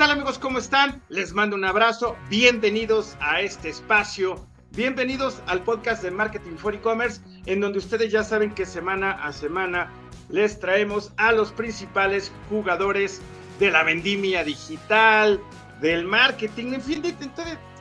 tal 0.00 0.12
amigos? 0.12 0.38
¿Cómo 0.38 0.58
están? 0.58 1.02
Les 1.10 1.34
mando 1.34 1.56
un 1.56 1.64
abrazo. 1.66 2.16
Bienvenidos 2.30 3.18
a 3.20 3.42
este 3.42 3.68
espacio. 3.68 4.46
Bienvenidos 4.70 5.42
al 5.46 5.62
podcast 5.62 6.02
de 6.02 6.10
Marketing 6.10 6.56
for 6.56 6.74
E-Commerce, 6.74 7.20
en 7.44 7.60
donde 7.60 7.80
ustedes 7.80 8.10
ya 8.10 8.24
saben 8.24 8.54
que 8.54 8.64
semana 8.64 9.10
a 9.22 9.30
semana 9.34 9.92
les 10.30 10.58
traemos 10.58 11.12
a 11.18 11.32
los 11.32 11.52
principales 11.52 12.32
jugadores 12.48 13.20
de 13.58 13.70
la 13.70 13.82
vendimia 13.82 14.42
digital, 14.42 15.38
del 15.82 16.06
marketing, 16.06 16.72
en 16.72 16.80
fin, 16.80 17.02
de, 17.02 17.14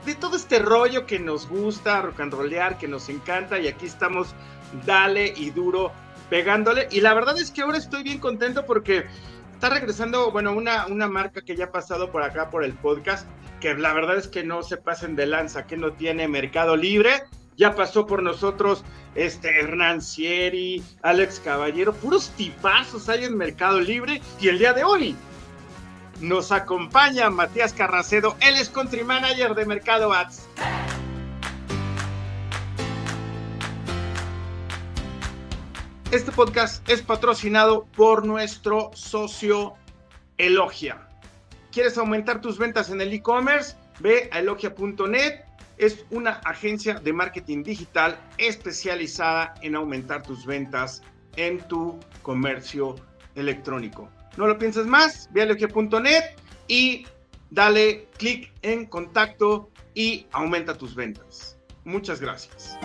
de 0.06 0.16
todo 0.16 0.36
este 0.36 0.60
rollo 0.60 1.06
que 1.06 1.20
nos 1.20 1.48
gusta, 1.48 2.02
rock 2.02 2.20
and 2.20 2.34
rollear, 2.34 2.78
que 2.78 2.90
nos 2.90 3.08
encanta. 3.08 3.58
Y 3.60 3.70
aquí 3.70 3.86
estamos, 3.86 4.36
dale 4.86 5.34
y 5.38 5.52
duro, 5.52 5.94
pegándole. 6.30 6.90
Y 6.92 7.00
la 7.00 7.14
verdad 7.14 7.40
es 7.40 7.50
que 7.50 7.62
ahora 7.62 7.78
estoy 7.78 8.04
bien 8.04 8.20
contento 8.20 8.66
porque 8.66 9.06
está 9.60 9.72
regresando, 9.72 10.32
bueno, 10.32 10.54
una, 10.54 10.88
una 10.88 11.10
marca 11.10 11.42
que 11.42 11.54
ya 11.54 11.66
ha 11.66 11.72
pasado 11.74 12.14
por 12.14 12.24
acá 12.24 12.50
por 12.50 12.64
el 12.64 12.72
podcast, 12.76 13.28
que 13.60 13.74
la 13.74 13.92
verdad 13.92 14.16
es 14.16 14.30
que 14.30 14.42
no 14.42 14.64
se 14.64 14.78
pasen 14.78 15.18
de 15.18 15.26
lanza, 15.26 15.68
que 15.68 15.76
no 15.76 15.92
tiene 15.92 16.30
Mercado 16.30 16.78
Libre. 16.78 17.24
Ya 17.58 17.76
pasó 17.76 18.08
por 18.08 18.24
nosotros 18.24 18.86
este 19.16 19.60
Hernán 19.60 20.02
Sieri, 20.02 20.82
Alex 21.02 21.42
Caballero, 21.44 21.92
puros 21.92 22.30
tipazos 22.38 23.10
hay 23.10 23.26
en 23.26 23.36
Mercado 23.36 23.82
Libre. 23.82 24.22
Y 24.40 24.48
el 24.48 24.60
día 24.60 24.72
de 24.72 24.86
hoy 24.86 25.14
nos 26.22 26.54
acompaña 26.54 27.30
Matías 27.30 27.74
Carracedo, 27.74 28.38
él 28.40 28.56
es 28.56 28.70
country 28.70 29.04
manager 29.04 29.56
de 29.56 29.66
Mercado 29.66 30.14
Ads. 30.14 30.48
Este 36.12 36.32
podcast 36.32 36.90
es 36.90 37.04
patrocinado 37.04 37.86
por 37.96 38.26
nuestro 38.26 38.90
socio 38.96 39.76
Elogia. 40.40 41.08
¿Quieres 41.72 42.00
aumentar 42.00 42.42
tus 42.42 42.58
ventas 42.58 42.90
en 42.90 43.00
el 43.00 43.14
e-commerce? 43.14 43.76
Ve 44.00 44.28
a 44.32 44.40
elogia.net. 44.40 45.42
Es 45.78 46.04
una 46.10 46.32
agencia 46.46 46.96
de 46.96 47.14
marketing 47.14 47.62
digital 47.62 48.20
especializada 48.40 49.54
en 49.62 49.76
aumentar 49.76 50.24
tus 50.24 50.48
ventas 50.48 51.04
en 51.36 51.60
tu 51.68 52.00
comercio 52.24 52.96
electrónico. 53.36 54.10
No 54.36 54.48
lo 54.48 54.58
pienses 54.58 54.88
más, 54.88 55.30
ve 55.32 55.42
a 55.42 55.44
elogia.net 55.44 56.24
y 56.68 57.06
dale 57.52 58.08
clic 58.18 58.52
en 58.64 58.88
contacto 58.88 59.70
y 59.94 60.26
aumenta 60.32 60.76
tus 60.76 60.96
ventas. 60.96 61.60
Muchas 61.84 62.20
gracias. 62.20 62.80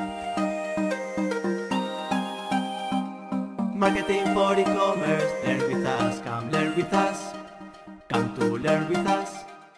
Marketing 3.74 4.24
for 4.34 4.56
e-commerce, 4.56 5.32
learn 5.44 5.60
with 5.66 5.84
us, 5.84 6.20
come 6.20 6.48
learn 6.52 6.76
with 6.76 6.92
us, 6.94 7.34
come 8.08 8.32
to 8.34 8.56
learn 8.56 8.88
with 8.88 9.04
us. 9.04 9.30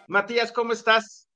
Matías, 0.07 0.51
¿cómo 0.51 0.73
estás? 0.73 1.27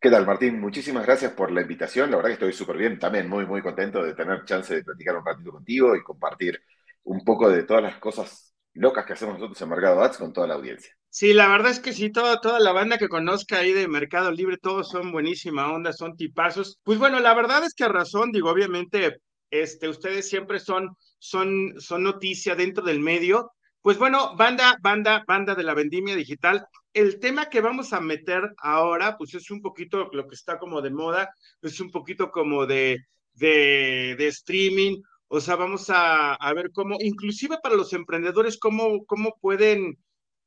¿Qué 0.00 0.10
tal, 0.10 0.26
Martín? 0.26 0.60
Muchísimas 0.60 1.06
gracias 1.06 1.32
por 1.32 1.52
la 1.52 1.60
invitación. 1.60 2.10
La 2.10 2.16
verdad 2.16 2.30
que 2.30 2.34
estoy 2.34 2.52
súper 2.54 2.76
bien. 2.76 2.98
También 2.98 3.28
muy, 3.28 3.46
muy 3.46 3.62
contento 3.62 4.02
de 4.02 4.14
tener 4.14 4.44
chance 4.44 4.74
de 4.74 4.82
platicar 4.82 5.14
un 5.14 5.24
ratito 5.24 5.52
contigo 5.52 5.94
y 5.94 6.02
compartir 6.02 6.60
un 7.04 7.24
poco 7.24 7.48
de 7.48 7.62
todas 7.62 7.84
las 7.84 7.98
cosas 7.98 8.52
locas 8.74 9.06
que 9.06 9.12
hacemos 9.12 9.34
nosotros 9.34 9.62
en 9.62 9.68
Mercado 9.68 10.02
Ads 10.02 10.18
con 10.18 10.32
toda 10.32 10.48
la 10.48 10.54
audiencia. 10.54 10.92
Sí, 11.08 11.32
la 11.32 11.46
verdad 11.46 11.70
es 11.70 11.78
que 11.78 11.92
sí, 11.92 12.10
toda, 12.10 12.40
toda 12.40 12.58
la 12.58 12.72
banda 12.72 12.98
que 12.98 13.08
conozca 13.08 13.58
ahí 13.58 13.72
de 13.72 13.86
Mercado 13.86 14.32
Libre, 14.32 14.56
todos 14.58 14.88
son 14.88 15.12
buenísima 15.12 15.72
onda, 15.72 15.92
son 15.92 16.16
tipazos. 16.16 16.80
Pues 16.82 16.98
bueno, 16.98 17.20
la 17.20 17.32
verdad 17.32 17.62
es 17.62 17.74
que 17.74 17.84
a 17.84 17.88
razón, 17.88 18.32
digo, 18.32 18.50
obviamente, 18.50 19.20
este, 19.50 19.88
ustedes 19.88 20.28
siempre 20.28 20.60
son 20.60 20.96
son, 21.20 21.74
son 21.78 22.02
noticia 22.02 22.56
dentro 22.56 22.84
del 22.84 22.98
medio. 22.98 23.52
Pues 23.82 23.98
bueno, 23.98 24.36
banda, 24.36 24.76
banda, 24.82 25.24
banda 25.26 25.54
de 25.54 25.62
la 25.62 25.74
vendimia 25.74 26.16
digital. 26.16 26.66
El 26.92 27.20
tema 27.20 27.48
que 27.48 27.60
vamos 27.60 27.92
a 27.92 28.00
meter 28.00 28.42
ahora, 28.58 29.16
pues 29.16 29.34
es 29.34 29.50
un 29.50 29.62
poquito 29.62 30.10
lo 30.12 30.26
que 30.26 30.34
está 30.34 30.58
como 30.58 30.82
de 30.82 30.90
moda, 30.90 31.30
es 31.62 31.80
un 31.80 31.90
poquito 31.90 32.30
como 32.30 32.66
de, 32.66 32.98
de, 33.34 34.16
de 34.18 34.26
streaming. 34.26 35.00
O 35.28 35.40
sea, 35.40 35.56
vamos 35.56 35.88
a, 35.90 36.34
a, 36.34 36.52
ver 36.54 36.72
cómo, 36.72 36.96
inclusive 36.98 37.58
para 37.62 37.76
los 37.76 37.92
emprendedores, 37.92 38.58
cómo, 38.58 39.04
cómo 39.06 39.36
pueden, 39.40 39.96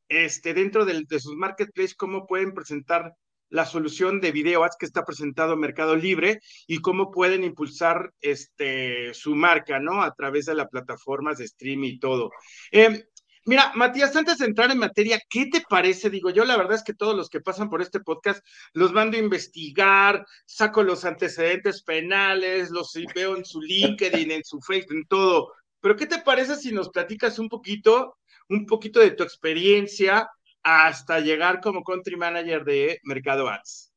este, 0.10 0.54
dentro 0.54 0.86
de 0.86 1.20
sus 1.20 1.36
marketplaces, 1.36 1.96
cómo 1.96 2.28
pueden 2.28 2.54
presentar 2.54 3.14
la 3.54 3.68
solución 3.68 4.20
de 4.20 4.32
video 4.32 4.64
ads 4.64 4.78
que 4.80 4.88
está 4.88 5.06
presentado 5.06 5.54
en 5.54 5.60
Mercado 5.60 5.96
Libre 5.96 6.40
y 6.66 6.80
cómo 6.80 7.12
pueden 7.12 7.44
impulsar 7.44 8.12
este, 8.20 9.14
su 9.14 9.36
marca, 9.36 9.80
¿no? 9.80 10.02
A 10.02 10.12
través 10.16 10.48
de 10.48 10.56
las 10.56 10.70
plataformas 10.70 11.38
de 11.38 11.46
streaming 11.46 11.90
y 11.92 12.00
todo. 12.00 12.32
Eh, 12.72 13.06
mira, 13.46 13.72
Matías, 13.76 14.16
antes 14.16 14.40
de 14.40 14.48
entrar 14.48 14.72
en 14.72 14.80
materia, 14.80 15.20
¿qué 15.30 15.46
te 15.52 15.62
parece? 15.70 16.10
Digo, 16.10 16.32
yo 16.32 16.46
la 16.46 16.58
verdad 16.58 16.74
es 16.74 16.84
que 16.84 16.96
todos 16.96 17.16
los 17.16 17.30
que 17.30 17.42
pasan 17.42 17.70
por 17.70 17.84
este 17.84 18.00
podcast 18.00 18.44
los 18.74 18.92
mando 18.92 19.18
a 19.18 19.22
investigar, 19.22 20.26
saco 20.48 20.82
los 20.82 21.06
antecedentes 21.06 21.84
penales, 21.84 22.72
los 22.72 22.92
veo 23.14 23.38
en 23.38 23.46
su 23.46 23.62
LinkedIn, 23.62 24.32
en 24.32 24.44
su 24.44 24.62
Facebook, 24.62 24.96
en 24.96 25.06
todo. 25.06 25.54
Pero 25.80 25.96
¿qué 25.96 26.08
te 26.08 26.18
parece 26.18 26.56
si 26.56 26.72
nos 26.72 26.90
platicas 26.90 27.38
un 27.38 27.50
poquito, 27.50 28.18
un 28.50 28.66
poquito 28.66 29.00
de 29.00 29.12
tu 29.12 29.22
experiencia? 29.22 30.28
Hasta 30.64 31.20
llegar 31.20 31.62
como 31.62 31.84
country 31.84 32.16
manager 32.16 32.64
de 32.64 33.00
Mercado 33.04 33.50
Ads. 33.50 33.94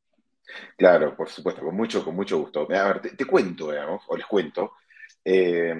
Claro, 0.77 1.17
por 1.17 1.29
supuesto, 1.29 1.63
con 1.63 1.77
mucho, 1.77 2.05
con 2.05 2.15
mucho 2.15 2.39
gusto. 2.39 2.69
A 2.71 2.93
ver, 2.93 3.01
te, 3.01 3.25
cuento, 3.25 3.71
digamos, 3.71 4.03
o 4.09 4.17
les 4.17 4.27
cuento, 4.27 4.73
eh, 5.25 5.75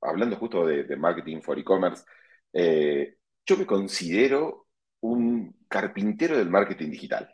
hablando 0.00 0.36
justo 0.36 0.66
de, 0.66 0.84
de, 0.84 0.96
marketing 0.96 1.40
for 1.40 1.58
e-commerce, 1.58 2.04
eh, 2.52 3.16
yo 3.44 3.56
me 3.56 3.66
considero 3.66 4.66
un 5.00 5.64
carpintero 5.68 6.36
del 6.36 6.50
marketing 6.50 6.90
digital. 6.90 7.28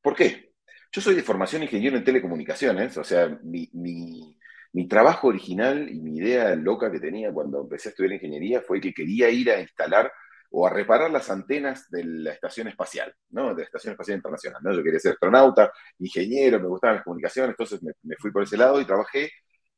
¿Por 0.00 0.14
qué? 0.14 0.52
Yo 0.90 1.00
soy 1.00 1.14
de 1.14 1.22
formación 1.22 1.62
ingeniero 1.62 1.96
en 1.96 2.04
telecomunicaciones, 2.04 2.96
o 2.96 3.04
sea, 3.04 3.28
mi, 3.42 3.68
mi, 3.72 4.38
mi 4.72 4.88
trabajo 4.88 5.28
original 5.28 5.88
y 5.90 6.00
mi 6.00 6.18
idea 6.18 6.54
loca 6.54 6.90
que 6.90 7.00
tenía 7.00 7.32
cuando 7.32 7.62
empecé 7.62 7.88
a 7.88 7.90
estudiar 7.90 8.14
ingeniería 8.14 8.60
fue 8.60 8.80
que 8.80 8.94
quería 8.94 9.28
ir 9.28 9.50
a 9.50 9.60
instalar 9.60 10.10
o 10.56 10.66
a 10.66 10.70
reparar 10.70 11.10
las 11.10 11.28
antenas 11.30 11.90
de 11.90 12.04
la 12.04 12.32
Estación 12.32 12.68
Espacial, 12.68 13.12
¿no? 13.30 13.54
De 13.54 13.62
la 13.62 13.64
Estación 13.64 13.92
Espacial 13.92 14.18
Internacional, 14.18 14.62
¿no? 14.62 14.72
Yo 14.72 14.84
quería 14.84 15.00
ser 15.00 15.12
astronauta, 15.12 15.72
ingeniero, 15.98 16.60
me 16.60 16.68
gustaban 16.68 16.96
las 16.96 17.04
comunicaciones, 17.04 17.50
entonces 17.50 17.82
me, 17.82 17.92
me, 18.04 18.14
fui 18.16 18.30
por 18.30 18.44
ese 18.44 18.56
lado 18.56 18.80
y 18.80 18.84
trabajé 18.84 19.32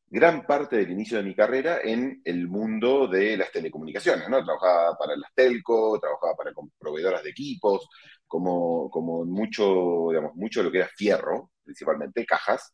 gran 0.07 0.45
parte 0.47 0.77
del 0.77 0.91
inicio 0.91 1.17
de 1.17 1.25
mi 1.25 1.35
carrera 1.35 1.81
en 1.83 2.21
el 2.25 2.47
mundo 2.47 3.09
de 3.09 3.39
las 3.39 3.51
telecomunicaciones, 3.53 4.29
¿no? 4.29 4.45
Trabajaba 4.45 4.99
para 4.99 5.17
las 5.17 5.33
telco, 5.35 5.99
trabajaba 5.99 6.37
para 6.37 6.53
proveedoras 6.79 7.23
de 7.23 7.31
equipos, 7.31 7.89
como, 8.27 8.91
como 8.91 9.25
mucho, 9.25 10.09
digamos, 10.11 10.35
mucho 10.35 10.63
lo 10.63 10.71
que 10.71 10.79
era 10.79 10.89
fierro, 10.89 11.53
principalmente, 11.65 12.27
cajas. 12.27 12.71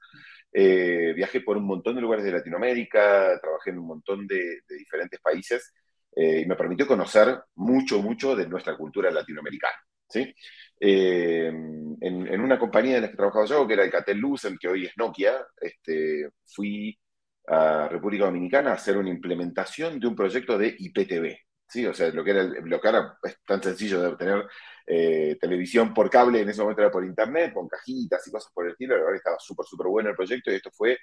Eh, 0.52 1.12
viajé 1.14 1.40
por 1.40 1.56
un 1.56 1.66
montón 1.66 1.94
de 1.94 2.00
lugares 2.00 2.24
de 2.24 2.32
Latinoamérica, 2.32 3.38
trabajé 3.40 3.70
en 3.70 3.78
un 3.78 3.86
montón 3.86 4.26
de, 4.26 4.60
de 4.68 4.76
diferentes 4.76 5.20
países, 5.20 5.72
eh, 6.14 6.40
y 6.40 6.46
me 6.46 6.56
permitió 6.56 6.86
conocer 6.86 7.42
mucho, 7.56 8.00
mucho 8.02 8.36
de 8.36 8.46
nuestra 8.46 8.76
cultura 8.76 9.10
latinoamericana. 9.10 9.76
¿sí? 10.08 10.34
Eh, 10.78 11.48
en, 11.48 11.98
en, 12.00 12.40
una 12.40 12.58
compañía 12.58 12.96
en 12.96 13.02
la 13.02 13.10
que 13.10 13.16
trabajaba 13.16 13.46
yo, 13.46 13.66
que 13.66 13.74
era 13.74 13.84
Alcatel 13.84 14.18
Lucent, 14.18 14.58
que 14.60 14.68
hoy 14.68 14.86
es 14.86 14.92
Nokia, 14.96 15.46
este, 15.60 16.28
fui 16.44 16.98
a 17.46 17.88
República 17.88 18.26
Dominicana 18.26 18.70
a 18.70 18.74
hacer 18.74 18.96
una 18.96 19.10
implementación 19.10 19.98
de 19.98 20.06
un 20.06 20.16
proyecto 20.16 20.58
de 20.58 20.74
IPTV. 20.78 21.36
¿sí? 21.66 21.86
O 21.86 21.94
sea, 21.94 22.10
lo 22.10 22.22
que, 22.22 22.30
era, 22.30 22.44
lo 22.44 22.80
que 22.80 22.88
era 22.88 23.18
es 23.22 23.38
tan 23.46 23.62
sencillo 23.62 24.00
de 24.00 24.08
obtener 24.08 24.46
eh, 24.86 25.36
televisión 25.40 25.94
por 25.94 26.10
cable, 26.10 26.40
en 26.40 26.48
ese 26.48 26.60
momento 26.60 26.82
era 26.82 26.90
por 26.90 27.04
internet, 27.04 27.52
con 27.54 27.68
cajitas 27.68 28.26
y 28.26 28.30
cosas 28.30 28.52
por 28.52 28.66
el 28.66 28.72
estilo, 28.72 28.96
la 28.96 29.02
verdad 29.02 29.16
estaba 29.16 29.36
súper, 29.38 29.66
súper 29.66 29.86
bueno 29.86 30.10
el 30.10 30.16
proyecto 30.16 30.50
y 30.50 30.56
esto 30.56 30.70
fue 30.70 30.98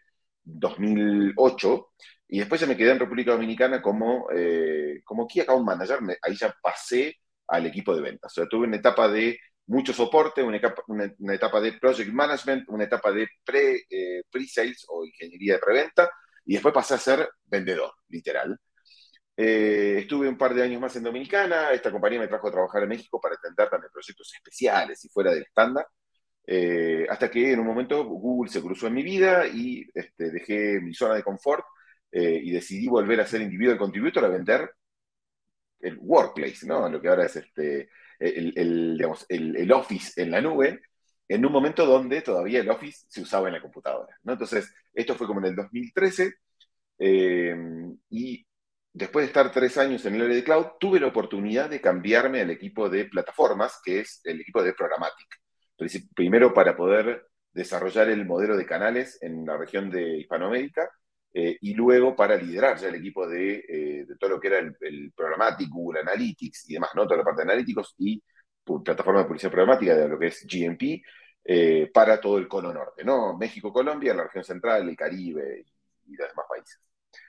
2008, 0.58 1.90
y 2.30 2.40
después 2.40 2.62
ya 2.62 2.68
me 2.68 2.78
quedé 2.78 2.92
en 2.92 3.00
República 3.00 3.32
Dominicana 3.32 3.82
como, 3.82 4.28
eh, 4.32 5.02
como 5.04 5.28
Key 5.28 5.42
Account 5.42 5.66
Manager, 5.66 6.02
me, 6.02 6.18
ahí 6.22 6.36
ya 6.36 6.56
pasé 6.62 7.18
al 7.48 7.66
equipo 7.66 7.96
de 7.96 8.02
ventas. 8.02 8.32
O 8.32 8.36
sea, 8.36 8.48
tuve 8.48 8.68
una 8.68 8.78
etapa 8.78 9.08
de 9.08 9.40
mucho 9.68 9.94
soporte, 9.94 10.44
una 10.44 10.58
etapa, 10.58 10.84
una, 10.88 11.12
una 11.20 11.34
etapa 11.34 11.62
de 11.62 11.74
project 11.74 12.12
management, 12.12 12.70
una 12.70 12.84
etapa 12.86 13.12
de 13.12 13.28
pre, 13.44 13.84
eh, 13.90 14.24
pre-sales 14.30 14.86
o 14.90 15.06
ingeniería 15.06 15.54
de 15.54 15.60
preventa, 15.60 16.10
y 16.46 16.54
después 16.54 16.74
pasé 16.74 16.96
a 16.96 16.98
ser 16.98 17.30
vendedor, 17.46 17.94
literal. 18.10 18.58
Eh, 19.38 20.00
estuve 20.00 20.28
un 20.28 20.38
par 20.38 20.54
de 20.54 20.64
años 20.64 20.82
más 20.82 20.96
en 20.98 21.04
Dominicana, 21.04 21.72
esta 21.72 21.92
compañía 21.92 22.20
me 22.20 22.28
trajo 22.28 22.48
a 22.50 22.52
trabajar 22.52 22.84
en 22.84 22.90
México 22.90 23.22
para 23.22 23.36
atender 23.36 23.70
también 23.70 23.92
proyectos 23.92 24.34
especiales 24.36 25.06
y 25.06 25.10
fuera 25.10 25.32
del 25.32 25.44
estándar. 25.44 25.88
Eh, 26.52 27.06
hasta 27.08 27.30
que 27.30 27.52
en 27.54 27.60
un 27.60 27.68
momento 27.68 28.04
Google 28.06 28.50
se 28.50 28.60
cruzó 28.60 28.88
en 28.88 28.96
mi 28.96 29.04
vida 29.04 29.46
y 29.48 29.88
este, 29.94 30.32
dejé 30.32 30.82
mi 30.82 30.96
zona 30.96 31.14
de 31.14 31.22
confort 31.22 31.64
eh, 32.12 32.42
y 32.44 32.50
decidí 32.50 32.88
volver 32.88 33.22
a 33.22 33.28
ser 33.28 33.42
individual 33.42 33.78
contributor 33.78 34.26
a 34.26 34.30
vender 34.30 34.72
el 35.80 36.00
workplace, 36.02 36.66
¿no? 36.66 36.90
Lo 36.90 37.00
que 37.00 37.08
ahora 37.08 37.28
es 37.28 37.36
este, 37.36 37.90
el, 38.18 38.98
digamos, 38.98 39.28
el, 39.30 39.72
office 39.72 40.20
en 40.24 40.32
la 40.32 40.42
nube, 40.42 40.82
en 41.28 41.46
un 41.46 41.52
momento 41.52 41.86
donde 41.86 42.22
todavía 42.24 42.62
el 42.62 42.70
office 42.72 43.06
se 43.08 43.22
usaba 43.22 43.48
en 43.48 43.54
la 43.54 43.62
computadora, 43.62 44.18
¿no? 44.24 44.34
Entonces, 44.34 44.74
esto 44.92 45.14
fue 45.14 45.28
como 45.28 45.42
en 45.42 45.48
el 45.48 45.56
2013 45.56 46.34
eh, 46.98 47.56
y 48.10 48.44
después 48.92 49.24
de 49.24 49.28
estar 49.28 49.52
tres 49.52 49.78
años 49.78 50.04
en 50.08 50.16
el 50.16 50.24
área 50.24 50.36
de 50.36 50.44
cloud, 50.44 50.66
tuve 50.80 51.00
la 51.00 51.08
oportunidad 51.08 51.70
de 51.70 51.80
cambiarme 51.80 52.42
al 52.42 52.50
equipo 52.50 52.90
de 52.90 53.06
plataformas, 53.06 53.80
que 53.84 54.00
es 54.00 54.22
el 54.24 54.42
equipo 54.42 54.64
de 54.64 54.74
Programmatic. 54.74 55.28
Primero 56.16 56.54
para 56.54 56.76
poder 56.76 57.28
desarrollar 57.52 58.10
el 58.10 58.26
modelo 58.26 58.58
de 58.58 58.66
canales 58.66 59.18
en 59.22 59.46
la 59.46 59.58
región 59.58 59.90
de 59.90 60.20
Hispanoamérica 60.20 60.90
eh, 61.34 61.58
y 61.62 61.74
luego 61.74 62.16
para 62.16 62.36
liderar 62.36 62.78
ya 62.78 62.90
el 62.90 62.96
equipo 62.96 63.28
de, 63.28 63.66
eh, 63.68 64.06
todo 64.20 64.32
lo 64.32 64.40
que 64.40 64.48
era 64.48 64.60
el, 64.60 65.12
Programmatic, 65.16 65.70
Google 65.70 66.02
Analytics 66.02 66.70
y 66.70 66.74
demás, 66.74 66.92
¿no? 66.96 67.06
Toda 67.06 67.18
la 67.18 67.24
parte 67.24 67.44
de 67.44 67.52
analíticos 67.52 67.96
y 67.98 68.22
plataforma 68.84 69.22
de 69.22 69.26
publicidad 69.26 69.52
programática 69.52 69.96
de 69.96 70.08
lo 70.08 70.20
que 70.20 70.28
es 70.28 70.46
GMP 70.46 71.02
eh, 71.44 71.90
para 71.92 72.22
todo 72.22 72.38
el 72.38 72.48
cono 72.48 72.72
norte, 72.72 73.04
¿no? 73.04 73.36
México, 73.38 73.74
Colombia, 73.74 74.14
la 74.14 74.26
región 74.26 74.44
central, 74.44 74.88
el 74.88 74.96
Caribe 74.96 75.64
y, 75.66 76.14
y 76.14 76.16
los 76.16 76.30
demás 76.30 76.46
países. 76.48 76.80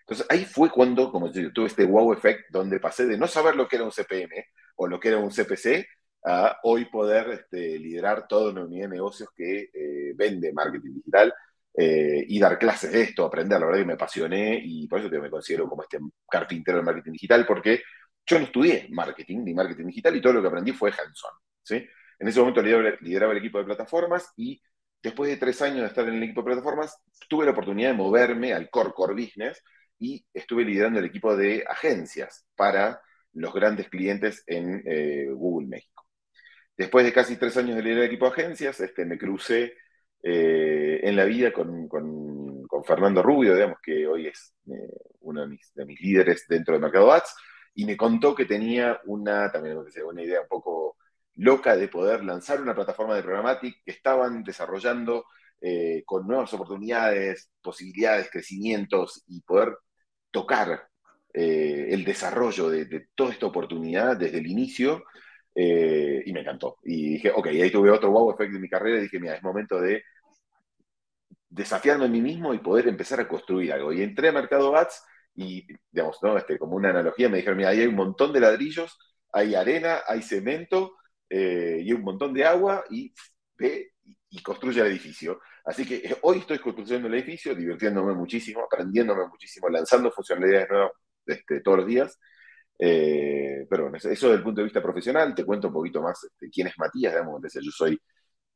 Entonces 0.00 0.26
ahí 0.28 0.44
fue 0.44 0.70
cuando, 0.70 1.10
como 1.10 1.32
yo 1.32 1.52
tuve 1.52 1.66
este 1.66 1.84
wow 1.84 2.12
effect 2.12 2.50
donde 2.50 2.80
pasé 2.80 3.06
de 3.06 3.16
no 3.16 3.26
saber 3.26 3.56
lo 3.56 3.66
que 3.66 3.76
era 3.76 3.84
un 3.84 3.92
CPM 3.92 4.44
o 4.76 4.86
lo 4.86 5.00
que 5.00 5.08
era 5.08 5.18
un 5.18 5.30
CPC 5.30 5.86
a 6.24 6.58
hoy 6.64 6.86
poder 6.86 7.30
este, 7.30 7.78
liderar 7.78 8.26
toda 8.28 8.52
una 8.52 8.64
unidad 8.64 8.88
de 8.88 8.96
negocios 8.96 9.28
que 9.34 9.70
eh, 9.72 10.12
vende 10.14 10.52
marketing 10.52 10.94
digital 10.94 11.32
eh, 11.74 12.24
y 12.28 12.38
dar 12.38 12.58
clases 12.58 12.92
de 12.92 13.02
esto, 13.02 13.24
aprender. 13.24 13.58
La 13.58 13.66
verdad 13.66 13.80
que 13.80 13.86
me 13.86 13.94
apasioné 13.94 14.60
y 14.62 14.86
por 14.86 15.00
eso 15.00 15.08
me 15.08 15.30
considero 15.30 15.68
como 15.68 15.82
este 15.82 15.98
carpintero 16.28 16.78
de 16.78 16.84
marketing 16.84 17.12
digital 17.12 17.46
porque 17.46 17.82
yo 18.26 18.38
no 18.38 18.44
estudié 18.44 18.88
marketing 18.90 19.44
ni 19.44 19.54
marketing 19.54 19.86
digital 19.86 20.16
y 20.16 20.20
todo 20.20 20.34
lo 20.34 20.42
que 20.42 20.48
aprendí 20.48 20.72
fue 20.72 20.90
hands-on. 20.90 21.32
¿sí? 21.62 21.86
En 22.18 22.28
ese 22.28 22.40
momento 22.40 22.62
lideraba 22.62 23.32
el 23.32 23.38
equipo 23.38 23.58
de 23.58 23.64
plataformas 23.64 24.32
y 24.36 24.60
después 25.02 25.30
de 25.30 25.36
tres 25.36 25.62
años 25.62 25.80
de 25.80 25.86
estar 25.86 26.06
en 26.06 26.14
el 26.14 26.22
equipo 26.22 26.42
de 26.42 26.46
plataformas, 26.46 26.96
tuve 27.28 27.46
la 27.46 27.52
oportunidad 27.52 27.90
de 27.90 27.96
moverme 27.96 28.52
al 28.52 28.68
core 28.68 28.92
core 28.94 29.14
business 29.14 29.62
y 29.98 30.24
estuve 30.34 30.64
liderando 30.64 30.98
el 30.98 31.06
equipo 31.06 31.36
de 31.36 31.64
agencias 31.68 32.46
para 32.56 33.00
los 33.32 33.52
grandes 33.54 33.88
clientes 33.88 34.42
en 34.46 34.82
eh, 34.86 35.28
Google 35.30 35.68
México. 35.68 35.99
Después 36.80 37.04
de 37.04 37.12
casi 37.12 37.36
tres 37.36 37.54
años 37.58 37.76
de 37.76 37.82
liderar 37.82 38.04
el 38.04 38.08
equipo 38.08 38.24
de 38.24 38.32
agencias, 38.32 38.80
este, 38.80 39.04
me 39.04 39.18
crucé 39.18 39.74
eh, 40.22 41.00
en 41.02 41.14
la 41.14 41.26
vida 41.26 41.52
con, 41.52 41.90
Fernando 42.86 43.22
Rubio, 43.22 43.54
digamos 43.54 43.76
que 43.82 44.06
hoy 44.06 44.28
es 44.28 44.54
eh, 44.66 44.88
uno 45.20 45.42
de 45.42 45.48
mis, 45.84 46.00
líderes 46.00 46.46
dentro 46.48 46.72
de 46.72 46.80
Mercado 46.80 47.12
Ads, 47.12 47.34
y 47.74 47.84
me 47.84 47.98
contó 47.98 48.34
que 48.34 48.46
tenía 48.46 48.98
una, 49.04 49.52
también 49.52 49.76
una 49.76 50.22
idea 50.22 50.40
un 50.40 50.48
poco 50.48 50.96
loca 51.34 51.76
de 51.76 51.88
poder 51.88 52.24
lanzar 52.24 52.62
una 52.62 52.74
plataforma 52.74 53.14
de 53.14 53.24
Programmatic 53.24 53.84
que 53.84 53.90
estaban 53.90 54.42
desarrollando 54.42 55.26
con 56.06 56.26
nuevas 56.26 56.54
oportunidades, 56.54 57.50
posibilidades, 57.60 58.30
crecimientos 58.30 59.22
y 59.26 59.42
poder 59.42 59.76
tocar 60.30 60.88
eh, 61.34 61.88
el 61.90 62.04
desarrollo 62.04 62.70
de, 62.70 63.08
toda 63.14 63.32
esta 63.32 63.44
oportunidad 63.44 64.16
desde 64.16 64.38
el 64.38 64.46
inicio 64.46 65.04
eh, 65.62 66.22
y 66.24 66.32
me 66.32 66.40
encantó. 66.40 66.78
Y 66.84 67.14
dije, 67.14 67.30
ok, 67.34 67.48
ahí 67.48 67.70
tuve 67.70 67.90
otro 67.90 68.10
wow 68.10 68.30
effect 68.32 68.52
de 68.52 68.58
mi 68.60 68.68
carrera 68.68 68.98
y 68.98 69.02
dije, 69.02 69.20
mira, 69.20 69.34
es 69.34 69.42
momento 69.42 69.78
de 69.78 70.02
desafiarme 71.50 72.06
a 72.06 72.08
mí 72.08 72.22
mismo 72.22 72.54
y 72.54 72.58
poder 72.58 72.88
empezar 72.88 73.20
a 73.20 73.28
construir 73.28 73.72
algo. 73.72 73.92
Y 73.92 74.02
entré 74.02 74.28
a 74.28 74.32
Mercado 74.32 74.70
Bats 74.70 75.02
y, 75.34 75.66
digamos, 75.90 76.18
¿no? 76.22 76.38
este, 76.38 76.58
como 76.58 76.76
una 76.76 76.90
analogía, 76.90 77.28
me 77.28 77.38
dijeron, 77.38 77.58
mira, 77.58 77.70
ahí 77.70 77.80
hay 77.80 77.88
un 77.88 77.94
montón 77.94 78.32
de 78.32 78.40
ladrillos, 78.40 78.98
hay 79.32 79.54
arena, 79.54 80.00
hay 80.06 80.22
cemento 80.22 80.94
eh, 81.28 81.80
y 81.82 81.92
un 81.92 82.02
montón 82.02 82.32
de 82.32 82.44
agua 82.46 82.84
y 82.88 83.12
ve 83.58 83.92
y 84.30 84.42
construye 84.42 84.80
el 84.80 84.86
edificio. 84.86 85.40
Así 85.64 85.86
que 85.86 85.96
eh, 85.96 86.16
hoy 86.22 86.38
estoy 86.38 86.58
construyendo 86.58 87.08
el 87.08 87.14
edificio, 87.14 87.54
divirtiéndome 87.54 88.14
muchísimo, 88.14 88.62
aprendiéndome 88.64 89.26
muchísimo, 89.28 89.68
lanzando 89.68 90.10
funcionalidades 90.10 90.70
nuevas 90.70 90.92
este, 91.26 91.60
todos 91.60 91.78
los 91.78 91.86
días. 91.86 92.18
Eh, 92.82 93.66
pero 93.68 93.84
bueno, 93.84 93.98
eso 93.98 94.08
desde 94.08 94.34
el 94.34 94.42
punto 94.42 94.60
de 94.60 94.64
vista 94.64 94.82
profesional, 94.82 95.34
te 95.34 95.44
cuento 95.44 95.68
un 95.68 95.74
poquito 95.74 96.00
más 96.00 96.24
este, 96.24 96.48
quién 96.50 96.68
es 96.68 96.78
Matías, 96.78 97.12
digamos, 97.12 97.42
yo 97.42 97.70
soy 97.70 98.00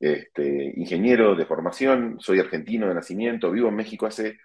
este, 0.00 0.72
ingeniero 0.76 1.34
de 1.34 1.46
formación, 1.46 2.16
soy 2.20 2.40
argentino 2.40 2.88
de 2.88 2.94
nacimiento, 2.94 3.50
vivo 3.50 3.68
en 3.68 3.76
México 3.76 4.06
hace 4.06 4.38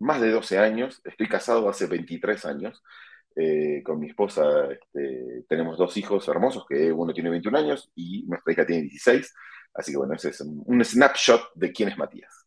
más 0.00 0.20
de 0.20 0.30
12 0.30 0.58
años, 0.58 1.00
estoy 1.04 1.28
casado 1.28 1.68
hace 1.68 1.86
23 1.86 2.44
años, 2.44 2.82
eh, 3.40 3.82
con 3.84 4.00
mi 4.00 4.08
esposa 4.08 4.42
este, 4.70 5.44
tenemos 5.48 5.78
dos 5.78 5.96
hijos 5.96 6.26
hermosos, 6.26 6.66
que 6.68 6.92
uno 6.92 7.12
tiene 7.12 7.30
21 7.30 7.56
años 7.56 7.90
y 7.94 8.24
nuestra 8.26 8.52
hija 8.52 8.66
tiene 8.66 8.82
16. 8.82 9.32
Así 9.74 9.92
que 9.92 9.98
bueno, 9.98 10.14
ese 10.14 10.30
es 10.30 10.40
un, 10.40 10.84
snapshot 10.84 11.52
de 11.54 11.70
quién 11.70 11.88
es 11.88 11.96
Matías. 11.96 12.46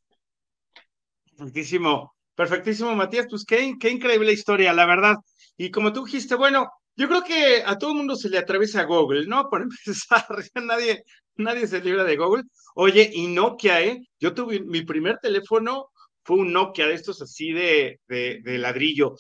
Perfectísimo, 1.24 2.14
perfectísimo, 2.36 2.96
Matías. 2.96 3.28
Pues 3.30 3.46
qué, 3.46 3.74
qué 3.80 3.90
increíble 3.90 4.32
historia, 4.32 4.74
la 4.74 4.86
verdad. 4.86 5.16
Y 5.58 5.72
como 5.72 5.94
tú 5.94 6.06
dijiste, 6.06 6.36
bueno, 6.36 6.70
yo 6.96 7.08
creo 7.08 7.24
que 7.24 7.64
a 7.66 7.78
todo 7.78 7.92
el 7.92 7.98
mundo 7.98 8.16
se 8.16 8.30
le 8.30 8.38
atraviesa 8.38 8.84
Google, 8.84 9.26
¿no? 9.28 9.44
Por 9.50 9.62
empezar, 9.64 10.26
nadie, 10.56 11.04
nadie 11.36 11.68
se 11.68 11.82
libra 11.82 12.04
de 12.04 12.18
Google. 12.18 12.44
Oye, 12.76 13.10
y 13.14 13.28
Nokia, 13.28 13.82
¿eh? 13.82 14.00
Yo 14.20 14.34
tuve 14.34 14.60
mi 14.62 14.84
primer 14.84 15.18
teléfono, 15.20 15.90
fue 16.24 16.38
un 16.38 16.54
Nokia 16.54 16.88
de 16.88 16.94
estos 16.94 17.22
así 17.22 17.52
de, 17.52 18.00
de, 18.08 18.42
de 18.44 18.58
ladrillo. 18.58 19.16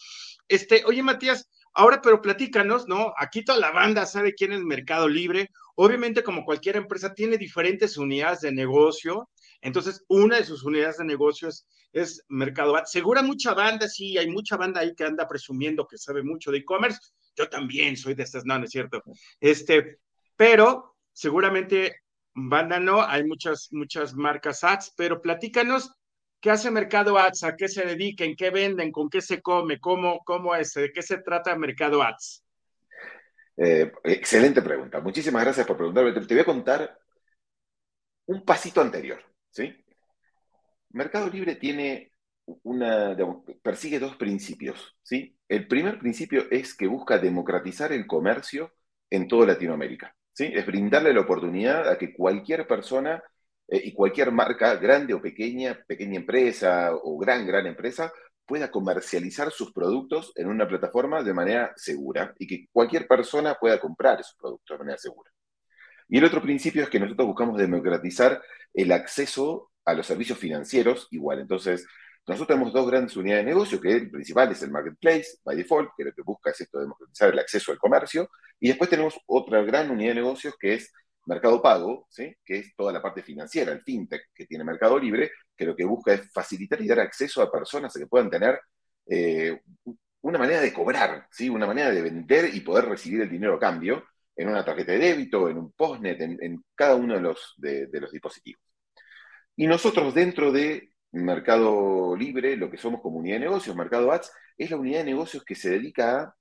Este, 0.47 0.83
oye, 0.85 1.03
Matías, 1.03 1.47
Ahora, 1.73 2.01
pero 2.01 2.21
platícanos, 2.21 2.87
¿no? 2.87 3.13
Aquí 3.17 3.43
toda 3.43 3.57
la 3.57 3.71
banda 3.71 4.05
sabe 4.05 4.33
quién 4.33 4.51
es 4.51 4.61
Mercado 4.61 5.07
Libre. 5.07 5.49
Obviamente, 5.75 6.23
como 6.23 6.45
cualquier 6.45 6.75
empresa, 6.75 7.13
tiene 7.13 7.37
diferentes 7.37 7.97
unidades 7.97 8.41
de 8.41 8.51
negocio. 8.51 9.29
Entonces, 9.61 10.03
una 10.07 10.37
de 10.37 10.45
sus 10.45 10.63
unidades 10.63 10.97
de 10.97 11.05
negocio 11.05 11.49
es, 11.93 12.23
Mercado 12.29 12.75
Ad. 12.75 12.85
Segura 12.85 13.21
mucha 13.21 13.53
banda, 13.53 13.87
sí, 13.87 14.17
hay 14.17 14.29
mucha 14.29 14.57
banda 14.57 14.81
ahí 14.81 14.93
que 14.95 15.03
anda 15.03 15.27
presumiendo 15.27 15.87
que 15.87 15.97
sabe 15.97 16.23
mucho 16.23 16.51
de 16.51 16.59
e-commerce. 16.59 16.99
Yo 17.35 17.49
también 17.49 17.97
soy 17.97 18.13
de 18.13 18.23
estas, 18.23 18.45
no, 18.45 18.57
no 18.57 18.65
es 18.65 18.71
cierto. 18.71 19.01
Este, 19.39 19.99
pero 20.35 20.95
seguramente 21.13 21.97
banda 22.33 22.79
no, 22.79 23.01
hay 23.01 23.23
muchas, 23.23 23.67
muchas 23.71 24.13
marcas 24.13 24.63
ads, 24.63 24.93
pero 24.95 25.21
platícanos 25.21 25.91
¿Qué 26.41 26.49
hace 26.49 26.71
Mercado 26.71 27.19
Ads? 27.19 27.43
¿A 27.43 27.55
qué 27.55 27.67
se 27.67 27.85
dedica? 27.85 28.23
¿En 28.23 28.35
qué 28.35 28.49
venden? 28.49 28.91
¿Con 28.91 29.11
qué 29.11 29.21
se 29.21 29.43
come? 29.43 29.79
¿Cómo, 29.79 30.21
cómo 30.25 30.55
es? 30.55 30.73
¿De 30.73 30.91
qué 30.91 31.03
se 31.03 31.19
trata 31.19 31.55
Mercado 31.55 32.01
Ads? 32.01 32.43
Eh, 33.63 33.91
excelente 34.05 34.61
pregunta. 34.63 34.99
Muchísimas 35.01 35.43
gracias 35.43 35.67
por 35.67 35.77
preguntarme. 35.77 36.13
Te, 36.13 36.33
voy 36.33 36.41
a 36.41 36.45
contar 36.45 36.97
un 38.25 38.43
pasito 38.43 38.81
anterior. 38.81 39.19
¿sí? 39.51 39.71
Mercado 40.89 41.29
Libre 41.29 41.55
tiene 41.55 42.11
una, 42.63 43.15
persigue 43.61 43.99
dos 43.99 44.15
principios. 44.15 44.97
¿sí? 45.03 45.37
El 45.47 45.67
primer 45.67 45.99
principio 45.99 46.45
es 46.49 46.75
que 46.75 46.87
busca 46.87 47.19
democratizar 47.19 47.91
el 47.91 48.07
comercio 48.07 48.73
en 49.11 49.27
toda 49.27 49.45
Latinoamérica. 49.45 50.15
¿sí? 50.33 50.51
Es 50.51 50.65
brindarle 50.65 51.13
la 51.13 51.21
oportunidad 51.21 51.87
a 51.87 51.99
que 51.99 52.13
cualquier 52.13 52.65
persona 52.65 53.21
eh, 53.67 53.79
y 53.85 53.93
cualquier 53.93 54.31
marca, 54.31 54.75
grande 54.77 55.13
o 55.13 55.21
pequeña, 55.21 55.83
pequeña 55.85 56.17
empresa 56.17 56.95
o 56.95 57.15
gran, 57.19 57.45
gran 57.45 57.67
empresa, 57.67 58.11
pueda 58.45 58.69
comercializar 58.69 59.51
sus 59.51 59.71
productos 59.71 60.33
en 60.35 60.47
una 60.47 60.67
plataforma 60.67 61.23
de 61.23 61.33
manera 61.33 61.73
segura 61.75 62.33
y 62.37 62.47
que 62.47 62.67
cualquier 62.71 63.07
persona 63.07 63.55
pueda 63.55 63.79
comprar 63.79 64.19
esos 64.19 64.35
productos 64.35 64.75
de 64.75 64.79
manera 64.79 64.97
segura. 64.97 65.31
Y 66.09 66.17
el 66.17 66.25
otro 66.25 66.41
principio 66.41 66.83
es 66.83 66.89
que 66.89 66.99
nosotros 66.99 67.27
buscamos 67.27 67.57
democratizar 67.57 68.41
el 68.73 68.91
acceso 68.91 69.71
a 69.85 69.93
los 69.93 70.05
servicios 70.05 70.37
financieros 70.37 71.07
igual. 71.11 71.39
Entonces, 71.39 71.85
nosotros 72.27 72.49
tenemos 72.49 72.73
dos 72.73 72.87
grandes 72.87 73.15
unidades 73.15 73.45
de 73.45 73.51
negocio, 73.51 73.81
que 73.81 73.93
el 73.93 74.11
principal 74.11 74.51
es 74.51 74.61
el 74.61 74.71
marketplace, 74.71 75.39
by 75.43 75.55
default, 75.55 75.89
que 75.97 76.03
lo 76.03 76.13
que 76.13 76.21
busca 76.21 76.51
es 76.51 76.61
esto, 76.61 76.79
democratizar 76.79 77.33
el 77.33 77.39
acceso 77.39 77.71
al 77.71 77.79
comercio, 77.79 78.29
y 78.59 78.67
después 78.67 78.89
tenemos 78.89 79.19
otra 79.25 79.63
gran 79.63 79.89
unidad 79.89 80.09
de 80.09 80.15
negocios 80.15 80.55
que 80.59 80.75
es 80.75 80.93
Mercado 81.25 81.61
Pago, 81.61 82.07
¿sí? 82.09 82.35
que 82.43 82.59
es 82.59 82.75
toda 82.75 82.91
la 82.91 83.01
parte 83.01 83.21
financiera, 83.21 83.71
el 83.71 83.81
fintech 83.81 84.29
que 84.33 84.45
tiene 84.45 84.63
Mercado 84.63 84.97
Libre, 84.99 85.31
que 85.55 85.65
lo 85.65 85.75
que 85.75 85.85
busca 85.85 86.13
es 86.13 86.31
facilitar 86.31 86.81
y 86.81 86.87
dar 86.87 86.99
acceso 86.99 87.41
a 87.41 87.51
personas 87.51 87.93
que 87.93 88.07
puedan 88.07 88.29
tener 88.29 88.59
eh, 89.07 89.59
una 90.21 90.39
manera 90.39 90.61
de 90.61 90.73
cobrar, 90.73 91.27
¿sí? 91.31 91.49
una 91.49 91.67
manera 91.67 91.91
de 91.91 92.01
vender 92.01 92.53
y 92.53 92.61
poder 92.61 92.85
recibir 92.85 93.21
el 93.21 93.29
dinero 93.29 93.55
a 93.55 93.59
cambio 93.59 94.05
en 94.35 94.49
una 94.49 94.65
tarjeta 94.65 94.93
de 94.93 94.99
débito, 94.99 95.49
en 95.49 95.57
un 95.57 95.71
postnet, 95.73 96.19
en, 96.21 96.63
cada 96.75 96.95
uno 96.95 97.15
de 97.15 97.21
los, 97.21 97.53
de, 97.57 97.87
de 97.87 98.01
los 98.01 98.11
dispositivos. 98.11 98.61
Y 99.55 99.67
nosotros 99.67 100.13
dentro 100.13 100.51
de 100.51 100.91
Mercado 101.11 102.15
Libre, 102.15 102.55
lo 102.55 102.71
que 102.71 102.77
somos 102.77 103.01
como 103.01 103.17
unidad 103.19 103.35
de 103.35 103.41
negocios, 103.41 103.75
Mercado 103.75 104.11
Ads, 104.11 104.31
es 104.57 104.71
la 104.71 104.77
unidad 104.77 104.99
de 104.99 105.05
negocios 105.05 105.43
que 105.43 105.55
se 105.55 105.69
dedica 105.69 106.21
a 106.21 106.35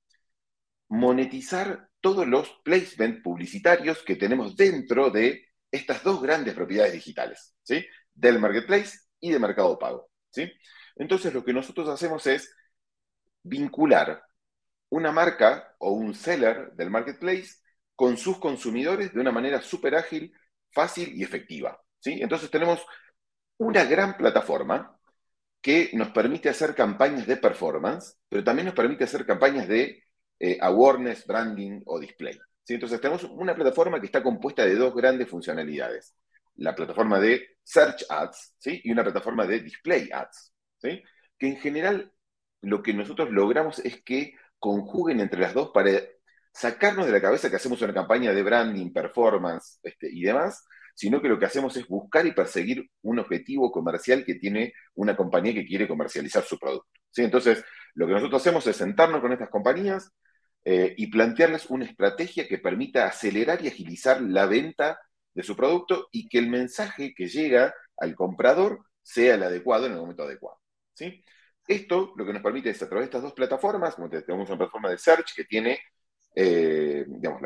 monetizar 0.91 1.89
todos 2.01 2.27
los 2.27 2.51
placements 2.65 3.23
publicitarios 3.23 4.03
que 4.03 4.17
tenemos 4.17 4.57
dentro 4.57 5.11
de 5.11 5.47
estas 5.71 6.03
dos 6.03 6.21
grandes 6.21 6.55
propiedades 6.55 6.93
digitales, 6.93 7.55
¿sí? 7.63 7.87
Del 8.13 8.41
marketplace 8.41 8.99
y 9.21 9.31
de 9.31 9.39
mercado 9.39 9.79
pago, 9.79 10.11
¿sí? 10.31 10.51
Entonces 10.97 11.33
lo 11.33 11.45
que 11.45 11.53
nosotros 11.53 11.89
hacemos 11.89 12.27
es 12.27 12.53
vincular 13.43 14.23
una 14.89 15.13
marca 15.13 15.75
o 15.79 15.93
un 15.93 16.13
seller 16.15 16.73
del 16.73 16.91
marketplace 16.91 17.51
con 17.95 18.17
sus 18.17 18.39
consumidores 18.39 19.15
de 19.15 19.21
una 19.21 19.31
manera 19.31 19.63
súper 19.63 19.95
ágil, 19.95 20.35
fácil 20.73 21.15
y 21.15 21.23
efectiva, 21.23 21.81
¿sí? 22.01 22.19
Entonces 22.21 22.51
tenemos 22.51 22.85
una 23.59 23.85
gran 23.85 24.17
plataforma 24.17 24.99
que 25.61 25.91
nos 25.93 26.11
permite 26.11 26.49
hacer 26.49 26.75
campañas 26.75 27.29
de 27.29 27.37
performance, 27.37 28.19
pero 28.29 28.43
también 28.43 28.67
nos 28.67 28.75
permite 28.75 29.05
hacer 29.05 29.25
campañas 29.25 29.69
de 29.69 30.03
eh, 30.41 30.59
awareness, 30.61 31.27
branding 31.27 31.83
o 31.85 32.01
display. 32.01 32.39
¿sí? 32.65 32.75
Entonces 32.75 33.01
tenemos 33.01 33.25
una 33.25 33.55
plataforma 33.55 34.01
que 34.01 34.07
está 34.07 34.23
compuesta 34.23 34.65
de 34.65 34.75
dos 34.75 34.95
grandes 34.95 35.29
funcionalidades. 35.29 36.17
La 36.57 36.75
plataforma 36.75 37.21
de 37.21 37.57
Search 37.63 38.07
Ads 38.09 38.57
y 38.65 38.91
una 38.91 39.05
plataforma 39.05 39.47
de 39.47 39.61
Display 39.61 40.09
Ads. 40.11 40.53
¿sí? 40.79 41.03
Que 41.39 41.47
en 41.47 41.57
general 41.57 42.13
lo 42.63 42.83
que 42.83 42.95
nosotros 42.95 43.31
logramos 43.31 43.79
es 43.81 44.03
que 44.03 44.35
conjuguen 44.59 45.21
entre 45.21 45.41
las 45.41 45.55
dos 45.55 45.71
para 45.73 45.91
sacarnos 46.53 47.07
de 47.07 47.13
la 47.13 47.21
cabeza 47.21 47.51
que 47.51 47.57
hacemos 47.57 47.81
una 47.83 47.95
campaña 47.95 48.33
de 48.33 48.43
branding, 48.43 48.93
performance 48.93 49.79
este, 49.83 50.09
y 50.11 50.23
demás, 50.23 50.65
sino 50.95 51.21
que 51.23 51.29
lo 51.29 51.39
que 51.39 51.47
hacemos 51.47 51.77
es 51.77 51.87
buscar 51.87 52.27
y 52.27 52.33
perseguir 52.33 52.91
un 53.03 53.19
objetivo 53.19 53.71
comercial 53.71 54.25
que 54.25 54.35
tiene 54.35 54.73
una 54.95 55.17
compañía 55.17 55.55
que 55.55 55.67
quiere 55.67 55.87
comercializar 55.87 56.45
su 56.45 56.59
producto. 56.59 56.89
¿sí? 57.11 57.23
Entonces, 57.23 57.65
lo 57.95 58.07
que 58.07 58.13
nosotros 58.15 58.41
hacemos 58.43 58.67
es 58.67 58.77
sentarnos 58.77 59.21
con 59.21 59.33
estas 59.33 59.49
compañías 59.49 60.13
eh, 60.65 60.95
y 60.97 61.07
plantearles 61.09 61.67
una 61.71 61.85
estrategia 61.85 62.47
que 62.47 62.59
permita 62.59 63.07
acelerar 63.07 63.65
y 63.65 63.69
agilizar 63.69 64.21
la 64.21 64.47
venta 64.47 65.01
de 65.33 65.43
su 65.43 65.57
producto 65.57 66.09
y 66.13 66.29
que 66.29 66.39
el 66.39 66.49
mensaje 66.49 67.15
que 67.15 67.29
llega 67.29 67.75
al 67.97 68.15
comprador 68.15 68.85
sea 69.03 69.35
el 69.35 69.43
adecuado 69.43 69.87
en 69.87 69.93
el 69.93 69.99
momento 69.99 70.25
adecuado. 70.25 70.59
¿sí? 70.93 71.25
Esto 71.67 72.13
lo 72.17 72.27
que 72.27 72.33
nos 72.33 72.43
permite 72.43 72.71
es 72.71 72.83
a 72.83 72.89
través 72.89 73.05
de 73.05 73.07
estas 73.07 73.23
dos 73.23 73.33
plataformas, 73.33 73.97
tenemos 73.97 74.49
una 74.49 74.59
plataforma 74.59 74.91
de 74.91 74.99
search 74.99 75.35
que 75.35 75.45
tiene 75.45 75.79
eh, 76.35 77.05
digamos, 77.07 77.43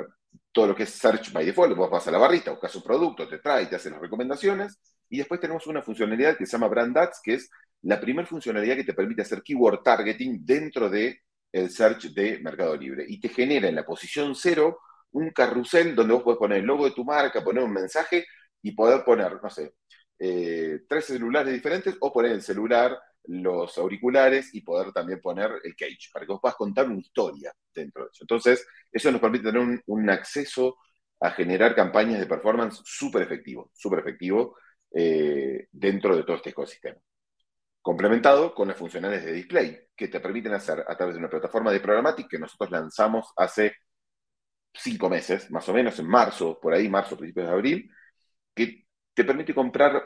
todo 0.52 0.68
lo 0.68 0.74
que 0.74 0.84
es 0.84 0.90
Search 0.90 1.32
by 1.32 1.44
Default, 1.44 1.76
vos 1.76 1.90
vas 1.90 2.06
a 2.06 2.10
la 2.10 2.18
barrita, 2.18 2.50
buscas 2.50 2.74
un 2.76 2.82
producto, 2.82 3.28
te 3.28 3.38
trae, 3.38 3.66
te 3.66 3.76
hace 3.76 3.90
las 3.90 4.00
recomendaciones, 4.00 4.78
y 5.08 5.18
después 5.18 5.40
tenemos 5.40 5.66
una 5.66 5.82
funcionalidad 5.82 6.36
que 6.36 6.46
se 6.46 6.52
llama 6.52 6.68
Brand 6.68 6.96
Ads, 6.96 7.20
que 7.22 7.34
es 7.34 7.50
la 7.82 8.00
primera 8.00 8.26
funcionalidad 8.26 8.76
que 8.76 8.84
te 8.84 8.94
permite 8.94 9.22
hacer 9.22 9.42
keyword 9.42 9.82
targeting 9.82 10.44
dentro 10.44 10.88
de 10.88 11.20
el 11.54 11.70
search 11.70 12.12
de 12.12 12.40
Mercado 12.40 12.76
Libre 12.76 13.04
y 13.08 13.20
te 13.20 13.28
genera 13.28 13.68
en 13.68 13.76
la 13.76 13.86
posición 13.86 14.34
cero 14.34 14.80
un 15.12 15.30
carrusel 15.30 15.94
donde 15.94 16.14
vos 16.14 16.24
podés 16.24 16.38
poner 16.38 16.58
el 16.58 16.66
logo 16.66 16.84
de 16.84 16.90
tu 16.90 17.04
marca, 17.04 17.44
poner 17.44 17.62
un 17.62 17.72
mensaje 17.72 18.26
y 18.60 18.72
poder 18.72 19.04
poner, 19.04 19.40
no 19.40 19.48
sé, 19.48 19.74
eh, 20.18 20.80
tres 20.88 21.04
celulares 21.04 21.52
diferentes 21.54 21.96
o 22.00 22.12
poner 22.12 22.32
el 22.32 22.42
celular, 22.42 22.98
los 23.26 23.78
auriculares 23.78 24.52
y 24.52 24.62
poder 24.62 24.92
también 24.92 25.20
poner 25.20 25.52
el 25.62 25.76
cage, 25.76 26.10
para 26.12 26.26
que 26.26 26.32
vos 26.32 26.40
puedas 26.40 26.56
contar 26.56 26.88
una 26.88 26.98
historia 26.98 27.52
dentro 27.72 28.02
de 28.04 28.10
eso. 28.12 28.24
Entonces, 28.24 28.66
eso 28.90 29.12
nos 29.12 29.20
permite 29.20 29.52
tener 29.52 29.80
un, 29.86 30.10
acceso 30.10 30.76
a 31.20 31.30
generar 31.30 31.74
campañas 31.76 32.18
de 32.18 32.26
performance 32.26 32.80
súper 32.84 33.22
efectivo, 33.22 33.70
súper 33.72 34.00
efectivo 34.00 34.56
eh, 34.92 35.68
dentro 35.70 36.16
de 36.16 36.24
todo 36.24 36.36
este 36.36 36.50
ecosistema. 36.50 36.98
Complementado 37.84 38.54
con 38.54 38.68
las 38.68 38.78
funcionalidades 38.78 39.26
de 39.26 39.32
display, 39.34 39.78
que 39.94 40.08
te 40.08 40.18
permiten 40.18 40.54
hacer 40.54 40.82
a 40.88 40.96
través 40.96 41.16
de 41.16 41.18
una 41.18 41.28
plataforma 41.28 41.70
de 41.70 41.80
programática 41.80 42.30
que 42.30 42.38
nosotros 42.38 42.70
lanzamos 42.70 43.30
hace 43.36 43.74
cinco 44.72 45.10
meses, 45.10 45.50
más 45.50 45.68
o 45.68 45.74
menos, 45.74 45.98
en 45.98 46.08
marzo, 46.08 46.58
por 46.58 46.72
ahí, 46.72 46.88
marzo, 46.88 47.14
principios 47.18 47.46
de 47.46 47.52
abril, 47.52 47.90
que 48.54 48.86
te 49.12 49.22
permite 49.22 49.54
comprar 49.54 50.02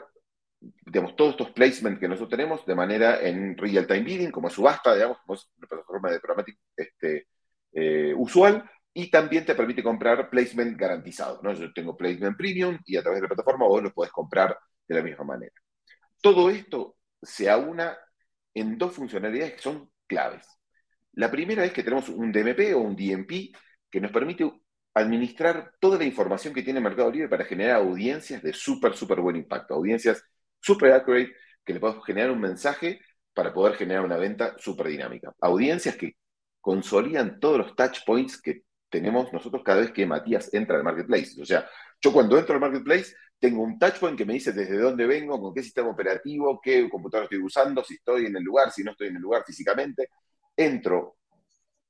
digamos, 0.59 1.15
todos 1.15 1.31
estos 1.31 1.51
placements 1.51 2.01
que 2.01 2.09
nosotros 2.09 2.31
tenemos 2.31 2.65
de 2.65 2.75
manera 2.75 3.21
en 3.21 3.57
real-time 3.57 4.01
bidding, 4.01 4.31
como 4.31 4.49
subasta, 4.49 4.93
digamos, 4.93 5.19
como 5.19 5.35
es 5.35 5.49
una 5.57 5.67
plataforma 5.67 6.11
de 6.11 6.19
programática 6.19 6.59
este, 6.75 7.27
eh, 7.71 8.13
usual, 8.13 8.69
y 8.93 9.09
también 9.09 9.45
te 9.45 9.55
permite 9.55 9.81
comprar 9.81 10.29
placement 10.29 10.77
garantizado. 10.77 11.39
¿no? 11.41 11.53
Yo 11.53 11.71
tengo 11.71 11.95
placement 11.95 12.35
premium 12.35 12.77
y 12.85 12.97
a 12.97 13.01
través 13.01 13.19
de 13.19 13.21
la 13.21 13.29
plataforma 13.29 13.67
vos 13.67 13.81
lo 13.81 13.93
podés 13.93 14.11
comprar 14.11 14.59
de 14.85 14.95
la 14.95 15.01
misma 15.01 15.23
manera. 15.23 15.53
Todo 16.21 16.49
esto 16.49 16.97
se 17.21 17.49
aúna 17.49 17.97
en 18.53 18.77
dos 18.77 18.93
funcionalidades 18.93 19.53
que 19.53 19.61
son 19.61 19.91
claves. 20.07 20.45
La 21.13 21.29
primera 21.31 21.65
es 21.65 21.73
que 21.73 21.83
tenemos 21.83 22.09
un 22.09 22.31
DMP 22.31 22.73
o 22.75 22.79
un 22.79 22.95
DMP 22.95 23.51
que 23.89 24.01
nos 24.01 24.11
permite 24.11 24.49
administrar 24.93 25.73
toda 25.79 25.97
la 25.97 26.05
información 26.05 26.53
que 26.53 26.63
tiene 26.63 26.79
Mercado 26.79 27.11
Libre 27.11 27.29
para 27.29 27.45
generar 27.45 27.77
audiencias 27.77 28.41
de 28.41 28.53
súper, 28.53 28.95
súper 28.95 29.21
buen 29.21 29.35
impacto, 29.35 29.73
audiencias 29.73 30.23
súper 30.59 30.91
accurate, 30.91 31.33
que 31.63 31.73
le 31.73 31.79
podemos 31.79 32.05
generar 32.05 32.31
un 32.31 32.41
mensaje 32.41 32.99
para 33.33 33.53
poder 33.53 33.75
generar 33.75 34.03
una 34.03 34.17
venta 34.17 34.55
súper 34.57 34.87
dinámica. 34.87 35.33
Audiencias 35.41 35.95
que 35.95 36.13
consolidan 36.59 37.39
todos 37.39 37.57
los 37.59 37.75
touch 37.75 37.99
points 38.05 38.41
que 38.41 38.63
tenemos 38.89 39.31
nosotros 39.31 39.61
cada 39.63 39.81
vez 39.81 39.91
que 39.91 40.05
Matías 40.05 40.53
entra 40.53 40.77
al 40.77 40.83
marketplace. 40.83 41.41
O 41.41 41.45
sea, 41.45 41.69
yo 42.01 42.11
cuando 42.11 42.37
entro 42.37 42.55
al 42.55 42.61
marketplace 42.61 43.13
tengo 43.39 43.63
un 43.63 43.79
touch 43.79 43.99
point 43.99 44.17
que 44.17 44.25
me 44.25 44.33
dice 44.33 44.51
desde 44.51 44.77
dónde 44.77 45.05
vengo, 45.05 45.39
con 45.39 45.53
qué 45.53 45.63
sistema 45.63 45.89
operativo, 45.89 46.59
qué 46.61 46.89
computador 46.89 47.23
estoy 47.23 47.41
usando, 47.41 47.83
si 47.83 47.95
estoy 47.95 48.25
en 48.25 48.35
el 48.35 48.43
lugar, 48.43 48.71
si 48.71 48.83
no 48.83 48.91
estoy 48.91 49.07
en 49.07 49.15
el 49.15 49.21
lugar 49.21 49.43
físicamente. 49.45 50.09
Entro, 50.55 51.17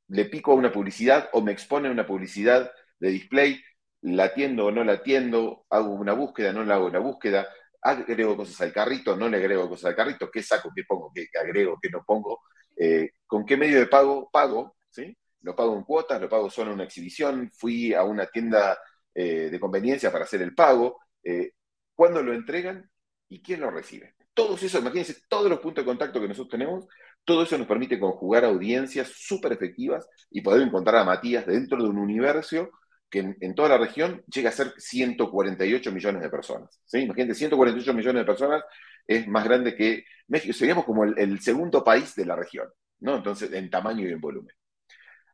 le 0.10 0.26
pico 0.26 0.52
a 0.52 0.56
una 0.56 0.72
publicidad 0.72 1.30
o 1.34 1.42
me 1.42 1.52
expone 1.52 1.90
una 1.90 2.06
publicidad 2.06 2.72
de 3.00 3.10
display, 3.10 3.62
la 4.02 4.26
atiendo 4.26 4.68
o 4.68 4.72
no 4.72 4.84
la 4.84 4.94
atiendo, 4.94 5.66
hago 5.70 5.90
una 5.90 6.14
búsqueda, 6.14 6.54
no 6.54 6.64
la 6.64 6.76
hago 6.76 6.86
una 6.86 7.00
búsqueda, 7.00 7.48
agrego 7.82 8.38
cosas 8.38 8.62
al 8.62 8.74
carrito, 8.74 9.16
no 9.16 9.28
le 9.28 9.38
agrego 9.38 9.68
cosas 9.68 9.86
al 9.86 9.96
carrito, 9.96 10.30
qué 10.30 10.44
saco, 10.44 10.72
qué 10.76 10.84
pongo, 10.88 11.12
qué 11.14 11.28
agrego, 11.40 11.78
qué 11.82 11.90
no 11.90 12.04
pongo, 12.06 12.42
eh, 12.78 13.12
con 13.26 13.46
qué 13.46 13.58
medio 13.58 13.80
de 13.80 13.88
pago 13.88 14.30
pago, 14.32 14.76
¿sí? 14.90 15.18
Lo 15.42 15.56
pago 15.56 15.76
en 15.76 15.84
cuotas, 15.84 16.22
lo 16.22 16.30
pago 16.30 16.50
solo 16.50 16.70
en 16.70 16.76
una 16.76 16.84
exhibición, 16.84 17.50
fui 17.54 17.94
a 17.94 18.04
una 18.04 18.28
tienda 18.28 18.78
eh, 19.14 19.50
de 19.50 19.60
conveniencia 19.60 20.12
para 20.12 20.26
hacer 20.26 20.42
el 20.42 20.54
pago, 20.54 21.00
eh, 21.24 21.52
cuándo 21.96 22.22
lo 22.24 22.34
entregan 22.34 22.90
y 23.28 23.42
quién 23.42 23.62
lo 23.62 23.72
recibe. 23.72 24.16
Todos 24.34 24.64
esos, 24.64 24.82
imagínense, 24.82 25.16
todos 25.28 25.50
los 25.50 25.60
puntos 25.60 25.84
de 25.84 25.90
contacto 25.90 26.22
que 26.22 26.28
nosotros 26.28 26.52
tenemos, 26.52 26.88
todo 27.26 27.44
eso 27.44 27.58
nos 27.58 27.68
permite 27.68 28.00
conjugar 28.00 28.46
audiencias 28.46 29.10
súper 29.10 29.54
efectivas 29.54 30.08
y 30.32 30.42
poder 30.42 30.62
encontrar 30.62 30.98
a 30.98 31.04
Matías 31.04 31.46
dentro 31.46 31.82
de 31.82 31.90
un 31.90 31.98
universo 31.98 32.70
que 33.10 33.36
en, 33.40 33.56
toda 33.56 33.70
la 33.70 33.78
región 33.78 34.24
llega 34.28 34.50
a 34.50 34.54
ser 34.54 34.74
148 34.78 35.92
millones 35.92 36.22
de 36.22 36.30
personas. 36.30 36.80
¿sí? 36.86 37.00
Imagínate, 37.00 37.36
148 37.36 37.94
millones 37.94 38.22
de 38.22 38.26
personas 38.26 38.64
es 39.08 39.28
más 39.28 39.44
grande 39.44 39.76
que 39.76 40.06
México. 40.28 40.54
Seríamos 40.54 40.86
como 40.86 41.04
el, 41.04 41.40
segundo 41.42 41.84
país 41.84 42.16
de 42.16 42.26
la 42.26 42.36
región, 42.36 42.68
¿no? 43.00 43.16
Entonces, 43.16 43.52
en 43.52 43.70
tamaño 43.70 44.08
y 44.08 44.12
en 44.12 44.22
volumen. 44.22 44.56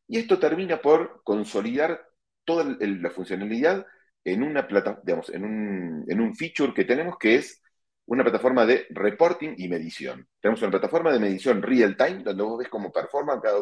Y 0.07 0.17
esto 0.19 0.39
termina 0.39 0.81
por 0.81 1.21
consolidar 1.23 2.01
toda 2.45 2.63
la 2.79 3.09
funcionalidad 3.09 3.85
en 4.25 4.43
una 4.43 4.67
plata, 4.67 4.99
digamos, 5.03 5.29
en 5.29 5.45
un, 5.45 6.05
en 6.07 6.19
un 6.19 6.35
feature 6.35 6.73
que 6.73 6.83
tenemos 6.83 7.17
que 7.17 7.35
es 7.35 7.61
una 8.07 8.23
plataforma 8.23 8.65
de 8.65 8.87
reporting 8.89 9.53
y 9.57 9.67
medición. 9.69 10.27
Tenemos 10.41 10.61
una 10.61 10.71
plataforma 10.71 11.11
de 11.11 11.19
medición 11.19 11.61
real 11.61 11.95
time, 11.95 12.23
donde 12.23 12.43
vos 12.43 12.57
ves 12.59 12.69
cómo 12.69 12.91
performan 12.91 13.39
cada, 13.39 13.59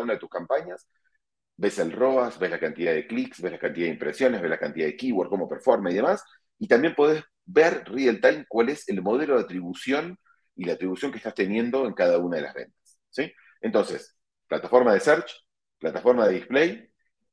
una 0.00 0.12
de 0.14 0.18
tus 0.18 0.28
campañas, 0.28 0.88
ves 1.56 1.78
el 1.78 1.92
ROAS, 1.92 2.38
ves 2.38 2.50
la 2.50 2.58
cantidad 2.58 2.92
de 2.92 3.06
clics, 3.06 3.40
ves 3.40 3.52
la 3.52 3.58
cantidad 3.58 3.86
de 3.86 3.92
impresiones, 3.92 4.40
ves 4.40 4.50
la 4.50 4.58
cantidad 4.58 4.86
de 4.86 4.96
keywords, 4.96 5.30
cómo 5.30 5.48
performa 5.48 5.90
y 5.90 5.94
demás, 5.94 6.24
y 6.58 6.68
también 6.68 6.94
puedes 6.94 7.22
ver 7.44 7.84
real 7.86 8.20
time 8.20 8.44
cuál 8.48 8.68
es 8.68 8.88
el 8.88 9.02
modelo 9.02 9.36
de 9.36 9.42
atribución 9.42 10.18
y 10.56 10.64
la 10.64 10.74
atribución 10.74 11.10
que 11.10 11.18
estás 11.18 11.34
teniendo 11.34 11.86
en 11.86 11.94
cada 11.94 12.18
una 12.18 12.36
de 12.36 12.42
las 12.42 12.54
ventas. 12.54 12.98
¿sí? 13.10 13.32
Entonces, 13.60 14.16
plataforma 14.46 14.92
de 14.92 15.00
search, 15.00 15.32
plataforma 15.78 16.26
de 16.26 16.34
display, 16.34 16.89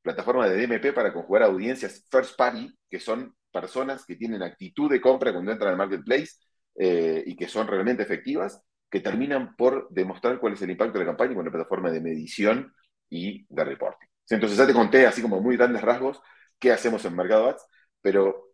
plataforma 0.08 0.48
de 0.48 0.66
DMP 0.66 0.94
para 0.94 1.14
conjugar 1.14 1.44
audiencias 1.44 2.06
first 2.10 2.38
party, 2.38 2.74
que 2.90 3.00
son 3.00 3.36
personas 3.52 4.06
que 4.06 4.16
tienen 4.16 4.42
actitud 4.42 4.90
de 4.90 5.02
compra 5.02 5.34
cuando 5.34 5.52
entran 5.52 5.72
al 5.72 5.78
marketplace 5.78 6.32
eh, 6.76 7.24
y 7.26 7.36
que 7.36 7.48
son 7.48 7.68
realmente 7.68 8.04
efectivas, 8.04 8.62
que 8.90 9.02
terminan 9.02 9.56
por 9.56 9.90
demostrar 9.90 10.40
cuál 10.40 10.54
es 10.54 10.62
el 10.62 10.72
impacto 10.72 10.98
de 10.98 11.06
la 11.06 11.12
campaña 11.12 11.36
con 11.36 11.46
la 11.46 11.52
plataforma 11.52 11.92
de 11.92 12.00
medición 12.00 12.74
y 13.10 13.46
de 13.50 13.64
reporting. 13.66 14.08
Entonces 14.30 14.58
ya 14.58 14.66
te 14.66 14.74
conté 14.74 15.06
así 15.06 15.22
como 15.22 15.42
muy 15.42 15.58
grandes 15.58 15.82
rasgos 15.82 16.22
qué 16.60 16.72
hacemos 16.72 17.04
en 17.06 17.16
Mercado 17.16 17.50
Ads, 17.50 17.66
pero 18.02 18.54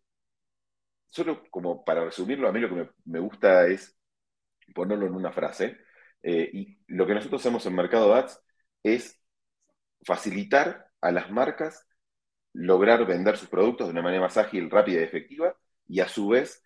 solo 1.09 1.43
como 1.51 1.83
para 1.85 2.03
resumirlo, 2.05 2.47
a 2.47 2.51
mí 2.51 2.59
lo 2.59 2.69
que 2.69 2.89
me, 3.05 3.19
gusta 3.19 3.67
es 3.67 3.95
ponerlo 4.73 5.05
en 5.05 5.13
una 5.13 5.31
frase. 5.31 5.77
Eh, 6.23 6.49
y 6.53 6.79
lo 6.87 7.05
que 7.05 7.13
nosotros 7.13 7.41
hacemos 7.41 7.65
en 7.65 7.75
Mercado 7.75 8.13
Ads 8.15 8.41
es 8.83 9.21
facilitar 10.03 10.87
a 11.03 11.11
las 11.11 11.29
marcas 11.31 11.85
lograr 12.53 13.05
vender 13.05 13.37
sus 13.37 13.49
productos 13.49 13.87
de 13.87 13.91
una 13.91 14.01
manera 14.01 14.21
más 14.21 14.37
ágil, 14.37 14.69
rápida 14.69 15.01
y 15.01 15.03
efectiva, 15.03 15.55
y 15.87 15.99
a 15.99 16.07
su 16.07 16.29
vez 16.29 16.63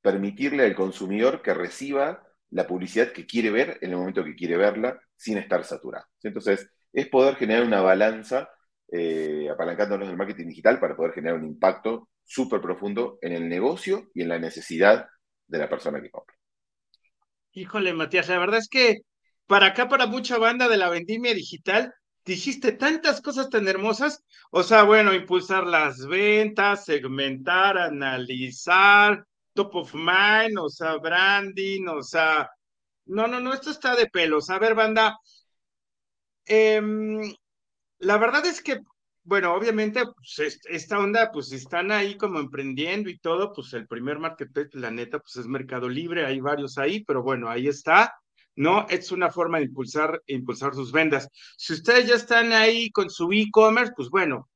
permitirle 0.00 0.64
al 0.64 0.74
consumidor 0.74 1.42
que 1.42 1.54
reciba 1.54 2.22
la 2.50 2.66
publicidad 2.66 3.12
que 3.12 3.26
quiere 3.26 3.50
ver 3.50 3.78
en 3.80 3.90
el 3.90 3.96
momento 3.96 4.24
que 4.24 4.34
quiere 4.34 4.56
verla 4.56 5.00
sin 5.16 5.38
estar 5.38 5.64
saturado. 5.64 6.06
Entonces, 6.22 6.68
es 6.92 7.08
poder 7.08 7.36
generar 7.36 7.64
una 7.64 7.80
balanza 7.80 8.50
eh, 8.92 9.48
apalancándonos 9.50 10.08
del 10.08 10.16
marketing 10.16 10.48
digital 10.48 10.80
para 10.80 10.96
poder 10.96 11.12
generar 11.12 11.38
un 11.38 11.46
impacto 11.46 12.08
súper 12.24 12.60
profundo 12.60 13.18
en 13.22 13.32
el 13.32 13.48
negocio 13.48 14.10
y 14.14 14.22
en 14.22 14.28
la 14.28 14.38
necesidad 14.38 15.06
de 15.46 15.58
la 15.58 15.68
persona 15.68 16.00
que 16.00 16.10
compra. 16.10 16.36
Híjole, 17.52 17.92
Matías, 17.92 18.28
la 18.28 18.38
verdad 18.38 18.58
es 18.58 18.68
que 18.68 18.98
para 19.46 19.66
acá, 19.66 19.88
para 19.88 20.06
mucha 20.06 20.38
banda 20.38 20.68
de 20.68 20.76
la 20.76 20.88
vendimia 20.88 21.34
digital, 21.34 21.92
dijiste 22.30 22.72
tantas 22.72 23.20
cosas 23.20 23.48
tan 23.50 23.66
hermosas. 23.68 24.22
O 24.50 24.62
sea, 24.62 24.82
bueno, 24.84 25.14
impulsar 25.14 25.66
las 25.66 26.06
ventas, 26.06 26.84
segmentar, 26.84 27.78
analizar, 27.78 29.24
top 29.54 29.74
of 29.76 29.94
mind, 29.94 30.58
o 30.58 30.68
sea, 30.70 30.96
branding, 30.98 31.86
o 31.88 32.02
sea, 32.02 32.48
No, 33.06 33.26
no, 33.28 33.40
no, 33.40 33.52
esto 33.54 33.70
está 33.70 33.96
de 33.96 34.06
pelos. 34.08 34.50
A 34.50 34.58
ver, 34.60 34.74
banda. 34.76 35.18
em, 36.46 37.32
la 38.00 38.18
verdad 38.18 38.46
es 38.46 38.62
que, 38.62 38.80
bueno, 39.24 39.54
obviamente, 39.54 40.02
pues, 40.16 40.38
es- 40.40 40.60
esta 40.70 40.98
onda, 41.00 41.30
pues 41.32 41.52
están 41.52 41.92
ahí 41.92 42.16
como 42.18 42.40
emprendiendo 42.40 43.10
y 43.10 43.18
todo, 43.20 43.52
pues 43.54 43.72
el 43.74 43.86
primer 43.88 44.18
marketplace, 44.20 44.70
la 44.74 44.92
neta, 44.92 45.20
pues 45.20 45.36
es 45.36 45.46
Mercado 45.48 45.88
Libre, 45.90 46.26
hay 46.26 46.40
varios 46.40 46.78
ahí, 46.78 47.04
pero 47.04 47.22
bueno, 47.24 47.50
ahí 47.50 47.68
está, 47.68 48.14
¿no? 48.60 48.86
Es 48.90 49.10
una 49.10 49.30
forma 49.30 49.58
de 49.58 49.64
impulsar, 49.64 50.22
impulsar 50.26 50.74
sus 50.74 50.92
ventas. 50.92 51.30
Si 51.56 51.72
ustedes 51.72 52.06
ya 52.06 52.14
están 52.14 52.52
ahí 52.52 52.90
con 52.90 53.08
su 53.08 53.32
e-commerce, 53.32 53.94
pues 53.96 54.10
bueno, 54.10 54.50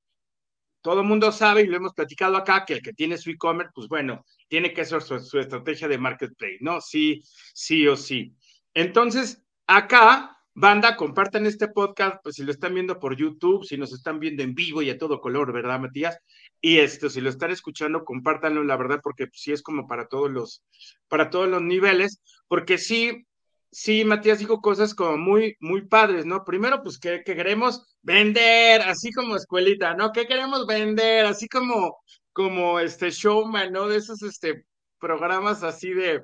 todo 0.82 1.00
el 1.00 1.06
mundo 1.06 1.32
sabe 1.32 1.62
y 1.62 1.66
lo 1.66 1.78
hemos 1.78 1.94
platicado 1.94 2.37
acá, 2.37 2.66
que 2.66 2.75
el 2.75 2.82
que 2.82 2.92
tiene 2.92 3.16
su 3.16 3.30
e-commerce, 3.30 3.73
pues 3.75 3.88
bueno, 3.88 4.23
tiene 4.46 4.75
que 4.75 4.84
ser 4.84 5.00
su, 5.00 5.38
estrategia 5.38 5.88
de 5.88 5.96
marketplace, 5.96 6.58
¿no? 6.61 6.82
Sí, 6.82 7.23
sí 7.54 7.88
o 7.88 7.96
sí. 7.96 8.37
Entonces, 8.75 9.42
acá, 9.66 10.37
banda, 10.52 10.96
compartan 10.96 11.46
este 11.46 11.68
podcast, 11.68 12.18
pues 12.23 12.34
si 12.34 12.44
lo 12.44 12.50
están 12.50 12.75
viendo 12.75 13.00
por 13.00 13.16
YouTube, 13.16 13.64
si 13.64 13.78
nos 13.78 13.94
están 13.94 14.20
viendo 14.20 14.42
en 14.42 14.54
vivo 14.54 14.82
y 14.82 14.90
a 14.90 14.99
todo 14.99 15.23
color, 15.23 15.50
¿verdad, 15.50 15.80
Matías? 15.80 16.18
Y 16.61 16.76
esto, 16.80 17.08
si 17.08 17.23
lo 17.23 17.30
están 17.30 17.52
escuchando, 17.52 18.04
compártanlo, 18.04 18.64
la 18.64 18.76
verdad, 18.76 19.00
porque 19.02 19.28
sí 19.32 19.52
es 19.52 19.62
como 19.62 19.88
para 19.88 20.08
todos 20.08 20.30
los, 20.30 20.62
para 21.08 21.30
todos 21.30 21.49
los 21.49 21.62
niveles, 21.62 22.20
porque 22.49 22.76
sí, 22.76 23.26
sí, 23.75 24.04
Matías 24.04 24.38
dijo 24.38 24.61
cosas 24.61 24.95
como 24.95 25.16
muy, 25.19 25.57
muy 25.61 25.87
padres, 25.87 26.26
¿no? 26.26 26.45
Primero, 26.45 26.83
pues 26.83 26.99
que, 26.99 27.23
que 27.25 27.35
queremos 27.37 27.97
vender, 28.02 28.83
así 28.83 29.11
como 29.12 29.37
escuelita, 29.37 29.95
¿no? 29.95 30.12
Que 30.12 30.26
queremos 30.26 30.66
vender, 30.66 31.26
así 31.26 31.49
como, 31.49 31.99
como 32.33 32.81
este 32.81 33.11
showman, 33.11 33.73
¿no? 33.73 33.88
De 33.88 33.97
esos, 33.99 34.23
este, 34.23 34.64
programas 34.99 35.62
así 35.62 35.90
de, 35.93 36.23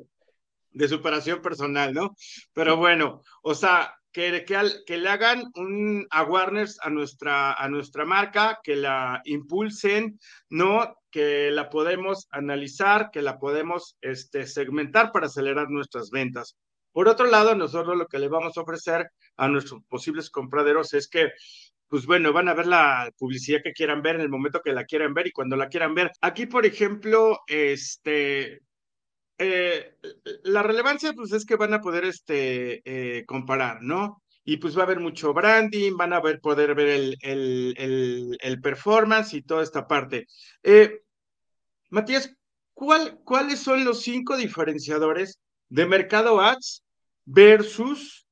de 0.71 0.89
superación 0.89 1.43
personal, 1.43 1.93
¿no? 1.95 2.15
Pero 2.53 2.77
bueno, 2.77 3.23
o 3.43 3.55
sea, 3.55 3.95
que, 4.13 4.45
que, 4.45 4.57
al- 4.57 4.83
que 4.87 4.99
le 4.99 5.09
hagan 5.09 5.45
un 5.55 6.07
awareness 6.11 6.79
a 6.83 6.91
nuestra, 6.91 7.53
a 7.55 7.69
nuestra 7.69 8.05
marca, 8.05 8.59
que 8.63 8.77
la 8.77 9.21
impulsen, 9.25 10.19
¿no? 10.49 10.97
Que 11.11 11.51
la 11.51 11.71
podemos 11.71 12.27
analizar, 12.31 13.11
que 13.13 13.23
la 13.23 13.39
podemos 13.39 13.97
este, 14.01 14.47
segmentar 14.47 15.13
para 15.13 15.27
acelerar 15.27 15.69
nuestras 15.71 16.11
ventas. 16.11 16.57
Por 16.93 17.09
otro 17.09 17.27
lado, 17.27 17.55
nosotros 17.55 17.97
lo 17.97 18.07
que 18.07 18.19
le 18.19 18.29
vamos 18.29 18.57
a 18.57 18.63
ofrecer 18.63 19.11
a 19.37 19.49
nuestros 19.49 19.83
posibles 19.89 20.31
compraderos 20.31 20.95
es 20.95 21.09
que 21.09 21.33
pues 21.91 22.07
bueno, 22.07 22.33
van 22.33 22.49
a 22.49 22.55
ver 22.55 22.69
la 22.69 23.11
publicidad 23.19 23.63
que 23.65 23.73
quieran 23.73 24.01
ver 24.01 24.15
en 24.15 24.21
el 24.21 24.29
momento 24.29 24.63
que 24.63 24.73
la 24.73 24.85
quieran 24.85 25.13
ver 25.13 25.27
y 25.27 25.33
cuando 25.33 25.57
la 25.57 25.69
quieran 25.69 25.93
ver. 25.93 26.13
Aquí, 26.21 26.47
por 26.47 26.65
ejemplo, 26.65 27.41
este, 27.49 28.61
eh, 29.39 29.97
la 30.45 30.63
relevancia, 30.63 31.13
pues 31.15 31.33
es 31.33 31.45
que 31.45 31.57
van 31.57 31.75
a 31.75 31.81
poder 31.81 32.05
este, 32.05 32.83
eh, 32.85 33.25
comparar, 33.27 33.83
¿no? 33.83 34.23
Y 34.45 34.59
pues 34.59 34.77
va 34.77 34.83
a 34.83 34.85
haber 34.85 35.01
mucho 35.01 35.35
branding, 35.35 35.97
van 35.97 36.13
a 36.13 36.21
ver, 36.21 36.41
poder 36.41 36.77
ver 36.77 36.89
el, 36.89 37.17
el, 37.23 38.39
el, 38.41 38.61
performance 38.61 39.35
y 39.35 39.43
toda 39.43 39.65
esta 39.65 39.89
parte. 39.89 40.27
Eh, 40.63 41.01
Matías, 41.91 42.33
¿cuál, 42.73 43.19
¿cuáles 43.25 43.61
son 43.61 43.85
los 43.85 44.03
cinco 44.03 44.37
diferenciadores 44.37 45.41
de 45.71 45.87
Mercado 45.87 46.41
Ads 46.41 46.83
versus 47.25 48.27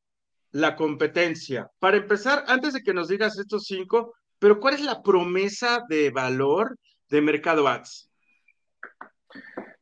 la 0.51 0.77
competencia? 0.77 1.71
Para 1.79 1.97
empezar, 1.97 2.45
antes 2.47 2.75
de 2.75 2.83
que 2.83 2.93
nos 2.93 3.09
digas 3.09 3.39
estos 3.39 3.65
cinco, 3.65 4.15
pero 4.39 4.61
¿cuál 4.61 4.75
es 4.75 4.83
la 4.83 5.03
promesa 5.03 5.83
de 5.89 6.11
valor 6.11 6.77
de 7.09 7.21
Mercado 7.23 7.67
Ads? 7.67 8.11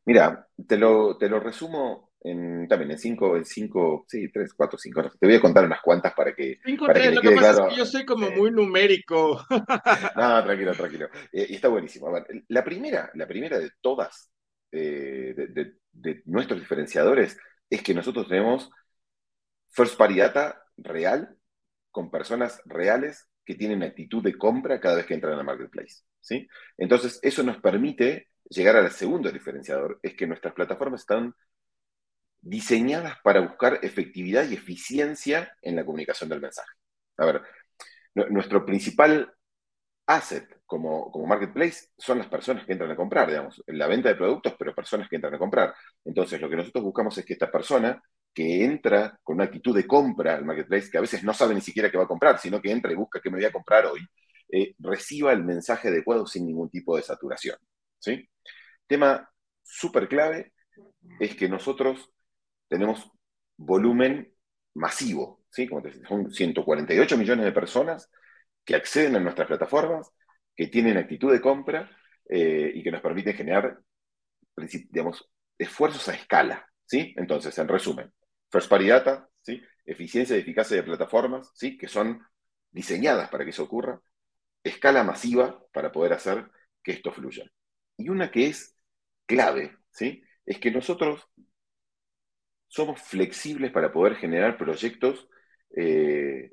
Mira, 0.05 0.47
te 0.69 0.77
lo, 0.77 1.17
te 1.19 1.29
lo 1.29 1.41
resumo 1.41 2.13
en, 2.21 2.67
también 2.69 2.93
en 2.93 2.99
cinco, 2.99 3.37
en 3.37 3.45
cinco, 3.45 4.05
sí, 4.09 4.31
tres, 4.33 4.53
cuatro, 4.55 4.79
cinco. 4.79 5.03
Te 5.19 5.27
voy 5.27 5.37
a 5.37 5.41
contar 5.41 5.65
unas 5.65 5.81
cuantas 5.81 6.13
para 6.15 6.35
que, 6.35 6.59
Cinco, 6.65 6.87
para 6.87 7.01
tres, 7.01 7.15
lo 7.15 7.21
que 7.21 7.31
pasa 7.33 7.53
claro. 7.53 7.67
es 7.69 7.73
que 7.75 7.79
yo 7.79 7.87
soy 7.87 8.05
como 8.05 8.29
Sí. 8.29 8.35
muy 8.37 8.51
numérico. 8.51 9.45
No, 10.17 10.45
tranquilo, 10.45 10.73
tranquilo. 10.73 11.09
Eh, 11.33 11.47
y 11.51 11.55
está 11.57 11.69
buenísimo. 11.69 12.09
A 12.09 12.13
ver, 12.13 12.27
la 12.49 12.65
primera, 12.65 13.11
la 13.15 13.27
primera 13.27 13.59
de 13.59 13.71
todas, 13.81 14.31
eh, 14.73 15.35
de, 15.93 16.23
nuestros 16.27 16.61
diferenciadores, 16.61 17.39
es 17.71 17.83
que 17.83 17.95
nosotros 17.95 18.29
tenemos 18.29 18.71
first 19.71 19.97
party 19.97 20.19
data 20.19 20.63
real 20.77 21.37
con 21.91 22.11
personas 22.11 22.61
reales 22.65 23.29
que 23.45 23.55
tienen 23.55 23.83
actitud 23.83 24.23
de 24.23 24.37
compra 24.37 24.81
cada 24.81 24.97
vez 24.97 25.07
que 25.07 25.15
entran 25.15 25.39
al 25.39 25.45
marketplace. 25.45 26.03
¿sí? 26.21 26.49
Entonces, 26.77 27.19
eso 27.23 27.43
nos 27.43 27.59
permite 27.59 28.29
llegar 28.49 28.77
al 28.77 28.91
segundo 28.91 29.31
diferenciador, 29.31 29.99
es 30.03 30.15
que 30.15 30.27
nuestras 30.27 30.55
plataformas 30.55 31.01
están 31.01 31.35
diseñadas 32.41 33.17
para 33.25 33.41
buscar 33.41 33.81
efectividad 33.83 34.49
y 34.49 34.55
eficiencia 34.55 35.57
en 35.63 35.77
la 35.77 35.85
comunicación 35.85 36.29
del 36.31 36.41
mensaje. 36.41 36.71
A 37.17 37.27
ver, 37.27 37.43
nu- 38.15 38.29
nuestro 38.31 38.65
principal 38.65 39.33
asset 40.07 40.61
como, 40.67 41.11
como 41.11 41.27
marketplace 41.27 41.89
son 41.97 42.19
las 42.19 42.29
personas 42.29 42.65
que 42.65 42.73
entran 42.73 42.91
a 42.91 42.97
comprar, 42.97 43.29
digamos, 43.29 43.63
la 43.67 43.87
venta 43.87 44.09
de 44.09 44.15
productos, 44.17 44.55
pero 44.59 44.75
personas 44.75 45.09
que 45.09 45.17
entran 45.17 45.35
a 45.35 45.39
comprar. 45.39 45.75
Entonces, 46.05 46.41
lo 46.41 46.49
que 46.49 46.57
nosotros 46.57 46.85
buscamos 46.85 47.17
es 47.19 47.25
que 47.25 47.35
esta 47.35 47.51
persona 47.51 48.03
que 48.33 48.65
entra 48.65 49.19
con 49.23 49.37
una 49.37 49.45
actitud 49.45 49.75
de 49.75 49.87
compra 49.87 50.35
al 50.35 50.45
marketplace, 50.45 50.91
que 50.91 50.99
a 50.99 51.01
veces 51.01 51.25
no 51.25 51.33
sabe 51.33 51.55
ni 51.55 51.61
siquiera 51.61 51.91
qué 51.91 51.97
va 51.97 52.05
a 52.05 52.09
comprar, 52.09 52.39
sino 52.39 52.61
que 52.61 52.71
entra 52.71 52.93
y 52.93 52.95
busca 52.95 53.21
qué 53.21 53.31
me 53.31 53.37
voy 53.39 53.47
a 53.47 53.53
comprar 53.53 53.87
hoy, 53.87 54.01
eh, 54.53 54.75
reciba 54.79 55.33
el 55.33 55.43
mensaje 55.45 55.89
adecuado 55.89 56.27
sin 56.27 56.47
ningún 56.47 56.71
tipo 56.71 56.97
de 56.97 57.03
saturación. 57.03 57.57
¿sí? 57.99 58.29
Tema 58.87 59.29
súper 59.63 60.09
clave 60.09 60.53
es 61.21 61.35
que 61.35 61.49
nosotros 61.49 62.13
tenemos 62.69 63.11
volumen 63.57 64.33
masivo, 64.75 65.43
¿sí? 65.51 65.67
Como 65.67 65.83
son 66.07 66.31
148 66.31 67.17
millones 67.17 67.45
de 67.45 67.53
personas 67.53 68.11
que 68.67 68.75
acceden 68.75 69.17
a 69.17 69.21
nuestras 69.21 69.47
plataformas, 69.47 70.13
que 70.55 70.67
tienen 70.67 70.99
actitud 70.99 71.33
de 71.33 71.41
compra 71.41 71.91
eh, 72.29 72.73
y 72.75 72.83
que 72.83 72.91
nos 72.91 73.01
permiten 73.01 73.35
generar, 73.37 73.79
digamos, 74.91 75.31
esfuerzos 75.57 76.09
a 76.09 76.15
escala, 76.15 76.69
¿sí? 76.85 77.15
Entonces, 77.17 77.57
en 77.59 77.69
resumen, 77.69 78.13
first 78.51 78.69
party 78.69 78.89
data, 78.89 79.29
¿sí? 79.43 79.63
Eficiencia 79.85 80.37
y 80.37 80.41
eficacia 80.41 80.77
de 80.77 80.83
plataformas, 80.83 81.53
¿sí? 81.55 81.79
Que 81.79 81.89
son 81.89 82.21
diseñadas 82.71 83.31
para 83.31 83.45
que 83.45 83.51
eso 83.51 83.63
ocurra, 83.63 84.01
escala 84.65 85.05
masiva 85.05 85.65
para 85.73 85.93
poder 85.93 86.13
hacer 86.13 86.51
que 86.83 86.93
esto 86.93 87.13
fluya. 87.13 87.45
Y 87.97 88.09
una 88.09 88.31
que 88.31 88.49
es 88.49 88.77
clave, 89.27 89.77
¿sí? 89.91 90.23
Es 90.45 90.59
que 90.59 90.73
nosotros 90.73 91.29
somos 92.67 93.01
flexibles 93.01 93.71
para 93.71 93.93
poder 93.93 94.17
generar 94.17 94.59
proyectos 94.59 95.29
eh, 95.77 96.53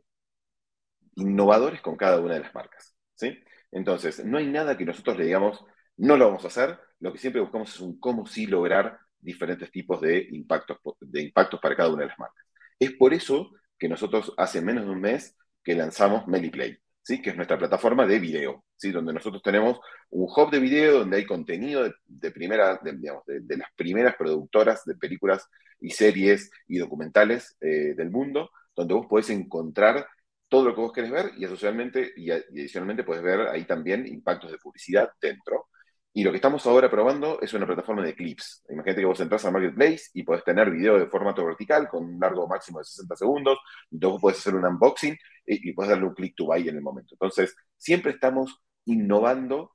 innovadores 1.15 1.81
con 1.81 1.95
cada 1.95 2.19
una 2.19 2.35
de 2.35 2.41
las 2.41 2.53
marcas. 2.53 2.95
¿sí? 3.15 3.37
Entonces, 3.71 4.23
no 4.25 4.37
hay 4.37 4.47
nada 4.47 4.77
que 4.77 4.85
nosotros 4.85 5.17
le 5.17 5.25
digamos, 5.25 5.63
no 5.97 6.17
lo 6.17 6.27
vamos 6.27 6.45
a 6.45 6.47
hacer, 6.47 6.79
lo 6.99 7.11
que 7.11 7.19
siempre 7.19 7.41
buscamos 7.41 7.73
es 7.73 7.79
un 7.81 7.99
cómo 7.99 8.25
sí 8.25 8.45
lograr 8.45 8.97
diferentes 9.19 9.71
tipos 9.71 10.01
de 10.01 10.27
impactos, 10.31 10.77
de 11.01 11.21
impactos 11.21 11.59
para 11.59 11.75
cada 11.75 11.89
una 11.89 12.03
de 12.03 12.09
las 12.09 12.19
marcas. 12.19 12.45
Es 12.79 12.91
por 12.93 13.13
eso 13.13 13.51
que 13.77 13.89
nosotros 13.89 14.33
hace 14.37 14.61
menos 14.61 14.85
de 14.85 14.91
un 14.91 15.01
mes 15.01 15.35
que 15.63 15.75
lanzamos 15.75 16.27
MeliPlay, 16.27 16.77
¿sí? 17.01 17.21
que 17.21 17.31
es 17.31 17.35
nuestra 17.35 17.57
plataforma 17.57 18.05
de 18.05 18.19
video, 18.19 18.63
¿sí? 18.75 18.91
donde 18.91 19.13
nosotros 19.13 19.41
tenemos 19.41 19.79
un 20.09 20.27
hub 20.35 20.51
de 20.51 20.59
video 20.59 20.99
donde 20.99 21.17
hay 21.17 21.25
contenido 21.25 21.89
de, 22.05 22.31
primera, 22.31 22.79
de, 22.83 22.93
digamos, 22.93 23.23
de, 23.25 23.57
las 23.57 23.69
primeras 23.75 24.15
productoras 24.15 24.83
de 24.85 24.95
películas 24.95 25.47
y 25.79 25.89
series 25.89 26.51
y 26.67 26.77
documentales 26.77 27.57
eh, 27.61 27.93
del 27.95 28.09
mundo, 28.09 28.49
donde 28.75 28.93
vos 28.93 29.07
podés 29.07 29.29
encontrar 29.29 30.07
todo 30.53 30.65
lo 30.65 30.75
que 30.75 30.81
vos 30.81 30.93
querés 30.93 31.09
ver 31.09 31.31
y, 31.35 31.45
asocialmente, 31.45 32.13
y, 32.15 32.29
adicionalmente 32.29 33.03
podés 33.03 33.23
ver 33.23 33.47
ahí 33.47 33.65
también 33.65 34.05
impactos 34.05 34.51
de 34.51 34.59
publicidad 34.59 35.09
dentro. 35.19 35.69
Y 36.13 36.23
lo 36.23 36.29
que 36.29 36.35
estamos 36.35 36.63
ahora 36.67 36.91
probando 36.91 37.41
es 37.41 37.55
una 37.55 37.65
plataforma 37.65 38.03
de 38.03 38.13
clips. 38.13 38.63
Imagínate 38.69 39.01
que 39.01 39.07
vos 39.07 39.19
entras 39.19 39.43
a 39.45 39.49
Marketplace 39.49 40.11
y 40.13 40.21
podés 40.21 40.43
tener 40.43 40.69
video 40.69 40.99
de 40.99 41.07
formato 41.07 41.43
vertical 41.43 41.87
con 41.89 42.03
un 42.03 42.19
largo 42.19 42.47
máximo 42.47 42.77
de 42.77 42.85
60 42.85 43.15
segundos, 43.15 43.57
entonces 43.89 44.13
vos 44.13 44.21
podés 44.21 44.37
hacer 44.37 44.53
un 44.53 44.63
unboxing 44.63 45.17
y, 45.47 45.69
y 45.69 45.73
podés 45.73 45.89
darle 45.89 46.05
un 46.05 46.13
click 46.13 46.35
to 46.35 46.45
buy 46.45 46.69
en 46.69 46.75
el 46.75 46.83
momento. 46.83 47.15
Entonces, 47.15 47.55
siempre 47.75 48.11
estamos 48.11 48.61
innovando 48.85 49.71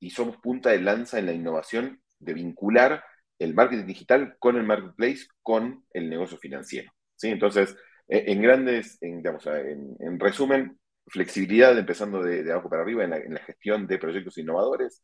y 0.00 0.08
somos 0.08 0.38
punta 0.38 0.70
de 0.70 0.80
lanza 0.80 1.18
en 1.18 1.26
la 1.26 1.34
innovación 1.34 2.00
de 2.18 2.32
vincular 2.32 3.04
el 3.38 3.52
marketing 3.52 3.84
digital 3.84 4.36
con 4.38 4.56
el 4.56 4.64
marketplace, 4.64 5.26
con 5.42 5.84
el 5.90 6.08
negocio 6.08 6.38
financiero. 6.38 6.90
¿sí? 7.14 7.28
Entonces, 7.28 7.76
en 8.08 8.42
grandes, 8.42 8.98
digamos, 9.00 9.46
en, 9.46 9.96
en 10.00 10.20
resumen, 10.20 10.78
flexibilidad 11.06 11.76
empezando 11.78 12.22
de, 12.22 12.50
abajo 12.50 12.68
para 12.68 12.82
arriba 12.82 13.04
en 13.04 13.10
la, 13.10 13.40
gestión 13.40 13.86
de 13.86 13.98
proyectos 13.98 14.38
innovadores, 14.38 15.02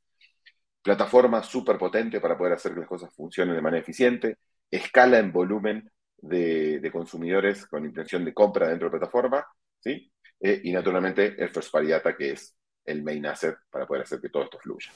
plataforma 0.83 1.43
súper 1.43 1.79
potente 1.79 2.21
para 2.21 2.39
poder 2.39 2.55
hacer 2.55 2.73
que 2.73 2.81
las 2.81 2.89
cosas 2.89 3.15
funcionen 3.15 3.55
de 3.55 3.63
manera 3.63 3.83
eficiente, 3.83 4.39
escala 4.71 5.19
en 5.19 5.33
volumen 5.33 5.91
de, 6.19 6.89
consumidores 6.93 7.67
con 7.67 7.85
intención 7.85 8.25
de 8.25 8.35
compra 8.35 8.69
dentro 8.69 8.89
de 8.89 8.95
la 8.95 8.99
plataforma, 8.99 9.47
¿sí? 9.79 10.11
Eh, 10.41 10.61
y 10.65 10.73
naturalmente 10.73 11.35
el 11.39 11.51
first 11.51 11.71
party 11.71 11.89
data, 11.89 12.17
que 12.17 12.33
es 12.33 12.57
el 12.85 13.03
main 13.03 13.27
asset 13.27 13.57
para 13.71 13.87
poder 13.87 14.05
hacer 14.05 14.21
que 14.21 14.31
todo 14.31 14.45
esto 14.45 14.59
fluya. 14.59 14.91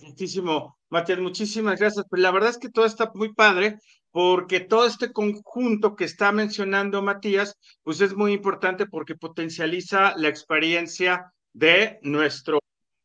Muchísimo, 0.00 0.78
Matías, 0.88 1.18
muchísimas 1.18 1.78
gracias. 1.78 2.06
Pues 2.08 2.22
la 2.22 2.30
verdad 2.30 2.50
es 2.50 2.58
que 2.58 2.70
todo 2.70 2.84
está 2.84 3.10
muy 3.14 3.32
padre 3.34 3.78
porque 4.10 4.60
todo 4.60 4.86
este 4.86 5.12
conjunto 5.12 5.96
que 5.96 6.04
está 6.04 6.32
mencionando 6.32 7.02
Matías, 7.02 7.56
pues 7.82 8.00
es 8.00 8.14
muy 8.14 8.32
importante 8.32 8.86
porque 8.86 9.14
potencializa 9.14 10.14
la 10.16 10.28
experiencia 10.28 11.32
de 11.52 11.98
nuestro 12.02 12.58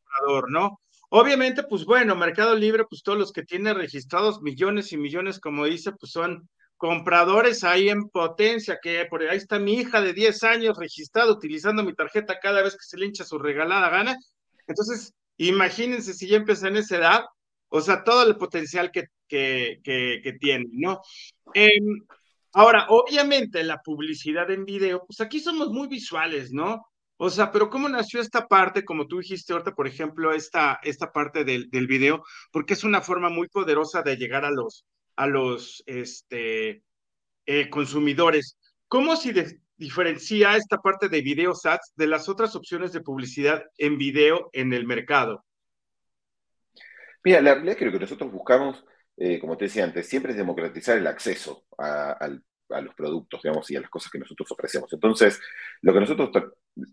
comprador, 0.03 0.51
¿no? 0.51 0.81
Obviamente, 1.09 1.63
pues 1.63 1.85
bueno, 1.85 2.15
Mercado 2.15 2.55
Libre, 2.55 2.83
pues 2.89 3.01
todos 3.01 3.17
los 3.17 3.31
que 3.31 3.43
tienen 3.43 3.75
registrados 3.75 4.41
millones 4.41 4.91
y 4.91 4.97
millones, 4.97 5.39
como 5.39 5.65
dice, 5.65 5.93
pues 5.93 6.11
son 6.11 6.49
compradores 6.75 7.63
ahí 7.63 7.89
en 7.89 8.09
potencia, 8.09 8.77
que 8.81 9.05
por 9.05 9.23
ahí 9.23 9.37
está 9.37 9.57
mi 9.59 9.75
hija 9.75 10.01
de 10.01 10.13
10 10.13 10.43
años 10.43 10.77
registrada 10.77 11.31
utilizando 11.31 11.83
mi 11.83 11.93
tarjeta 11.93 12.39
cada 12.39 12.61
vez 12.61 12.73
que 12.73 12.83
se 12.83 12.97
le 12.97 13.05
hincha 13.05 13.23
su 13.23 13.39
regalada 13.39 13.89
gana. 13.89 14.17
Entonces, 14.67 15.13
imagínense 15.37 16.13
si 16.13 16.27
ya 16.27 16.37
empieza 16.37 16.67
en 16.67 16.77
esa 16.77 16.97
edad, 16.97 17.25
o 17.69 17.81
sea, 17.81 18.03
todo 18.03 18.27
el 18.27 18.37
potencial 18.37 18.91
que, 18.91 19.05
que, 19.27 20.37
tiene, 20.39 20.65
¿no? 20.71 21.01
Eh, 21.53 21.79
ahora, 22.53 22.87
obviamente, 22.89 23.63
la 23.63 23.81
publicidad 23.81 24.49
en 24.51 24.65
video, 24.65 25.05
pues 25.05 25.21
aquí 25.21 25.39
somos 25.39 25.69
muy 25.69 25.87
visuales, 25.87 26.51
¿no? 26.51 26.85
O 27.17 27.29
sea, 27.29 27.51
pero 27.51 27.69
¿cómo 27.69 27.89
nació 27.89 28.21
esta 28.21 28.47
parte, 28.47 28.85
como 28.85 29.07
tú 29.07 29.19
dijiste 29.19 29.53
ahorita, 29.53 29.73
por 29.73 29.87
ejemplo, 29.87 30.33
esta, 30.33 30.79
esta 30.83 31.11
parte 31.11 31.43
del, 31.43 31.69
del 31.69 31.87
video? 31.87 32.23
Porque 32.51 32.73
es 32.73 32.83
una 32.83 33.01
forma 33.01 33.29
muy 33.29 33.47
poderosa 33.47 34.03
de 34.03 34.17
llegar 34.17 34.45
a 34.45 34.51
los, 34.51 34.85
a 35.15 35.25
los 35.25 35.83
este, 35.87 36.83
eh, 37.47 37.69
consumidores. 37.69 38.57
¿Cómo 38.87 39.15
se 39.15 39.33
de 39.33 39.59
diferencia 39.77 40.55
esta 40.55 40.77
parte 40.77 41.09
de 41.09 41.21
video 41.21 41.51
ads 41.51 41.93
de 41.95 42.07
las 42.07 42.29
otras 42.29 42.55
opciones 42.55 42.91
de 42.91 43.01
publicidad 43.01 43.63
en 43.77 43.97
video 43.97 44.49
en 44.53 44.73
el 44.73 44.85
mercado? 44.85 45.45
Mira, 47.23 47.41
la 47.41 47.53
realidad 47.53 47.73
es 47.73 47.77
que 47.77 47.85
lo 47.85 47.91
que 47.91 47.99
nosotros 47.99 48.31
buscamos, 48.31 48.85
eh, 49.17 49.39
como 49.39 49.57
te 49.57 49.65
decía 49.65 49.83
antes, 49.83 50.07
siempre 50.07 50.31
es 50.31 50.37
democratizar 50.37 50.97
el 50.97 51.07
acceso 51.07 51.65
a, 51.77 52.11
al 52.11 52.43
a 52.69 52.81
los 52.81 52.93
productos, 52.95 53.41
digamos, 53.41 53.69
y 53.71 53.75
a 53.75 53.81
las 53.81 53.89
cosas 53.89 54.11
que 54.11 54.19
nosotros 54.19 54.51
ofrecemos. 54.51 54.91
Entonces, 54.93 55.39
lo 55.81 55.93
que 55.93 55.99
nosotros 55.99 56.29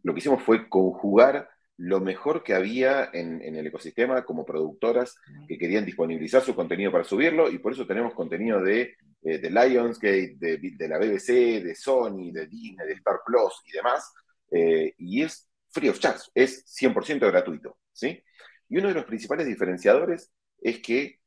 lo 0.02 0.14
que 0.14 0.18
hicimos 0.18 0.42
fue 0.42 0.68
conjugar 0.68 1.48
lo 1.76 2.00
mejor 2.00 2.44
que 2.44 2.54
había 2.54 3.10
en, 3.12 3.42
en, 3.42 3.56
el 3.56 3.66
ecosistema 3.66 4.24
como 4.24 4.46
productoras 4.46 5.16
que 5.48 5.58
querían 5.58 5.84
disponibilizar 5.84 6.40
su 6.40 6.54
contenido 6.54 6.92
para 6.92 7.04
subirlo, 7.04 7.50
y 7.50 7.58
por 7.58 7.72
eso 7.72 7.86
tenemos 7.86 8.14
contenido 8.14 8.62
de, 8.62 8.96
eh, 9.24 9.38
de 9.38 9.50
Lionsgate, 9.50 10.36
de, 10.38 10.88
la 10.88 10.98
BBC, 10.98 11.62
de 11.64 11.74
Sony, 11.74 12.30
de 12.30 12.46
Disney, 12.46 12.86
de 12.86 12.92
Star 12.92 13.20
Plus 13.24 13.54
y 13.64 13.72
demás, 13.72 14.12
eh, 14.50 14.94
y 14.98 15.22
es 15.22 15.48
free 15.70 15.88
of 15.88 15.98
charge, 15.98 16.30
es 16.34 16.64
100% 16.66 17.26
gratuito, 17.26 17.78
¿sí? 17.90 18.22
Y 18.68 18.78
uno 18.78 18.88
de 18.88 18.94
los 18.94 19.04
principales 19.06 19.46
diferenciadores 19.46 20.30
es 20.60 20.80
que 20.80 21.20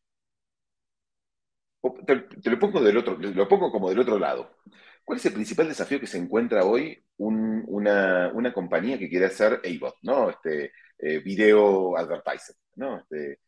te, 2.05 2.49
lo 2.49 2.60
pongo 2.60 2.81
del 2.81 2.97
otro, 2.97 3.17
lo 3.17 3.47
pongo 3.47 3.71
como 3.71 3.89
del 3.89 3.99
otro 3.99 4.19
lado. 4.19 4.57
¿Cuál 5.03 5.19
es 5.19 5.25
el 5.25 5.33
principal 5.33 5.67
desafío 5.67 5.99
que 5.99 6.07
se 6.07 6.17
encuentra 6.17 6.65
hoy 6.65 7.03
un, 7.17 7.63
una, 7.67 8.31
una, 8.33 8.53
compañía 8.53 8.99
que 8.99 9.10
quiere 9.10 9.25
hacer 9.25 9.62
ABOT, 9.63 9.95
¿no? 10.03 10.29
Este, 10.29 10.71
eh, 10.99 11.19
video 11.19 11.97
advertising, 11.97 12.55
¿no? 12.75 12.99
Este, 12.99 13.39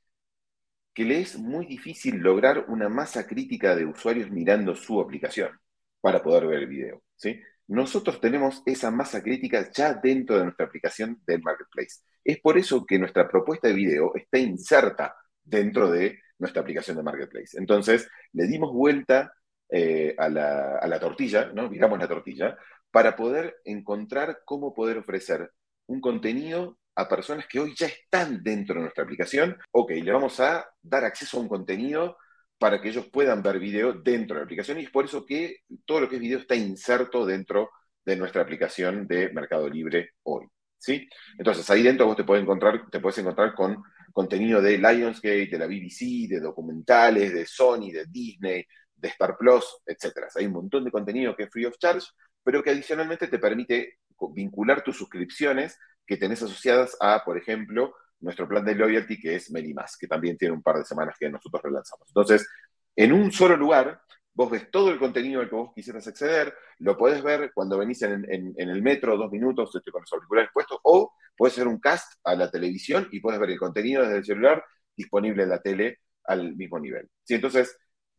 que 0.99 1.05
le 1.05 1.21
es 1.21 1.39
muy 1.39 1.65
difícil 1.65 2.17
lograr 2.17 2.65
una 2.67 2.89
masa 2.89 3.25
crítica 3.25 3.73
de 3.73 3.85
usuarios 3.85 4.29
mirando 4.31 4.75
su 4.75 4.99
aplicación 4.99 5.57
para 6.01 6.21
poder 6.21 6.45
ver 6.45 6.59
el 6.59 6.67
video, 6.67 7.01
¿sí? 7.15 7.39
Nosotros 7.67 8.19
tenemos 8.19 8.61
esa 8.65 8.91
masa 8.91 9.23
crítica 9.23 9.71
ya 9.71 9.93
dentro 9.93 10.37
de 10.37 10.43
nuestra 10.43 10.65
aplicación 10.65 11.21
del 11.25 11.41
Marketplace. 11.41 12.01
Es 12.21 12.41
por 12.41 12.57
eso 12.57 12.85
que 12.85 12.99
nuestra 12.99 13.29
propuesta 13.29 13.69
de 13.69 13.75
video 13.75 14.13
está 14.13 14.39
inserta 14.39 15.15
dentro 15.41 15.89
de 15.89 16.19
nuestra 16.37 16.63
aplicación 16.63 16.97
de 16.97 17.03
Marketplace. 17.03 17.57
Entonces, 17.57 18.09
le 18.33 18.47
dimos 18.47 18.73
vuelta 18.73 19.31
eh, 19.69 20.13
a, 20.17 20.27
la, 20.27 20.99
tortilla, 20.99 21.49
¿no? 21.53 21.69
Miramos 21.69 21.97
la 21.97 22.09
tortilla, 22.09 22.57
para 22.91 23.15
poder 23.15 23.55
encontrar 23.63 24.41
cómo 24.43 24.73
poder 24.73 24.97
ofrecer 24.97 25.49
un 25.85 26.01
contenido 26.01 26.77
a 26.99 27.07
personas 27.07 27.47
que 27.47 27.59
hoy 27.59 27.73
ya 27.75 27.87
están 27.87 28.43
dentro 28.43 28.75
de 28.75 28.81
nuestra 28.81 29.05
aplicación. 29.05 29.57
Ok, 29.71 29.91
le 29.91 30.11
vamos 30.11 30.37
a 30.41 30.69
dar 30.81 31.05
acceso 31.05 31.37
a 31.37 31.39
un 31.39 31.47
contenido 31.47 32.17
para 32.57 32.81
que 32.81 32.89
ellos 32.89 33.07
puedan 33.07 33.41
ver 33.41 33.57
video 33.57 33.93
dentro 33.93 34.35
de 34.35 34.41
la 34.41 34.43
aplicación 34.43 34.79
y 34.79 34.83
es 34.83 34.89
por 34.89 35.05
eso 35.05 35.25
que 35.25 35.59
todo 35.85 36.01
lo 36.01 36.09
que 36.09 36.15
es 36.15 36.21
video 36.21 36.39
está 36.39 36.55
inserto 36.55 37.25
dentro 37.25 37.69
de 38.03 38.17
nuestra 38.17 38.41
aplicación 38.41 39.07
de 39.07 39.31
Mercado 39.31 39.69
Libre 39.69 40.09
hoy. 40.23 40.45
¿sí? 40.77 41.07
Entonces 41.37 41.69
ahí 41.69 41.83
dentro 41.83 42.05
vos 42.05 42.17
te 42.17 42.25
puedes 42.25 42.43
encontrar, 42.43 42.89
te 42.89 42.99
puedes 42.99 43.17
encontrar 43.19 43.53
con 43.55 43.81
contenido 44.11 44.61
de 44.61 44.77
Lionsgate, 44.77 45.47
de 45.47 45.57
la 45.57 45.67
BBC, 45.67 46.27
de 46.27 46.41
documentales, 46.41 47.33
de 47.33 47.45
Sony, 47.45 47.91
de 47.93 48.07
Disney, 48.09 48.65
de 48.93 49.07
Star 49.07 49.37
Plus, 49.37 49.63
etc. 49.85 50.27
Hay 50.35 50.47
un 50.47 50.53
montón 50.53 50.83
de 50.83 50.91
contenido 50.91 51.33
que 51.33 51.43
es 51.43 51.49
free 51.49 51.65
of 51.65 51.77
charge, 51.77 52.07
pero 52.43 52.61
que 52.61 52.71
adicionalmente 52.71 53.29
te 53.29 53.39
permite 53.39 53.99
vincular 54.33 54.83
tus 54.83 54.97
suscripciones 54.97 55.77
que 56.09 56.17
tenés 56.17 56.41
asociadas 56.41 56.97
a, 56.99 57.23
por 57.23 57.37
ejemplo, 57.37 57.93
nuestro 58.21 58.47
plan 58.47 58.65
de 58.65 58.73
loyalty 58.73 59.19
que 59.19 59.35
es 59.35 59.51
Melimas, 59.51 59.95
que 59.95 60.07
también 60.07 60.37
tiene 60.37 60.55
un 60.55 60.63
par 60.63 60.77
de 60.77 60.83
semanas 60.83 61.15
que 61.19 61.29
nosotros 61.29 61.61
relanzamos. 61.61 62.07
Entonces, 62.09 62.47
en 62.95 63.13
un 63.13 63.31
solo 63.31 63.55
lugar, 63.55 64.01
vos 64.33 64.49
ves 64.49 64.71
todo 64.71 64.89
el 64.89 64.97
contenido 64.97 65.39
al 65.39 65.49
que 65.49 65.55
vos 65.55 65.71
quisieras 65.75 66.07
acceder, 66.07 66.51
lo 66.79 66.97
podés 66.97 67.21
ver 67.21 67.51
cuando 67.53 67.77
venís 67.77 68.01
en, 68.01 68.25
el 68.27 68.81
metro, 68.81 69.17
dos 69.17 69.31
minutos, 69.31 69.69
estoy 69.75 69.93
con 69.93 70.01
los 70.01 70.11
auriculares 70.11 70.49
puestos, 70.51 70.79
o 70.81 71.13
puedes 71.37 71.53
hacer 71.53 71.67
un 71.67 71.79
cast 71.79 72.13
a 72.23 72.33
la 72.33 72.49
televisión 72.49 73.07
y 73.11 73.19
puedes 73.19 73.39
ver 73.39 73.51
el 73.51 73.59
contenido 73.59 74.01
desde 74.01 74.17
el 74.17 74.25
celular 74.25 74.63
disponible 74.97 75.43
en 75.43 75.49
la 75.49 75.61
tele 75.61 75.99
al 76.23 76.55
mismo 76.55 76.79
nivel. 76.79 77.07
¿Sí? 77.23 77.35
Entonces, 77.35 77.77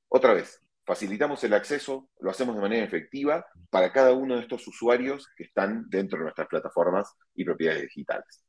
otra 0.08 0.32
vez, 0.32 0.60
facilitamos 0.90 1.44
el 1.44 1.54
acceso, 1.54 2.10
lo 2.18 2.32
hacemos 2.32 2.56
de 2.56 2.62
manera 2.62 2.84
efectiva 2.84 3.46
para 3.70 3.92
cada 3.92 4.12
uno 4.12 4.34
de 4.34 4.40
estos 4.40 4.66
usuarios 4.66 5.28
que 5.36 5.44
están 5.44 5.84
dentro 5.88 6.18
de 6.18 6.24
nuestras 6.24 6.48
plataformas 6.48 7.14
y 7.32 7.44
propiedades 7.44 7.82
digitales. 7.82 8.44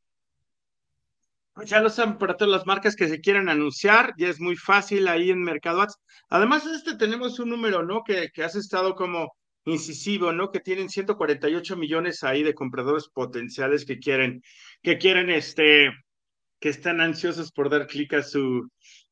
Pues 1.54 1.70
ya 1.70 1.82
lo 1.82 1.92
saben 1.92 2.18
para 2.18 2.36
todas 2.36 2.52
las 2.52 2.66
marcas 2.66 2.96
que 2.96 3.08
se 3.08 3.22
quieran 3.22 3.48
anunciar, 3.48 4.16
ya 4.18 4.28
es 4.28 4.40
muy 4.40 4.56
fácil 4.56 5.08
ahí 5.08 5.30
en 5.30 5.44
Mercado 5.44 5.82
Ads. 5.82 6.00
Además, 6.30 6.66
este 6.66 6.96
tenemos 6.96 7.38
un 7.40 7.52
número, 7.52 7.84
¿no? 7.84 8.04
Que, 8.04 8.30
que 8.34 8.44
has 8.44 8.56
estado 8.56 8.96
como 8.96 9.32
incisivo, 9.66 10.32
¿no? 10.32 10.50
Que 10.50 10.62
tienen 10.62 10.90
148 10.90 11.78
millones 11.78 12.24
ahí 12.24 12.42
de 12.42 12.56
compradores 12.56 13.08
potenciales 13.14 13.86
que 13.86 14.00
quieren, 14.00 14.42
que 14.82 14.98
quieren, 14.98 15.30
este, 15.30 15.92
que 16.60 16.70
están 16.70 17.02
ansiosos 17.02 17.52
por 17.52 17.70
dar 17.70 17.86
clic 17.86 18.16
a 18.16 18.24
su, 18.24 18.68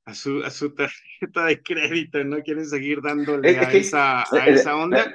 a 0.10 0.14
su, 0.14 0.44
a 0.44 0.50
su 0.50 0.74
tarjeta 0.74 1.46
de 1.46 1.62
crédito, 1.62 2.24
¿no? 2.24 2.42
Quieren 2.42 2.66
seguir 2.66 3.02
dándole 3.02 3.52
es, 3.52 3.58
a, 3.58 3.70
que, 3.70 3.78
esa, 3.78 4.22
a 4.22 4.48
esa 4.48 4.76
onda. 4.76 5.06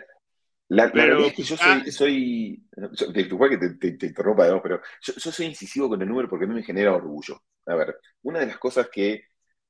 La, 0.68 0.86
la, 0.86 0.92
pero, 0.92 1.20
la 1.20 1.26
es 1.26 1.34
que 1.34 1.42
yo 1.42 1.56
soy, 1.56 1.90
soy 1.90 2.64
disculpa 3.12 3.48
que 3.48 3.58
te, 3.58 3.74
te, 3.74 3.92
te 3.92 4.06
interrumpa, 4.06 4.44
digamos, 4.44 4.62
pero 4.62 4.80
yo, 5.02 5.14
yo, 5.14 5.32
soy 5.32 5.46
incisivo 5.46 5.88
con 5.88 6.00
el 6.00 6.08
número 6.08 6.28
porque 6.28 6.44
a 6.44 6.48
mí 6.48 6.54
me 6.54 6.62
genera 6.62 6.94
orgullo. 6.94 7.42
A 7.66 7.74
ver, 7.74 7.96
una 8.22 8.40
de 8.40 8.46
las 8.46 8.58
cosas 8.58 8.88
que 8.90 9.24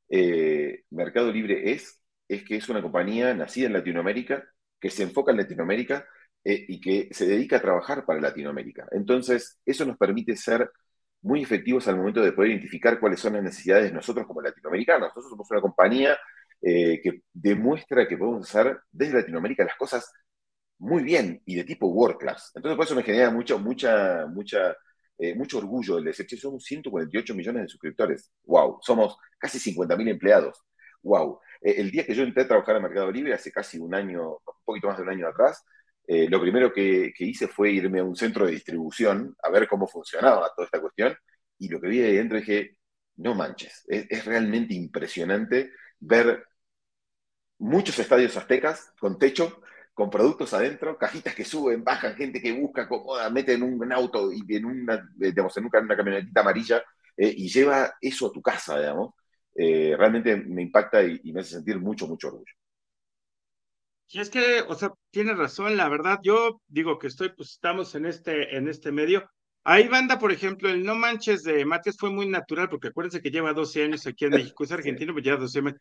eh, 0.09 0.83
Mercado 0.91 1.33
Libre 1.33 1.73
es, 1.73 2.01
es 2.29 2.45
que 2.45 2.57
es 2.57 2.69
una 2.69 2.83
compañía 2.83 3.35
nacida 3.35 3.67
en 3.67 3.73
Latinoamérica, 3.73 4.45
que 4.81 4.91
se 4.91 5.03
enfoca 5.03 5.33
en 5.33 5.39
Latinoamérica 5.39 6.07
eh, 6.45 6.65
y 6.69 6.81
que 6.81 7.09
se 7.13 7.27
dedica 7.27 7.57
a 7.57 7.63
trabajar 7.63 8.05
para 8.05 8.21
Latinoamérica. 8.21 8.87
Entonces, 8.93 9.59
eso 9.65 9.85
nos 9.85 9.97
permite 9.97 10.37
ser 10.37 10.71
muy 11.25 11.43
efectivos 11.43 11.89
al 11.89 11.97
momento 11.97 12.21
de 12.23 12.33
poder 12.33 12.51
identificar 12.51 13.01
cuáles 13.01 13.19
son 13.19 13.33
las 13.33 13.43
necesidades 13.43 13.87
de 13.87 13.93
nosotros 13.93 14.27
como 14.27 14.43
latinoamericanos. 14.43 15.09
Nosotros 15.09 15.31
somos 15.31 15.51
una 15.51 15.61
compañía 15.63 16.19
eh, 16.61 17.01
que 17.03 17.23
demuestra 17.33 18.07
que 18.07 18.19
podemos 18.19 18.49
hacer 18.49 18.79
desde 18.93 19.21
Latinoamérica 19.21 19.65
las 19.65 19.77
cosas 19.77 20.13
muy 20.79 21.03
bien 21.03 21.41
y 21.47 21.57
de 21.57 21.65
tipo 21.65 21.87
world 21.87 22.19
class. 22.19 22.53
Entonces, 22.55 22.77
por 22.77 22.85
eso 22.85 22.95
me 22.95 23.03
genera 23.03 23.31
mucho, 23.31 23.59
mucha, 23.59 24.27
mucha, 24.27 24.77
eh, 25.19 25.35
mucho 25.35 25.59
orgullo 25.59 25.97
el 25.97 26.05
decir, 26.05 26.27
somos 26.39 26.63
148 26.65 27.35
millones 27.35 27.63
de 27.63 27.69
suscriptores. 27.69 28.31
¡Wow! 28.45 28.81
Somos 28.83 29.17
casi 29.39 29.59
50.000 29.59 30.11
empleados. 30.11 30.63
¡Wow! 31.03 31.41
Eh, 31.63 31.77
el 31.79 31.91
día 31.91 32.05
que 32.05 32.15
yo 32.15 32.23
entré 32.23 32.43
a 32.43 32.49
trabajar 32.49 32.77
en 32.77 32.83
Mercado 32.83 33.11
Libre, 33.11 33.33
hace 33.33 33.51
casi 33.51 33.79
un 33.79 33.95
año, 33.95 34.33
un 34.33 34.65
poquito 34.65 34.89
más 34.89 34.99
de 34.99 35.05
un 35.05 35.09
año 35.09 35.27
atrás, 35.27 35.65
eh, 36.07 36.29
lo 36.29 36.41
primero 36.41 36.73
que, 36.73 37.13
hice 37.19 37.49
fue 37.49 37.73
irme 37.73 38.01
a 38.01 38.05
un 38.05 38.17
centro 38.17 38.47
de 38.47 38.53
distribución 38.53 39.37
a 39.43 39.51
ver 39.51 39.67
cómo 39.69 39.87
funcionaba 39.89 40.51
toda 40.55 40.67
esta 40.67 40.81
cuestión. 40.81 41.15
Y 41.59 41.69
lo 41.69 41.81
que 41.81 41.89
vi 41.89 42.03
ahí 42.03 42.17
dentro 42.17 42.39
dije, 42.39 42.79
no 43.17 43.35
manches, 43.35 43.85
es, 43.89 44.25
realmente 44.25 44.75
impresionante 44.75 45.73
ver 46.01 46.45
muchos 47.59 47.99
estadios 47.99 48.37
aztecas 48.37 48.93
con 48.99 49.19
techo, 49.19 49.63
con 49.95 50.11
productos 50.11 50.53
adentro, 50.53 50.99
cajitas 50.99 51.35
que 51.35 51.45
suben, 51.45 51.85
bajan, 51.85 52.17
gente 52.17 52.43
que 52.43 52.53
busca, 52.53 52.83
acomoda, 52.83 53.31
mete 53.31 53.55
en 53.55 53.63
un 53.63 53.93
auto 53.93 54.31
y 54.33 54.57
en 54.57 54.65
una, 54.65 55.09
digamos, 55.17 55.57
en 55.57 55.67
una, 55.67 55.97
camionetita 55.97 56.41
amarilla 56.41 56.83
eh, 57.17 57.33
y 57.37 57.49
lleva 57.49 57.95
eso 58.01 58.27
a 58.27 58.33
tu 58.33 58.43
casa, 58.43 58.79
digamos. 58.79 59.15
Eh, 59.55 59.95
realmente 59.97 60.37
me 60.37 60.63
impacta 60.63 61.03
y, 61.05 61.33
me 61.33 61.41
hace 61.41 61.55
sentir 61.55 61.79
mucho, 61.79 62.07
mucho 62.09 62.29
orgullo. 62.29 62.53
Y 64.09 64.21
es 64.21 64.31
que, 64.31 64.63
o 64.69 64.75
sea, 64.75 64.91
tienes 65.11 65.37
razón, 65.37 65.77
la 65.77 65.89
verdad, 65.89 66.21
yo 66.23 66.61
digo 66.69 66.99
que 66.99 67.09
estoy, 67.09 67.31
pues 67.35 67.51
estamos 67.53 67.95
en 67.95 68.07
este, 68.07 68.57
en 68.57 68.69
este 68.69 68.93
medio, 68.93 69.29
Ahí 69.67 69.89
banda, 69.89 70.19
por 70.19 70.31
ejemplo, 70.31 70.69
el 70.69 70.85
No 70.85 70.95
Manches 70.95 71.43
de 71.43 71.65
Matías 71.65 71.97
fue 71.99 72.11
muy 72.11 72.29
natural, 72.29 72.69
porque 72.69 72.89
acuérdense 72.89 73.23
que 73.23 73.31
lleva 73.31 73.55
12 73.55 73.83
años 73.85 74.07
aquí 74.07 74.27
en 74.27 74.31
México, 74.53 74.63
es 74.65 74.73
argentino, 74.73 75.15
pero 75.15 75.25
lleva 75.25 75.39
12 75.39 75.59
años. 75.61 75.75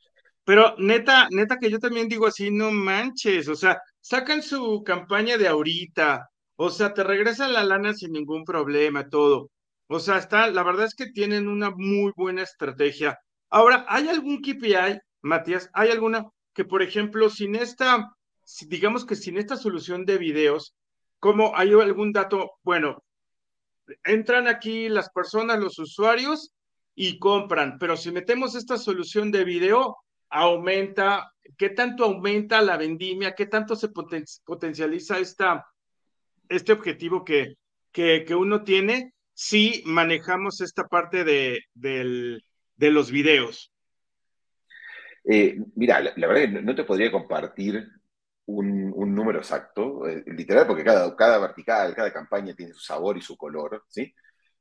Pero 0.46 0.76
neta, 0.78 1.28
neta 1.32 1.58
que 1.60 1.70
yo 1.70 1.80
también 1.80 2.08
digo 2.08 2.26
así, 2.28 2.50
no 2.52 2.72
manches, 2.72 3.48
o 3.50 3.56
sea, 3.56 3.78
sacan 4.00 4.42
su 4.42 4.84
campaña 4.86 5.38
de 5.38 5.48
ahorita, 5.48 6.30
o 6.56 6.70
sea, 6.70 6.94
te 6.94 7.04
regresan 7.04 7.54
la 7.54 7.64
lana 7.64 7.94
sin 7.94 8.12
ningún 8.14 8.46
problema, 8.46 9.10
todo. 9.10 9.50
O 9.88 10.00
sea, 10.00 10.18
está, 10.18 10.48
la 10.50 10.64
verdad 10.64 10.86
es 10.86 10.96
que 10.96 11.08
tienen 11.12 11.48
una 11.48 11.72
muy 11.72 12.12
buena 12.16 12.44
estrategia. 12.44 13.18
Ahora, 13.50 13.86
¿hay 13.90 14.08
algún 14.10 14.42
KPI, 14.42 15.00
Matías? 15.22 15.70
¿Hay 15.74 15.90
alguna 15.92 16.26
que, 16.54 16.66
por 16.66 16.82
ejemplo, 16.82 17.30
sin 17.30 17.56
esta, 17.56 18.16
digamos 18.68 19.06
que 19.06 19.16
sin 19.16 19.38
esta 19.38 19.58
solución 19.58 20.06
de 20.06 20.18
videos, 20.18 20.76
¿cómo 21.20 21.56
hay 21.56 21.74
algún 21.74 22.12
dato? 22.12 22.52
Bueno, 22.64 23.04
entran 24.04 24.48
aquí 24.48 24.90
las 24.90 25.10
personas, 25.10 25.60
los 25.60 25.80
usuarios 25.80 26.54
y 26.96 27.20
compran, 27.20 27.78
pero 27.80 27.98
si 27.98 28.12
metemos 28.12 28.56
esta 28.56 28.78
solución 28.78 29.32
de 29.32 29.44
video, 29.44 29.98
aumenta, 30.30 31.32
¿qué 31.58 31.70
tanto 31.70 32.06
aumenta 32.06 32.62
la 32.62 32.78
vendimia? 32.78 33.36
¿Qué 33.36 33.46
tanto 33.48 33.76
se 33.76 33.90
potencializa 33.90 35.20
esta, 35.20 35.66
este 36.50 36.72
objetivo 36.72 37.24
que, 37.24 37.56
que, 37.92 38.24
que, 38.26 38.36
uno 38.36 38.64
tiene 38.64 39.14
si 39.34 39.84
manejamos 39.86 40.62
esta 40.62 40.88
parte 40.88 41.24
de, 41.24 41.60
de 41.74 42.92
los 42.92 43.12
videos? 43.12 43.73
Eh, 45.26 45.58
mira, 45.76 46.02
la, 46.02 46.28
verdad 46.28 46.44
es 46.44 46.52
que 46.52 46.62
no 46.62 46.76
te 46.76 46.84
podría 46.84 47.12
compartir 47.12 47.88
un, 48.46 48.92
número 49.16 49.40
exacto, 49.40 50.08
eh, 50.08 50.24
literal, 50.28 50.68
porque 50.68 50.84
cada, 50.84 51.16
cada 51.16 51.40
vertical, 51.40 51.96
cada 51.96 52.12
campaña 52.12 52.56
tiene 52.56 52.74
su 52.74 52.80
sabor 52.80 53.18
y 53.18 53.22
su 53.22 53.38
color, 53.38 53.84
¿sí? 53.88 54.14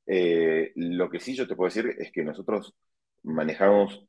Eh, 0.06 0.72
lo 0.76 1.08
que 1.10 1.20
sí 1.20 1.34
yo 1.34 1.46
te 1.46 1.56
puedo 1.56 1.68
decir 1.68 1.94
es 1.98 2.12
que 2.12 2.24
nosotros 2.24 2.74
manejamos 3.22 4.06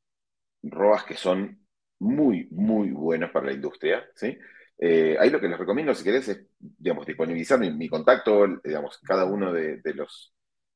ROAS 0.64 1.04
que 1.06 1.16
son 1.16 1.66
muy, 2.00 2.48
muy 2.52 2.92
buenos 2.92 3.32
para 3.32 3.48
la 3.48 3.54
industria, 3.54 4.06
¿sí? 4.16 4.38
Eh, 4.78 5.16
ahí 5.20 5.30
lo 5.30 5.40
que 5.40 5.48
les 5.48 5.58
recomiendo, 5.58 5.94
si 5.96 6.04
querés, 6.04 6.28
es, 6.28 6.46
digamos, 6.60 7.06
disponibilizar 7.06 7.60
mi, 7.60 7.88
contacto, 7.90 8.46
digamos, 8.64 9.00
cada 9.00 9.26
uno 9.26 9.54
de, 9.54 9.82
los, 9.96 10.34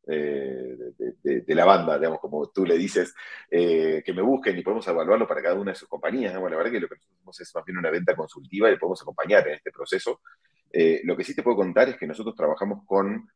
eh, 0.07 0.77
de, 1.23 1.55
la 1.55 1.65
banda, 1.65 1.97
digamos, 1.97 2.19
como 2.19 2.49
tú 2.49 2.65
le 2.65 2.77
dices, 2.77 3.13
eh, 3.49 4.01
que 4.05 4.13
me 4.13 4.21
busquen 4.21 4.57
y 4.57 4.63
podemos 4.63 4.87
evaluarlo 4.87 5.27
para 5.27 5.41
cada 5.41 5.55
una 5.55 5.71
de 5.71 5.77
sus 5.77 5.89
compañías. 5.89 6.33
La 6.33 6.39
verdad 6.39 6.71
que 6.71 6.79
lo 6.79 6.87
que 6.87 6.95
hacemos 6.95 7.39
es 7.39 7.55
más 7.55 7.65
bien 7.65 7.77
una 7.77 7.91
venta 7.91 8.15
consultiva 8.15 8.71
y 8.71 8.77
podemos 8.77 9.01
acompañar 9.01 9.47
en 9.47 9.55
este 9.55 9.71
proceso. 9.71 10.21
lo 11.03 11.17
que 11.17 11.23
sí 11.23 11.35
te 11.35 11.43
puedo 11.43 11.57
contar 11.57 11.89
es 11.89 11.97
que 11.97 12.07
nosotros 12.07 12.35
trabajamos 12.35 12.85
con, 12.85 13.29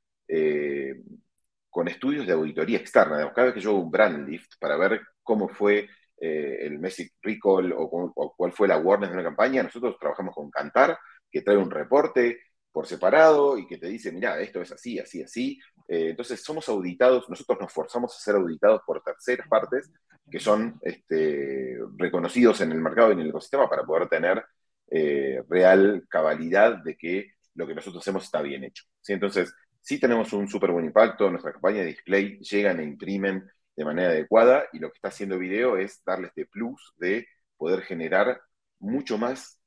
con 1.69 1.87
estudios 1.87 2.27
de 2.27 2.33
auditoría 2.33 2.77
externa. 2.77 3.31
Cada 3.33 3.47
vez 3.47 3.53
que 3.55 3.61
yo 3.61 3.71
hago 3.71 3.79
un 3.79 3.91
brand 3.91 4.27
lift 4.27 4.53
para 4.59 4.77
ver 4.77 5.01
cómo 5.23 5.47
fue 5.49 5.87
eh, 6.23 6.67
el 6.67 6.77
Messi 6.77 7.09
Recall 7.19 7.73
o, 7.75 8.13
cuál 8.37 8.51
fue 8.51 8.67
la 8.67 8.75
awareness 8.75 9.09
de 9.09 9.15
una 9.15 9.23
campaña, 9.23 9.63
nosotros 9.63 9.97
trabajamos 9.99 10.35
con 10.35 10.51
Cantar, 10.51 10.95
que 11.31 11.41
trae 11.41 11.57
un 11.57 11.71
reporte 11.71 12.41
por 12.71 12.85
separado 12.85 13.57
y 13.57 13.65
que 13.65 13.79
te 13.79 13.87
dice, 13.87 14.11
mira, 14.11 14.39
esto 14.39 14.61
es 14.61 14.71
así, 14.71 14.99
así, 14.99 15.23
así. 15.23 15.59
Eh, 15.91 16.11
entonces 16.11 16.41
somos 16.41 16.69
auditados, 16.69 17.29
nosotros 17.29 17.59
nos 17.59 17.73
forzamos 17.73 18.15
a 18.15 18.19
ser 18.21 18.35
auditados 18.35 18.81
por 18.85 19.03
terceras 19.03 19.45
partes 19.49 19.91
que 20.31 20.39
son 20.39 20.79
este, 20.83 21.77
reconocidos 21.97 22.61
en 22.61 22.71
el 22.71 22.79
mercado 22.79 23.09
y 23.09 23.13
en 23.15 23.19
el 23.19 23.29
ecosistema 23.29 23.69
para 23.69 23.83
poder 23.83 24.07
tener 24.07 24.41
eh, 24.89 25.43
real 25.49 26.05
cabalidad 26.07 26.77
de 26.77 26.95
que 26.95 27.33
lo 27.55 27.67
que 27.67 27.75
nosotros 27.75 28.01
hacemos 28.01 28.23
está 28.23 28.41
bien 28.41 28.63
hecho. 28.63 28.85
¿sí? 29.01 29.11
Entonces, 29.11 29.53
sí 29.81 29.99
tenemos 29.99 30.31
un 30.31 30.47
súper 30.47 30.71
buen 30.71 30.85
impacto, 30.85 31.29
nuestra 31.29 31.51
campaña 31.51 31.79
de 31.79 31.87
display 31.87 32.39
llegan 32.39 32.79
e 32.79 32.83
imprimen 32.83 33.51
de 33.75 33.83
manera 33.83 34.11
adecuada 34.11 34.63
y 34.71 34.79
lo 34.79 34.89
que 34.91 34.95
está 34.95 35.09
haciendo 35.09 35.37
video 35.37 35.75
es 35.75 36.01
darle 36.05 36.27
este 36.27 36.45
plus 36.45 36.93
de 36.99 37.27
poder 37.57 37.81
generar 37.81 38.39
mucho 38.79 39.17
más 39.17 39.59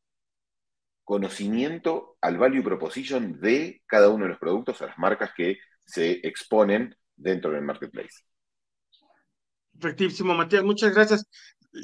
conocimiento 1.05 2.17
al 2.23 2.39
value 2.39 2.63
proposition 2.63 3.39
de 3.43 3.83
cada 3.87 4.09
uno 4.09 4.25
de 4.25 4.31
los 4.31 4.39
productos 4.39 4.81
a 4.81 4.87
las 4.87 4.99
marcas 4.99 5.31
que 5.37 5.59
se 5.85 6.27
exponen 6.27 6.97
dentro 7.17 7.51
del 7.51 7.63
marketplace. 7.63 8.25
Efectivísimo, 9.77 10.35
Matías, 10.35 10.65
muchas 10.65 10.95
gracias. 10.95 11.27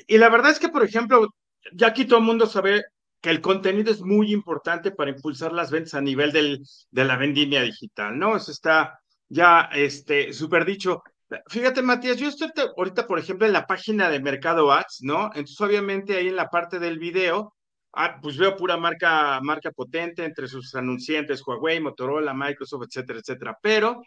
Y 0.06 0.18
la 0.18 0.28
verdad 0.28 0.52
es 0.52 0.58
que, 0.58 0.68
por 0.68 0.84
ejemplo, 0.84 1.28
ya 1.72 1.88
aquí 1.88 2.04
todo 2.04 2.18
el 2.20 2.24
mundo 2.24 2.46
sabe 2.46 2.84
que 3.20 3.30
el 3.30 3.40
contenido 3.40 3.92
es 3.92 4.00
muy 4.00 4.32
importante 4.32 4.92
para 4.92 5.10
impulsar 5.10 5.52
las 5.52 5.70
ventas 5.70 5.94
a 5.94 6.00
nivel 6.00 6.32
del, 6.32 6.64
de 6.90 7.04
la 7.04 7.16
vendimia 7.16 7.62
digital, 7.62 8.18
¿no? 8.18 8.36
Eso 8.36 8.50
está 8.50 9.00
ya 9.28 9.68
este, 9.74 10.32
súper 10.32 10.64
dicho. 10.64 11.02
Fíjate, 11.48 11.82
Matías, 11.82 12.16
yo 12.16 12.28
estoy 12.28 12.50
ahorita, 12.76 13.06
por 13.06 13.18
ejemplo, 13.18 13.46
en 13.46 13.52
la 13.52 13.66
página 13.66 14.08
de 14.10 14.20
Mercado 14.20 14.72
Ads, 14.72 15.00
¿no? 15.02 15.26
Entonces, 15.26 15.60
obviamente, 15.60 16.16
ahí 16.16 16.28
en 16.28 16.36
la 16.36 16.48
parte 16.48 16.78
del 16.78 16.98
video, 16.98 17.54
ah, 17.92 18.18
pues 18.20 18.36
veo 18.36 18.56
pura 18.56 18.76
marca, 18.76 19.40
marca 19.40 19.70
potente 19.70 20.24
entre 20.24 20.48
sus 20.48 20.74
anunciantes, 20.74 21.42
Huawei, 21.46 21.80
Motorola, 21.80 22.34
Microsoft, 22.34 22.86
etcétera, 22.88 23.20
etcétera. 23.20 23.58
Pero 23.62 24.02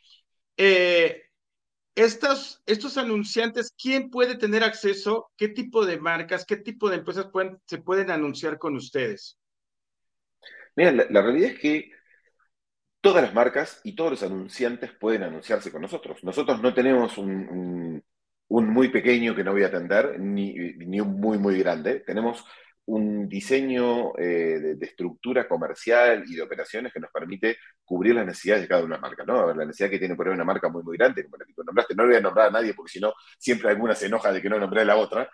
eh, 0.57 1.23
estos, 1.95 2.97
anunciantes, 2.97 3.73
¿quién 3.79 4.09
puede 4.09 4.35
tener 4.35 4.63
acceso? 4.63 5.31
¿Qué 5.37 5.47
tipo 5.47 5.85
de 5.85 5.99
marcas, 5.99 6.45
qué 6.45 6.57
tipo 6.57 6.89
de 6.89 6.97
empresas 6.97 7.27
pueden, 7.31 7.59
se 7.65 7.77
pueden 7.77 8.09
anunciar 8.09 8.57
con 8.57 8.75
ustedes? 8.75 9.37
Mira, 10.75 10.91
la 10.91 11.21
realidad 11.21 11.51
es 11.51 11.59
que 11.59 11.91
todas 12.99 13.21
las 13.21 13.33
marcas 13.33 13.79
y 13.83 13.95
todos 13.95 14.11
los 14.11 14.23
anunciantes 14.23 14.91
pueden 14.93 15.23
anunciarse 15.23 15.71
con 15.71 15.81
nosotros. 15.81 16.23
Nosotros 16.23 16.61
no 16.61 16.73
tenemos 16.73 17.17
un, 17.17 18.03
muy 18.49 18.89
pequeño 18.89 19.35
que 19.35 19.43
no 19.43 19.51
voy 19.51 19.63
a 19.63 19.67
atender, 19.67 20.19
ni, 20.19 20.53
ni 20.53 20.99
un 20.99 21.19
muy, 21.19 21.37
muy 21.37 21.59
grande. 21.59 21.99
Tenemos 21.99 22.43
un 22.85 23.29
diseño 23.29 24.17
eh, 24.17 24.75
de, 24.75 24.85
estructura 24.85 25.47
comercial 25.47 26.23
y 26.27 26.35
de 26.35 26.41
operaciones 26.41 26.91
que 26.91 26.99
nos 26.99 27.11
permite 27.11 27.57
cubrir 27.85 28.15
las 28.15 28.25
necesidades 28.25 28.63
de 28.63 28.67
cada 28.67 28.83
una 28.83 28.97
marca, 28.97 29.23
¿no? 29.23 29.39
A 29.39 29.45
ver, 29.47 29.55
la 29.55 29.65
necesidad 29.65 29.89
que 29.89 29.99
tiene 29.99 30.15
por 30.15 30.27
ahí 30.27 30.33
una 30.33 30.43
marca 30.43 30.69
muy, 30.69 30.83
muy 30.83 30.97
grande, 30.97 31.23
como 31.23 31.37
la 31.37 31.45
que 31.45 31.53
tú 31.53 31.63
nombraste, 31.63 31.95
no 31.95 32.03
le 32.03 32.09
voy 32.09 32.17
a 32.17 32.21
nombrar 32.21 32.47
a 32.47 32.51
nadie 32.51 32.73
porque 32.73 32.91
si 32.91 32.99
no, 32.99 33.13
siempre 33.37 33.69
alguna 33.69 33.95
se 33.95 34.07
enoja 34.07 34.31
de 34.31 34.41
que 34.41 34.49
no 34.49 34.59
nombré 34.59 34.81
a 34.81 34.85
la 34.85 34.97
otra. 34.97 35.29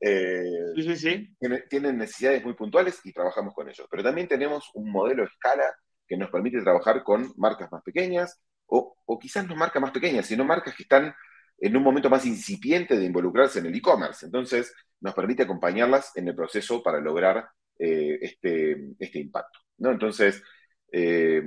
Eh, 0.00 0.44
sí, 0.74 0.82
sí, 0.82 0.96
sí. 0.96 1.36
tienen 1.68 1.98
necesidades 1.98 2.44
muy 2.44 2.54
puntuales 2.54 3.00
y 3.04 3.12
trabajamos 3.12 3.54
con 3.54 3.68
ellos. 3.68 3.86
Pero 3.90 4.02
también 4.02 4.28
tenemos 4.28 4.70
un 4.74 4.90
modelo 4.90 5.22
de 5.22 5.28
escala 5.28 5.74
que 6.06 6.16
nos 6.16 6.30
permite 6.30 6.62
trabajar 6.62 7.02
con 7.02 7.32
marcas 7.36 7.70
más 7.72 7.82
pequeñas, 7.82 8.40
o, 8.66 8.96
quizás 9.20 9.46
no 9.46 9.56
marcas 9.56 9.80
más 9.80 9.92
pequeñas, 9.92 10.26
sino 10.26 10.44
marcas 10.44 10.74
que 10.74 10.82
están 10.82 11.14
en 11.58 11.76
un 11.76 11.82
momento 11.82 12.10
más 12.10 12.26
incipiente 12.26 12.96
de 12.96 13.04
involucrarse 13.04 13.58
en 13.58 13.66
el 13.66 13.74
e-commerce. 13.74 14.26
Entonces, 14.26 14.74
nos 15.00 15.14
permite 15.14 15.44
acompañarlas 15.44 16.16
en 16.16 16.28
el 16.28 16.34
proceso 16.34 16.82
para 16.82 17.00
lograr 17.00 17.48
eh, 17.78 18.18
este, 18.20 18.94
este, 18.98 19.18
impacto. 19.18 19.60
¿no? 19.78 19.90
Entonces, 19.90 20.42
eh, 20.92 21.42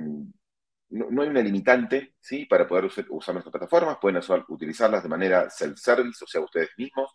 no, 0.90 1.22
hay 1.22 1.28
una 1.28 1.42
limitante 1.42 2.14
¿sí? 2.20 2.46
para 2.46 2.66
poder 2.66 2.86
usar, 2.86 3.34
nuestras 3.34 3.52
plataformas, 3.52 3.98
pueden 4.00 4.20
utilizarlas 4.48 5.02
de 5.02 5.08
manera 5.08 5.50
self-service, 5.50 6.24
o 6.24 6.26
sea, 6.26 6.40
ustedes 6.40 6.70
mismos. 6.76 7.10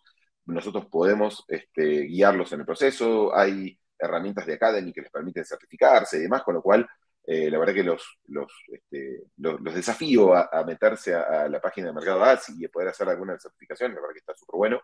Nosotros 0.46 0.86
podemos 0.86 1.44
este, 1.48 2.02
guiarlos 2.02 2.52
en 2.52 2.60
el 2.60 2.66
proceso, 2.66 3.34
hay 3.34 3.78
herramientas 3.98 4.46
de 4.46 4.54
Academy 4.54 4.92
que 4.92 5.02
les 5.02 5.10
permiten 5.10 5.44
certificarse 5.44 6.18
y 6.18 6.22
demás, 6.22 6.42
con 6.42 6.54
lo 6.54 6.62
cual 6.62 6.86
eh, 7.26 7.50
la 7.50 7.58
verdad 7.58 7.74
que 7.74 7.82
los, 7.82 8.18
los, 8.26 8.52
este, 8.68 9.22
desafío 9.36 10.34
a, 10.34 10.62
meterse 10.66 11.14
a, 11.14 11.48
la 11.48 11.60
página 11.60 11.88
de 11.88 11.94
Mercado 11.94 12.22
Ads 12.22 12.50
y 12.58 12.66
a 12.66 12.68
poder 12.68 12.88
hacer 12.88 13.08
alguna 13.08 13.38
certificación, 13.38 13.94
la 13.94 14.00
verdad 14.00 14.12
que 14.12 14.18
está 14.18 14.34
súper 14.34 14.58
bueno. 14.58 14.82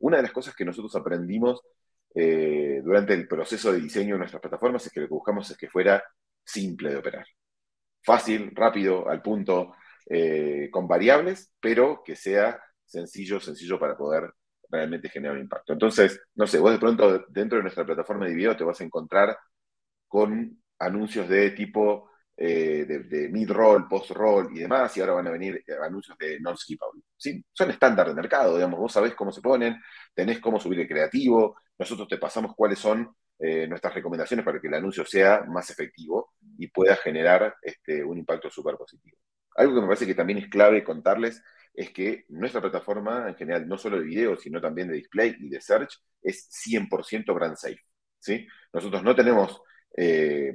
Una 0.00 0.16
de 0.16 0.24
las 0.24 0.32
cosas 0.32 0.54
que 0.56 0.64
nosotros 0.64 0.94
aprendimos 0.96 1.62
eh, 2.14 2.80
durante 2.82 3.14
el 3.14 3.28
proceso 3.28 3.72
de 3.72 3.80
diseño 3.80 4.14
de 4.14 4.18
nuestras 4.18 4.42
plataformas 4.42 4.84
es 4.86 4.92
que 4.92 5.00
lo 5.00 5.06
que 5.06 5.14
buscamos 5.14 5.50
es 5.50 5.56
que 5.56 5.68
fuera 5.68 6.02
simple 6.44 6.90
de 6.90 6.96
operar. 6.96 7.26
Fácil, 8.02 8.50
rápido, 8.54 9.08
al 9.08 9.22
punto, 9.22 9.74
eh, 10.08 10.68
con 10.72 10.88
variables, 10.88 11.52
pero 11.60 12.02
que 12.04 12.16
sea 12.16 12.60
sencillo, 12.84 13.40
sencillo 13.40 13.78
para 13.78 13.96
poder 13.96 14.32
realmente 14.70 15.08
generar 15.08 15.36
un 15.36 15.42
impacto. 15.42 15.72
Entonces, 15.72 16.20
no 16.34 16.46
sé, 16.46 16.58
vos 16.58 16.72
de 16.72 16.78
pronto 16.78 17.26
dentro 17.28 17.58
de 17.58 17.62
nuestra 17.62 17.84
plataforma 17.86 18.26
de 18.26 18.34
video 18.34 18.56
te 18.56 18.64
vas 18.64 18.80
a 18.80 18.84
encontrar 18.84 19.36
con 20.08 20.60
anuncios 20.78 21.28
de 21.28 21.50
tipo 21.50 22.10
eh, 22.36 22.84
de, 22.86 23.28
mid-roll, 23.30 23.88
post-roll 23.88 24.54
y 24.54 24.60
demás, 24.60 24.94
y 24.96 25.00
ahora 25.00 25.14
van 25.14 25.28
a 25.28 25.30
venir 25.30 25.62
eh, 25.66 25.74
anuncios 25.82 26.18
de 26.18 26.38
non-skippable. 26.40 27.02
¿sí? 27.16 27.42
Son 27.52 27.70
estándar 27.70 28.08
de 28.08 28.14
mercado, 28.14 28.56
digamos, 28.56 28.78
vos 28.78 28.92
sabés 28.92 29.14
cómo 29.14 29.32
se 29.32 29.40
ponen, 29.40 29.80
tenés 30.14 30.38
cómo 30.38 30.60
subir 30.60 30.80
el 30.80 30.88
creativo, 30.88 31.56
nosotros 31.78 32.08
te 32.08 32.18
pasamos 32.18 32.54
cuáles 32.54 32.78
son 32.78 33.10
eh, 33.38 33.66
nuestras 33.66 33.94
recomendaciones 33.94 34.44
para 34.44 34.60
que 34.60 34.68
el 34.68 34.74
anuncio 34.74 35.04
sea 35.04 35.44
más 35.46 35.70
efectivo 35.70 36.34
y 36.58 36.68
pueda 36.68 36.96
generar 36.96 37.54
este, 37.62 38.04
un 38.04 38.18
impacto 38.18 38.50
súper 38.50 38.76
positivo. 38.76 39.16
Algo 39.56 39.74
que 39.74 39.80
me 39.80 39.86
parece 39.86 40.06
que 40.06 40.14
también 40.14 40.38
es 40.38 40.48
clave 40.48 40.84
contarles 40.84 41.42
es 41.72 41.90
que 41.90 42.24
nuestra 42.28 42.60
plataforma, 42.60 43.28
en 43.28 43.34
general, 43.36 43.68
no 43.68 43.78
solo 43.78 43.98
de 43.98 44.04
video, 44.04 44.36
sino 44.36 44.60
también 44.60 44.88
de 44.88 44.94
display 44.94 45.36
y 45.38 45.48
de 45.48 45.60
search, 45.60 45.98
es 46.22 46.48
100% 46.50 47.34
brand 47.34 47.56
safe. 47.56 47.80
¿sí? 48.18 48.46
Nosotros 48.72 49.02
no 49.02 49.14
tenemos 49.14 49.60
eh, 49.96 50.54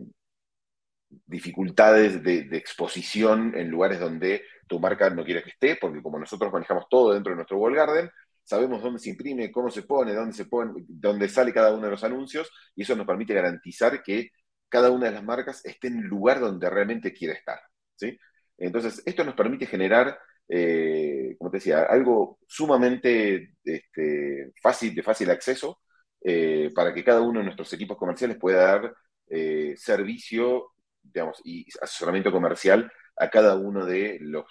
dificultades 1.26 2.24
de, 2.24 2.48
exposición 2.58 3.54
en 3.56 3.70
lugares 3.70 4.00
donde 4.00 4.44
tu 4.68 4.80
marca 4.80 5.10
no 5.10 5.26
quiere 5.26 5.44
que 5.44 5.50
esté, 5.50 5.76
porque 5.76 6.02
como 6.02 6.20
nosotros 6.20 6.52
manejamos 6.52 6.86
todo 6.90 7.14
dentro 7.14 7.32
de 7.32 7.38
nuestro 7.38 7.58
wall 7.58 7.76
garden, 7.76 8.10
sabemos 8.44 8.82
dónde 8.82 9.00
se 9.00 9.10
imprime, 9.10 9.52
cómo 9.52 9.70
se 9.70 9.84
pone, 9.84 10.14
dónde 10.14 10.34
se 10.34 10.46
pone, 10.46 10.86
dónde 10.88 11.28
sale 11.28 11.54
cada 11.54 11.74
uno 11.74 11.86
de 11.86 11.92
los 11.92 12.04
anuncios, 12.04 12.50
y 12.76 12.84
eso 12.84 12.96
nos 12.96 13.06
permite 13.08 13.34
garantizar 13.34 14.02
que 14.04 14.30
cada 14.70 14.90
una 14.92 15.08
de 15.08 15.14
las 15.14 15.24
marcas 15.24 15.66
esté 15.66 15.88
en 15.88 16.00
el 16.00 16.06
lugar 16.06 16.40
donde 16.40 16.70
realmente 16.70 17.14
quiere 17.14 17.34
estar. 17.34 17.60
¿sí? 17.96 18.18
Entonces, 18.58 19.02
esto 19.06 19.24
nos 19.24 19.36
permite 19.36 19.66
generar, 19.66 20.18
eh, 20.48 21.36
como 21.38 21.52
te 21.52 21.58
decía, 21.58 21.84
algo 21.84 22.40
sumamente 22.48 23.56
este, 23.64 24.52
fácil, 24.62 24.96
de 24.96 25.04
fácil 25.04 25.30
acceso, 25.30 25.82
eh, 26.24 26.72
para 26.74 26.94
que 26.94 27.04
cada 27.04 27.22
uno 27.22 27.40
de 27.40 27.46
nuestros 27.46 27.74
equipos 27.74 27.98
comerciales 27.98 28.38
pueda 28.38 28.64
dar 28.64 28.96
eh, 29.34 29.76
servicio 29.78 30.74
digamos, 31.02 31.42
y 31.44 31.66
asesoramiento 31.82 32.32
comercial 32.32 32.92
a 33.16 33.30
cada 33.30 33.56
uno 33.56 33.86
de 33.86 34.18
los 34.22 34.46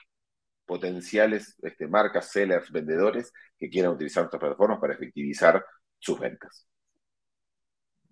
potenciales 0.64 1.56
este, 1.62 1.86
marcas, 1.86 2.30
sellers, 2.30 2.70
vendedores 2.70 3.32
que 3.58 3.68
quieran 3.68 3.92
utilizar 3.92 4.22
nuestras 4.22 4.40
plataformas 4.40 4.78
para 4.80 4.94
efectivizar 4.94 5.64
sus 5.98 6.18
ventas. 6.18 6.66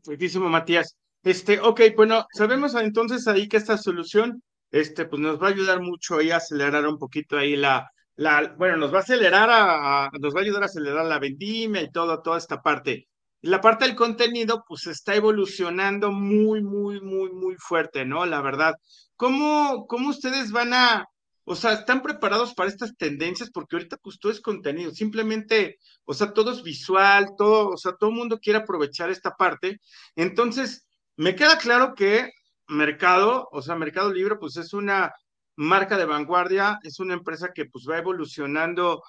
Buenísimo, 0.05 0.49
Matías. 0.49 0.97
Este, 1.23 1.61
ok, 1.61 1.81
bueno, 1.97 2.27
sabemos 2.33 2.75
entonces 2.75 3.27
ahí 3.29 3.49
que 3.49 3.57
esta 3.57 3.79
solución, 3.79 4.43
este, 4.71 5.07
pues 5.07 5.21
nos 5.21 5.41
va 5.41 5.49
a 5.49 5.51
ayudar 5.51 5.81
mucho 5.81 6.19
ahí 6.19 6.31
a 6.31 6.37
acelerar 6.37 6.87
un 6.87 6.99
poquito 6.99 7.39
ahí 7.39 7.57
la, 7.57 7.91
la, 8.17 8.55
bueno, 8.59 8.77
nos 8.77 8.93
va 8.93 8.99
a 8.99 9.03
acelerar 9.03 9.49
a, 9.51 10.11
nos 10.21 10.35
va 10.35 10.41
a 10.41 10.43
ayudar 10.43 10.63
a 10.65 10.67
acelerar 10.67 11.07
la 11.07 11.19
vendimia 11.19 11.83
y 11.83 11.91
todo, 11.91 12.21
toda 12.23 12.39
esta 12.39 12.61
parte. 12.61 13.09
La 13.43 13.61
parte 13.61 13.85
del 13.85 13.95
contenido, 13.95 14.65
pues 14.67 14.87
está 14.89 15.15
evolucionando 15.15 16.11
muy, 16.11 16.63
muy, 16.63 17.01
muy, 17.01 17.31
muy 17.31 17.55
fuerte, 17.57 18.05
¿no? 18.05 18.27
La 18.27 18.41
verdad. 18.43 18.75
¿Cómo, 19.17 19.87
cómo 19.87 20.09
ustedes 20.11 20.51
van 20.51 20.75
a, 20.75 21.07
o 21.45 21.55
sea, 21.55 21.73
están 21.75 22.03
preparados 22.03 22.55
para 22.55 22.69
estas 22.69 22.97
tendencias? 22.97 23.51
Porque 23.53 23.77
ahorita, 23.77 23.97
pues 23.99 24.19
todo 24.19 24.33
es 24.33 24.41
contenido, 24.41 24.91
simplemente, 24.93 25.79
o 26.05 26.15
sea, 26.15 26.33
todo 26.33 26.53
es 26.53 26.63
visual, 26.63 27.29
todo, 27.37 27.71
o 27.71 27.77
sea, 27.77 27.93
todo 27.93 28.11
el 28.11 28.17
mundo 28.17 28.41
quiere 28.41 28.61
aprovechar 28.61 29.11
esta 29.11 29.33
parte. 29.37 29.81
Entonces, 30.17 30.87
me 31.17 31.37
queda 31.37 31.59
claro 31.59 31.95
que 31.95 32.31
Mercado, 32.69 33.49
o 33.53 33.63
sea, 33.63 33.77
Mercado 33.77 34.13
Libre, 34.13 34.37
pues 34.37 34.57
es 34.57 34.73
una 34.73 35.13
marca 35.57 35.97
de 35.97 36.05
vanguardia, 36.07 36.79
es 36.83 37.01
una 37.01 37.15
empresa 37.15 37.51
que 37.55 37.67
pues 37.67 37.87
va 37.89 37.99
evolucionando, 37.99 39.03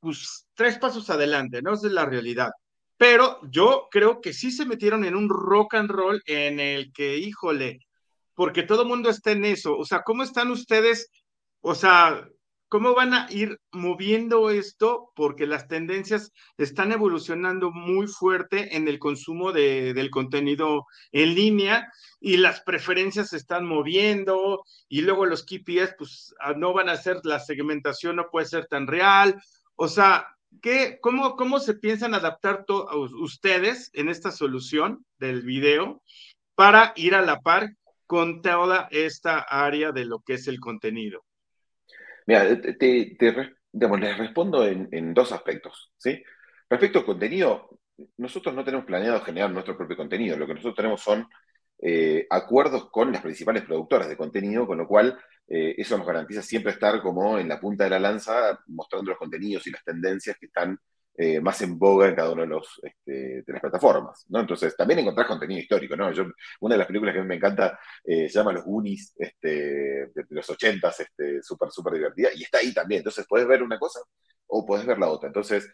pues 0.00 0.46
tres 0.54 0.78
pasos 0.78 1.10
adelante, 1.10 1.62
¿no? 1.62 1.74
Esa 1.74 1.86
es 1.88 1.92
la 1.92 2.06
realidad 2.06 2.50
pero 3.02 3.40
yo 3.50 3.88
creo 3.90 4.20
que 4.20 4.32
sí 4.32 4.52
se 4.52 4.64
metieron 4.64 5.04
en 5.04 5.16
un 5.16 5.28
rock 5.28 5.74
and 5.74 5.90
roll 5.90 6.22
en 6.24 6.60
el 6.60 6.92
que, 6.92 7.18
híjole, 7.18 7.80
porque 8.32 8.62
todo 8.62 8.84
mundo 8.84 9.10
está 9.10 9.32
en 9.32 9.44
eso. 9.44 9.76
O 9.76 9.84
sea, 9.84 10.04
¿cómo 10.04 10.22
están 10.22 10.52
ustedes? 10.52 11.10
O 11.62 11.74
sea, 11.74 12.28
¿cómo 12.68 12.94
van 12.94 13.12
a 13.12 13.26
ir 13.28 13.58
moviendo 13.72 14.50
esto? 14.50 15.10
Porque 15.16 15.48
las 15.48 15.66
tendencias 15.66 16.30
están 16.56 16.92
evolucionando 16.92 17.72
muy 17.72 18.06
fuerte 18.06 18.76
en 18.76 18.86
el 18.86 19.00
consumo 19.00 19.50
de, 19.50 19.94
del 19.94 20.08
contenido 20.08 20.86
en 21.10 21.34
línea 21.34 21.92
y 22.20 22.36
las 22.36 22.60
preferencias 22.60 23.30
se 23.30 23.36
están 23.36 23.66
moviendo 23.66 24.62
y 24.88 25.00
luego 25.00 25.26
los 25.26 25.42
KPIs 25.42 25.96
pues 25.98 26.36
ah, 26.38 26.52
no 26.56 26.72
van 26.72 26.88
a 26.88 26.96
ser, 26.96 27.18
la 27.24 27.40
segmentación 27.40 28.14
no 28.14 28.30
puede 28.30 28.46
ser 28.46 28.66
tan 28.66 28.86
real. 28.86 29.42
O 29.74 29.88
sea, 29.88 30.28
¿qué, 30.60 30.98
cómo, 31.00 31.36
¿cómo 31.36 31.60
se 31.60 31.74
piensan 31.74 32.14
adaptar 32.14 32.64
ustedes 33.20 33.90
en 33.94 34.08
esta 34.08 34.30
solución 34.30 35.04
del 35.18 35.42
video 35.42 36.02
para 36.54 36.92
ir 36.96 37.14
a 37.14 37.22
la 37.22 37.40
par 37.40 37.70
con 38.06 38.42
toda 38.42 38.88
esta 38.90 39.38
área 39.40 39.92
de 39.92 40.04
lo 40.04 40.20
que 40.20 40.34
es 40.34 40.46
el 40.48 40.60
contenido? 40.60 41.24
Mira, 42.26 42.60
te, 42.60 43.16
les 43.72 44.18
respondo 44.18 44.66
en, 44.66 45.14
dos 45.14 45.32
aspectos. 45.32 45.92
¿sí? 45.96 46.22
Respecto 46.68 47.00
al 47.00 47.04
contenido, 47.04 47.80
nosotros 48.16 48.54
no 48.54 48.64
tenemos 48.64 48.86
planeado 48.86 49.20
generar 49.20 49.50
nuestro 49.50 49.76
propio 49.76 49.96
contenido. 49.96 50.36
Lo 50.36 50.46
que 50.46 50.54
nosotros 50.54 50.76
tenemos 50.76 51.00
son 51.00 51.26
eh, 51.84 52.28
acuerdos 52.30 52.88
con 52.90 53.10
las 53.10 53.22
principales 53.22 53.64
productoras 53.64 54.08
de 54.08 54.16
contenido, 54.16 54.68
con 54.68 54.78
lo 54.78 54.86
cual 54.86 55.18
eh, 55.48 55.74
eso 55.76 55.98
nos 55.98 56.06
garantiza 56.06 56.40
siempre 56.40 56.70
estar 56.70 57.02
como 57.02 57.40
en 57.40 57.48
la 57.48 57.58
punta 57.58 57.82
de 57.82 57.90
la 57.90 57.98
lanza, 57.98 58.60
mostrando 58.68 59.10
los 59.10 59.18
contenidos 59.18 59.66
y 59.66 59.72
las 59.72 59.82
tendencias 59.82 60.36
que 60.38 60.46
están 60.46 60.78
eh, 61.16 61.40
más 61.40 61.60
en 61.60 61.76
boga 61.76 62.08
en 62.08 62.14
cada 62.14 62.30
una 62.30 62.42
de, 62.42 62.48
los, 62.48 62.80
este, 62.84 63.42
de 63.42 63.52
las 63.52 63.60
plataformas, 63.60 64.24
¿no? 64.28 64.38
Entonces, 64.40 64.76
también 64.76 65.00
encontrar 65.00 65.26
contenido 65.26 65.60
histórico, 65.60 65.96
¿no? 65.96 66.12
Yo, 66.12 66.26
una 66.60 66.76
de 66.76 66.78
las 66.78 66.86
películas 66.86 67.14
que 67.14 67.18
a 67.18 67.22
mí 67.22 67.28
me 67.28 67.34
encanta 67.34 67.78
se 68.04 68.28
llama 68.28 68.52
Los 68.52 68.64
Goonies, 68.64 69.14
este, 69.18 69.48
de, 70.14 70.24
los 70.30 70.48
ochentas, 70.50 71.00
este, 71.00 71.42
súper, 71.42 71.70
súper 71.72 71.94
divertida, 71.94 72.28
y 72.32 72.44
está 72.44 72.58
ahí 72.58 72.72
también. 72.72 73.00
Entonces, 73.00 73.26
puedes 73.28 73.48
ver 73.48 73.60
una 73.62 73.78
cosa 73.78 74.00
o 74.46 74.64
puedes 74.64 74.86
ver 74.86 74.98
la 74.98 75.08
otra. 75.08 75.26
Entonces, 75.26 75.68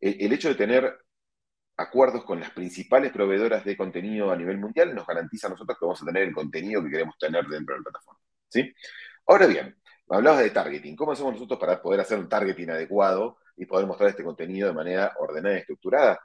el 0.00 0.32
hecho 0.32 0.48
de 0.48 0.54
tener 0.56 0.94
acuerdos 1.76 2.24
con 2.24 2.40
las 2.40 2.50
principales 2.50 3.12
proveedoras 3.12 3.64
de 3.64 3.76
contenido 3.76 4.30
a 4.30 4.36
nivel 4.36 4.58
mundial 4.58 4.94
nos 4.94 5.06
garantiza 5.06 5.48
a 5.48 5.50
nosotros 5.50 5.78
que 5.78 5.84
vamos 5.84 6.02
a 6.02 6.06
tener 6.06 6.22
el 6.24 6.34
contenido 6.34 6.82
que 6.82 6.90
queremos 6.90 7.18
tener 7.18 7.44
dentro 7.46 7.74
de 7.74 7.80
la 7.80 7.84
plataforma, 7.84 8.20
¿sí? 8.48 8.72
Ahora 9.26 9.46
bien, 9.46 9.76
hablabas 10.08 10.42
de 10.42 10.50
targeting. 10.50 10.96
¿Cómo 10.96 11.12
hacemos 11.12 11.32
nosotros 11.34 11.58
para 11.58 11.80
poder 11.82 12.00
hacer 12.00 12.18
un 12.18 12.28
targeting 12.28 12.70
adecuado 12.70 13.38
y 13.56 13.66
poder 13.66 13.86
mostrar 13.86 14.10
este 14.10 14.24
contenido 14.24 14.68
de 14.68 14.74
manera 14.74 15.12
ordenada 15.18 15.56
y 15.56 15.60
estructurada? 15.60 16.20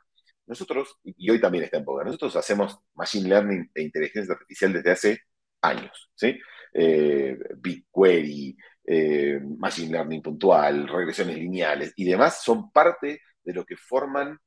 Nosotros, 0.46 0.98
y 1.04 1.30
hoy 1.30 1.40
también 1.40 1.64
está 1.64 1.78
en 1.78 1.86
boga, 1.86 2.04
nosotros 2.04 2.36
hacemos 2.36 2.80
Machine 2.96 3.30
Learning 3.30 3.72
e 3.74 3.84
inteligencia 3.84 4.34
artificial 4.34 4.74
desde 4.74 4.92
hace 4.92 5.20
años, 5.62 6.12
¿sí? 6.16 6.40
Eh, 6.74 7.38
BigQuery, 7.58 8.58
eh, 8.86 9.40
Machine 9.58 9.92
Learning 9.92 10.22
puntual, 10.22 10.88
regresiones 10.88 11.38
lineales 11.38 11.94
y 11.96 12.06
demás 12.06 12.44
son 12.44 12.72
parte 12.72 13.22
de 13.44 13.54
lo 13.54 13.66
que 13.66 13.76
forman 13.76 14.40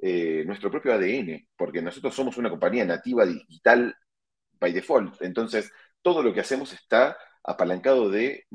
eh, 0.00 0.44
nuestro 0.46 0.70
propio 0.70 0.92
ADN, 0.92 1.48
porque 1.56 1.82
nosotros 1.82 2.14
somos 2.14 2.36
una 2.36 2.50
compañía 2.50 2.84
nativa 2.84 3.24
digital 3.24 3.94
by 4.60 4.72
default, 4.72 5.20
entonces 5.22 5.70
todo 6.02 6.22
lo 6.22 6.32
que 6.32 6.40
hacemos 6.40 6.72
está 6.72 7.16
apalancado 7.44 8.10
de, 8.10 8.46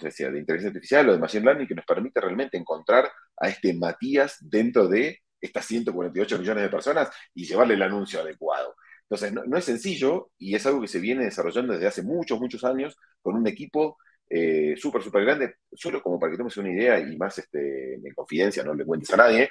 decía, 0.00 0.30
de 0.30 0.38
inteligencia 0.38 0.68
artificial 0.68 1.08
o 1.08 1.12
de 1.12 1.18
machine 1.18 1.44
learning 1.44 1.66
que 1.66 1.74
nos 1.74 1.84
permite 1.84 2.20
realmente 2.20 2.56
encontrar 2.56 3.10
a 3.36 3.48
este 3.48 3.74
Matías 3.74 4.38
dentro 4.40 4.88
de 4.88 5.20
estas 5.40 5.66
148 5.66 6.38
millones 6.38 6.62
de 6.64 6.70
personas 6.70 7.10
y 7.34 7.44
llevarle 7.44 7.74
el 7.74 7.82
anuncio 7.82 8.20
adecuado. 8.20 8.74
Entonces, 9.02 9.32
no, 9.32 9.56
es 9.56 9.64
sencillo 9.64 10.30
y 10.38 10.54
es 10.54 10.66
algo 10.66 10.80
que 10.80 10.88
se 10.88 11.00
viene 11.00 11.24
desarrollando 11.24 11.72
desde 11.72 11.86
hace 11.86 12.02
muchos, 12.02 12.40
muchos 12.40 12.64
años 12.64 12.96
con 13.22 13.36
un 13.36 13.46
equipo 13.46 13.98
eh, 14.30 14.74
súper, 14.76 15.02
súper 15.02 15.24
grande. 15.24 15.54
Solo 15.72 16.02
como 16.02 16.18
para 16.18 16.32
que 16.32 16.38
tomes 16.38 16.56
una 16.56 16.70
idea 16.70 16.98
y 17.00 17.16
más 17.16 17.38
este, 17.38 17.94
en 17.94 18.14
confidencia, 18.14 18.62
no 18.62 18.74
le 18.74 18.84
cuentes 18.84 19.12
a 19.12 19.16
nadie, 19.16 19.50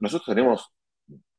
nosotros 0.00 0.26
tenemos 0.26 0.72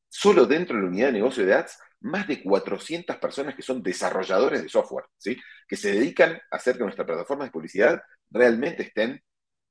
solo 0.08 0.46
dentro 0.46 0.76
de 0.76 0.82
la 0.82 0.88
unidad 0.88 1.06
de 1.08 1.12
negocio 1.12 1.44
de 1.44 1.54
ads 1.54 1.78
más 2.00 2.26
de 2.28 2.42
400 2.42 3.16
personas 3.16 3.54
que 3.54 3.62
son 3.62 3.82
desarrolladores 3.82 4.62
de 4.62 4.68
software, 4.68 5.06
¿sí? 5.16 5.36
que 5.66 5.76
se 5.76 5.92
dedican 5.92 6.40
a 6.50 6.56
hacer 6.56 6.76
que 6.76 6.84
nuestras 6.84 7.06
plataformas 7.06 7.48
de 7.48 7.52
publicidad 7.52 8.02
realmente 8.30 8.84
estén 8.84 9.20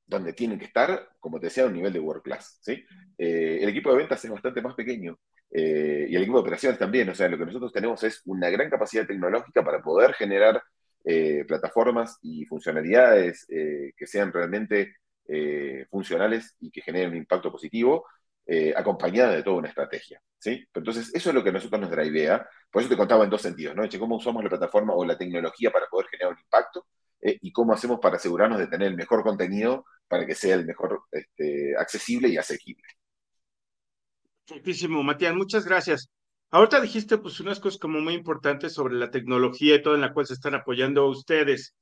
donde 0.05 0.33
tienen 0.33 0.57
que 0.57 0.65
estar, 0.65 1.09
como 1.19 1.39
te 1.39 1.47
decía, 1.47 1.63
a 1.63 1.67
un 1.67 1.73
nivel 1.73 1.93
de 1.93 1.99
world 1.99 2.23
class. 2.23 2.59
¿sí? 2.61 2.83
Eh, 3.17 3.59
el 3.61 3.69
equipo 3.69 3.91
de 3.91 3.97
ventas 3.97 4.23
es 4.23 4.31
bastante 4.31 4.61
más 4.61 4.73
pequeño 4.75 5.19
eh, 5.51 6.07
y 6.09 6.15
el 6.15 6.21
equipo 6.21 6.37
de 6.37 6.41
operaciones 6.41 6.79
también. 6.79 7.09
O 7.09 7.15
sea, 7.15 7.27
lo 7.27 7.37
que 7.37 7.45
nosotros 7.45 7.73
tenemos 7.73 8.03
es 8.03 8.21
una 8.25 8.49
gran 8.49 8.69
capacidad 8.69 9.05
tecnológica 9.05 9.63
para 9.63 9.81
poder 9.81 10.13
generar 10.13 10.61
eh, 11.07 11.45
plataformas 11.47 12.17
y 12.21 12.45
funcionalidades 12.45 13.45
que 13.47 14.07
sean 14.07 14.31
realmente 14.31 14.95
funcionales 15.89 16.55
y 16.59 16.71
que 16.71 16.81
generen 16.81 17.11
un 17.11 17.17
impacto 17.17 17.51
positivo 17.51 18.05
eh, 18.49 18.73
acompañada 18.73 19.35
de 19.35 19.43
toda 19.43 19.57
una 19.57 19.67
estrategia. 19.67 20.21
¿sí? 20.39 20.65
Entonces, 20.73 21.13
eso 21.13 21.29
es 21.29 21.35
lo 21.35 21.43
que 21.43 21.49
a 21.49 21.51
nosotros 21.51 21.81
nos 21.81 21.91
drivea. 21.91 22.47
Por 22.71 22.81
eso 22.81 22.89
te 22.89 22.95
contaba 22.95 23.25
en 23.25 23.29
dos 23.29 23.41
sentidos, 23.41 23.75
¿no? 23.75 23.83
cómo 23.99 24.15
usamos 24.15 24.41
la 24.41 24.49
plataforma 24.49 24.93
o 24.93 25.03
la 25.03 25.17
tecnología 25.17 25.69
para 25.69 25.85
poder 25.87 26.07
generar 26.07 26.31
un 26.31 26.39
impacto 26.39 26.87
eh, 27.19 27.37
y 27.41 27.51
cómo 27.51 27.73
hacemos 27.73 27.99
para 27.99 28.15
asegurarnos 28.15 28.57
de 28.57 28.67
tener 28.67 28.87
el 28.87 28.95
mejor 28.95 29.21
contenido 29.21 29.83
para 30.07 30.25
que 30.25 30.33
sea 30.33 30.55
el 30.55 30.65
mejor 30.65 31.01
este, 31.11 31.75
accesible 31.77 32.29
y 32.29 32.37
asequible. 32.37 32.87
Muchísimo, 34.49 35.03
Matías, 35.03 35.35
muchas 35.35 35.65
gracias. 35.65 36.09
Ahorita 36.49 36.79
dijiste 36.79 37.17
pues 37.17 37.39
unas 37.41 37.59
cosas 37.59 37.79
como 37.79 37.99
muy 37.99 38.13
importantes 38.13 38.73
sobre 38.73 38.95
la 38.95 39.11
tecnología 39.11 39.75
y 39.75 39.81
todo 39.81 39.95
en 39.95 40.01
la 40.01 40.13
cual 40.13 40.25
se 40.27 40.33
están 40.33 40.55
apoyando 40.55 41.07
ustedes. 41.07 41.75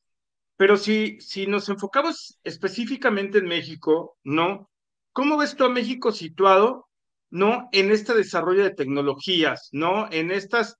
Pero 0.57 0.78
si, 0.78 1.20
si 1.22 1.47
nos 1.47 1.70
enfocamos 1.70 2.39
específicamente 2.43 3.39
en 3.39 3.45
México, 3.45 4.18
¿no? 4.24 4.70
¿Cómo 5.11 5.38
ves 5.38 5.55
tú 5.55 5.66
a 5.66 5.70
México 5.70 6.11
situado, 6.11 6.88
no, 7.30 7.70
en 7.74 7.91
este 7.91 8.13
desarrollo 8.13 8.63
de 8.63 8.74
tecnologías, 8.74 9.70
no, 9.72 10.07
en 10.11 10.32
estas, 10.32 10.78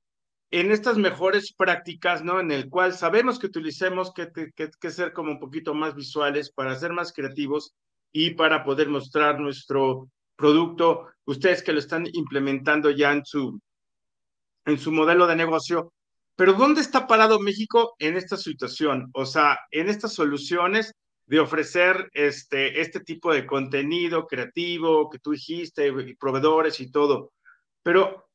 en 0.52 0.72
estas 0.72 0.98
mejores 0.98 1.54
prácticas, 1.54 2.24
no, 2.24 2.40
en 2.40 2.52
el 2.52 2.70
cual 2.70 2.94
sabemos 2.94 3.40
que 3.40 3.48
utilicemos 3.48 4.14
que, 4.14 4.30
que, 4.56 4.92
ser 4.92 5.14
como 5.14 5.32
un 5.32 5.40
poquito 5.40 5.74
más 5.74 5.96
visuales 5.96 6.52
para 6.52 6.76
ser 6.76 6.94
más 6.94 7.14
creativos 7.14 7.74
y 8.12 8.32
para 8.32 8.64
poder 8.64 8.90
mostrar 8.90 9.40
nuestro 9.40 10.10
producto, 10.36 11.08
ustedes 11.26 11.62
que 11.62 11.74
lo 11.74 11.80
están 11.80 12.08
implementando 12.14 12.90
ya 12.92 13.12
en 13.12 13.26
su, 13.26 13.60
en 14.66 14.78
su 14.78 14.92
modelo 14.92 15.28
de 15.28 15.36
negocio, 15.36 15.94
pero 16.36 16.54
¿dónde 16.54 16.82
está 16.82 17.08
parado 17.08 17.40
México 17.40 17.96
en 18.00 18.18
esta 18.18 18.38
situación? 18.38 19.10
O 19.14 19.26
sea, 19.26 19.60
en 19.72 19.90
estas 19.90 20.14
soluciones 20.14 20.94
de 21.28 21.40
ofrecer 21.40 22.10
este, 22.14 22.82
este 22.82 23.00
tipo 23.00 23.34
de 23.34 23.46
contenido 23.46 24.28
creativo 24.28 25.10
que 25.10 25.20
tú 25.20 25.32
dijiste, 25.32 25.92
proveedores 26.20 26.80
y 26.80 26.92
todo. 26.92 27.32
Pero 27.82 28.28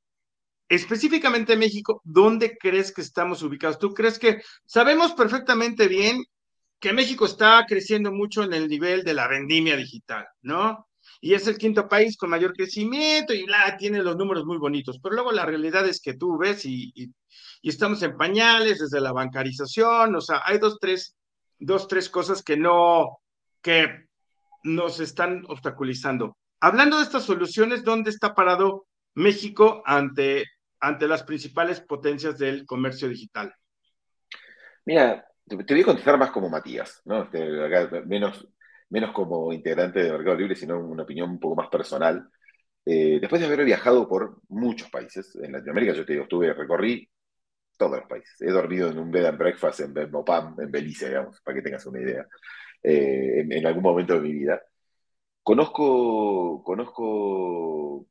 específicamente 0.68 1.57
México, 1.57 2.01
¿dónde 2.05 2.57
crees 2.57 2.93
que 2.93 3.03
estamos 3.03 3.43
ubicados? 3.43 3.78
¿Tú 3.78 3.93
crees 3.93 4.18
que 4.18 4.43
sabemos 4.64 5.12
perfectamente 5.12 5.89
bien 5.89 6.24
que 6.81 6.93
México 6.93 7.26
está 7.26 7.64
creciendo 7.68 8.11
mucho 8.11 8.43
en 8.43 8.55
el 8.55 8.68
nivel 8.68 9.05
de 9.05 9.14
la 9.14 9.28
vendimia 9.28 9.76
digital, 9.76 10.26
¿no? 10.43 10.89
Y 11.21 11.35
es 11.35 11.47
el 11.47 11.59
quinto 11.59 11.89
país 11.89 12.16
con 12.16 12.31
mayor 12.31 12.55
crecimiento 12.55 13.35
y 13.35 13.45
bla, 13.45 13.77
tiene 13.77 14.03
los 14.03 14.16
números 14.16 14.45
muy 14.47 14.57
bonitos. 14.57 14.99
Pero 15.03 15.16
luego 15.16 15.33
la 15.33 15.45
realidad 15.45 15.87
es 15.87 16.01
que 16.01 16.14
tú 16.14 16.39
ves 16.39 16.64
y, 16.64 16.93
y, 16.95 17.12
estamos 17.62 18.03
en 18.03 18.16
pañales 18.16 18.79
desde 18.79 19.01
la 19.01 19.12
bancarización, 19.12 20.14
o 20.16 20.21
sea, 20.21 20.41
hay 20.47 20.59
dos, 20.59 20.79
tres 20.81 21.14
dos, 21.61 21.87
tres 21.87 22.09
cosas 22.09 22.43
que 22.43 22.57
no, 22.57 23.21
que 23.62 24.07
nos 24.64 24.99
están 24.99 25.45
obstaculizando. 25.49 26.37
Hablando 26.61 26.97
de 26.97 27.05
estas 27.05 27.25
soluciones, 27.25 27.85
¿dónde 27.85 28.11
está 28.11 28.35
parado 28.35 28.87
México 29.14 29.83
ante, 29.87 30.45
ante 30.81 31.07
las 31.07 31.23
principales 31.23 31.81
potencias 31.81 32.39
del 32.39 32.66
comercio 32.66 33.09
digital? 33.09 33.55
Mira, 34.85 35.25
te, 35.47 35.57
voy 35.57 35.81
a 35.83 35.85
contestar 35.85 36.18
más 36.18 36.31
como 36.31 36.49
Matías, 36.49 37.01
¿no? 37.05 37.23
Este, 37.23 38.03
menos, 38.07 38.47
menos 38.91 39.12
como 39.12 39.53
integrante 39.53 40.03
de 40.03 40.12
Mercado 40.12 40.36
Libre, 40.36 40.57
sino 40.57 40.78
una 40.78 41.05
opinión 41.05 41.30
un 41.30 41.41
poco 41.41 41.57
más 41.57 41.68
personal. 41.68 42.28
Eh, 42.84 43.18
después 43.20 43.41
de 43.41 43.47
haber 43.47 43.64
viajado 43.64 44.09
por 44.09 44.41
muchos 44.49 44.91
países, 44.91 45.36
en 45.36 45.53
Latinoamérica, 45.53 45.95
yo 45.95 46.05
te 46.05 46.12
digo, 46.12 46.24
estuve, 46.24 46.53
recorrí 46.53 47.09
todos 47.76 47.99
los 47.99 48.09
países. 48.09 48.36
He 48.41 48.51
dormido 48.51 48.91
en 48.91 48.99
un 48.99 49.11
bed 49.11 49.26
and 49.26 49.38
breakfast 49.38 49.80
en 49.80 49.95
Belmopam, 49.95 50.57
en 50.61 50.70
Belice, 50.70 51.09
digamos, 51.09 51.41
para 51.43 51.57
que 51.57 51.62
tengas 51.62 51.86
una 51.86 52.01
idea, 52.01 52.26
eh, 52.82 53.47
en, 53.49 53.66
algún 53.66 53.82
momento 53.82 54.14
de 54.14 54.20
mi 54.20 54.32
vida. 54.32 54.61
Conozco, 55.43 56.62
conozco 56.64 58.07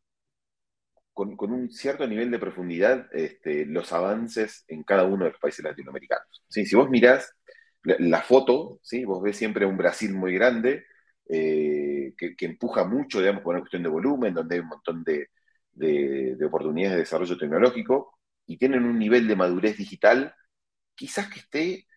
con, 1.14 1.52
un 1.52 1.70
cierto 1.72 2.08
nivel 2.08 2.32
de 2.32 2.40
profundidad 2.40 3.08
este, 3.12 3.66
los 3.66 3.92
avances 3.94 4.64
en 4.68 4.84
cada 4.84 5.06
uno 5.06 5.26
de 5.26 5.32
los 5.32 5.40
países 5.40 5.64
latinoamericanos. 5.64 6.44
¿Sí? 6.48 6.66
Si 6.66 6.76
vos 6.76 6.90
mirás 6.90 7.36
la, 7.84 8.22
foto, 8.22 8.80
¿sí? 8.84 9.06
vos 9.06 9.22
ves 9.22 9.38
siempre 9.38 9.66
un 9.66 9.78
Brasil 9.78 10.14
muy 10.14 10.34
grande, 10.34 10.86
eh, 11.30 12.14
que, 12.18 12.46
empuja 12.46 12.84
mucho, 12.86 13.20
digamos, 13.20 13.44
por 13.44 13.54
una 13.54 13.62
cuestión 13.62 13.84
de 13.84 13.90
volumen, 13.90 14.34
donde 14.34 14.56
hay 14.56 14.62
un 14.62 14.68
montón 14.68 15.04
de, 15.04 15.30
de 15.72 16.46
oportunidades 16.46 16.96
de 16.96 17.04
desarrollo 17.04 17.38
tecnológico, 17.38 18.20
y 18.46 18.58
tienen 18.58 18.84
un 18.84 18.98
nivel 18.98 19.28
de 19.28 19.36
madurez 19.36 19.78
digital 19.78 20.34
quizás 20.96 21.30
que 21.30 21.40
esté 21.40 21.88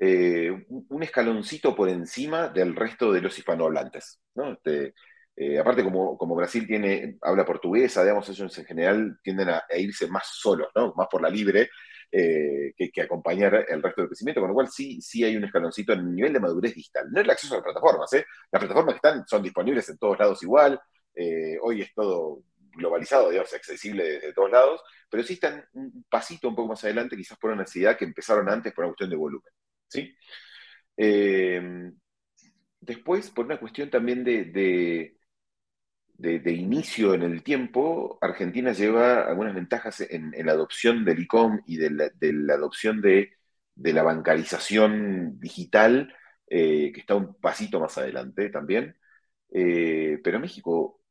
eh, 0.00 0.64
un 0.68 1.02
escaloncito 1.02 1.74
por 1.74 1.88
encima 1.88 2.48
del 2.48 2.74
resto 2.76 3.12
de 3.12 3.20
los 3.20 3.36
hispanohablantes. 3.36 4.20
¿no? 4.34 4.52
Este, 4.52 4.94
eh, 5.36 5.58
aparte, 5.58 5.84
como, 5.84 6.16
como, 6.16 6.36
Brasil 6.36 6.66
tiene, 6.66 7.18
habla 7.20 7.44
portuguesa, 7.44 8.02
digamos, 8.02 8.28
ellos 8.28 8.56
en 8.58 8.64
general 8.64 9.18
tienden 9.22 9.50
a, 9.50 9.64
irse 9.76 10.08
más 10.08 10.28
solos, 10.32 10.68
¿no? 10.74 10.94
más 10.96 11.08
por 11.10 11.20
la 11.20 11.28
libre, 11.28 11.68
eh, 12.10 12.72
que, 12.76 12.90
que, 12.90 13.02
acompañar 13.02 13.66
el 13.68 13.82
resto 13.82 14.00
del 14.00 14.08
crecimiento, 14.08 14.40
con 14.40 14.48
lo 14.48 14.54
cual 14.54 14.68
sí, 14.68 15.00
sí 15.00 15.24
hay 15.24 15.36
un 15.36 15.44
escaloncito 15.44 15.92
en 15.92 16.00
el 16.00 16.14
nivel 16.14 16.32
de 16.32 16.40
madurez 16.40 16.74
digital. 16.74 17.08
No 17.10 17.20
el 17.20 17.30
acceso 17.30 17.54
a 17.54 17.58
las 17.58 17.64
plataformas, 17.64 18.12
¿eh? 18.14 18.24
las 18.50 18.60
plataformas 18.60 18.94
que 18.94 19.08
están 19.08 19.26
son 19.26 19.42
disponibles 19.42 19.88
en 19.88 19.98
todos 19.98 20.18
lados 20.18 20.42
igual, 20.42 20.80
hoy 21.62 21.82
es 21.82 21.92
todo 21.94 22.44
globalizado, 22.78 23.30
digamos, 23.30 23.52
accesible 23.52 24.04
desde 24.04 24.32
todos 24.32 24.50
lados, 24.50 24.80
pero 25.10 25.22
sí 25.22 25.34
están 25.34 25.64
un 25.72 26.04
pasito 26.08 26.48
un 26.48 26.54
poco 26.54 26.68
más 26.68 26.84
adelante, 26.84 27.16
quizás 27.16 27.36
por 27.38 27.50
una 27.50 27.62
necesidad 27.62 27.96
que 27.98 28.04
empezaron 28.04 28.48
antes 28.48 28.72
por 28.72 28.84
una 28.84 28.92
cuestión 28.92 29.10
de 29.10 29.16
volumen. 29.16 29.52
¿sí? 29.88 30.14
Eh, 30.96 31.90
después, 32.80 33.30
por 33.30 33.46
una 33.46 33.58
cuestión 33.58 33.90
también 33.90 34.24
de, 34.24 35.17
inicio 36.18 37.14
en 37.14 37.22
el 37.22 37.42
tiempo, 37.42 38.18
Argentina 38.20 38.72
lleva 38.72 39.22
algunas 39.22 39.54
ventajas 39.54 40.00
en, 40.00 40.32
la 40.44 40.52
adopción 40.52 41.04
del 41.04 41.20
ICOM 41.20 41.60
y 41.66 41.76
de 41.76 41.90
la, 41.90 42.54
adopción 42.54 43.00
de, 43.00 43.32
la 43.76 44.02
bancarización 44.02 45.38
digital, 45.38 46.12
eh, 46.48 46.92
que 46.92 47.00
está 47.00 47.14
un 47.14 47.34
pasito 47.40 47.80
más 47.80 47.96
adelante 47.98 48.50
también. 48.50 48.96
Eh, 49.52 50.20
pero 50.22 50.40
México 50.40 51.02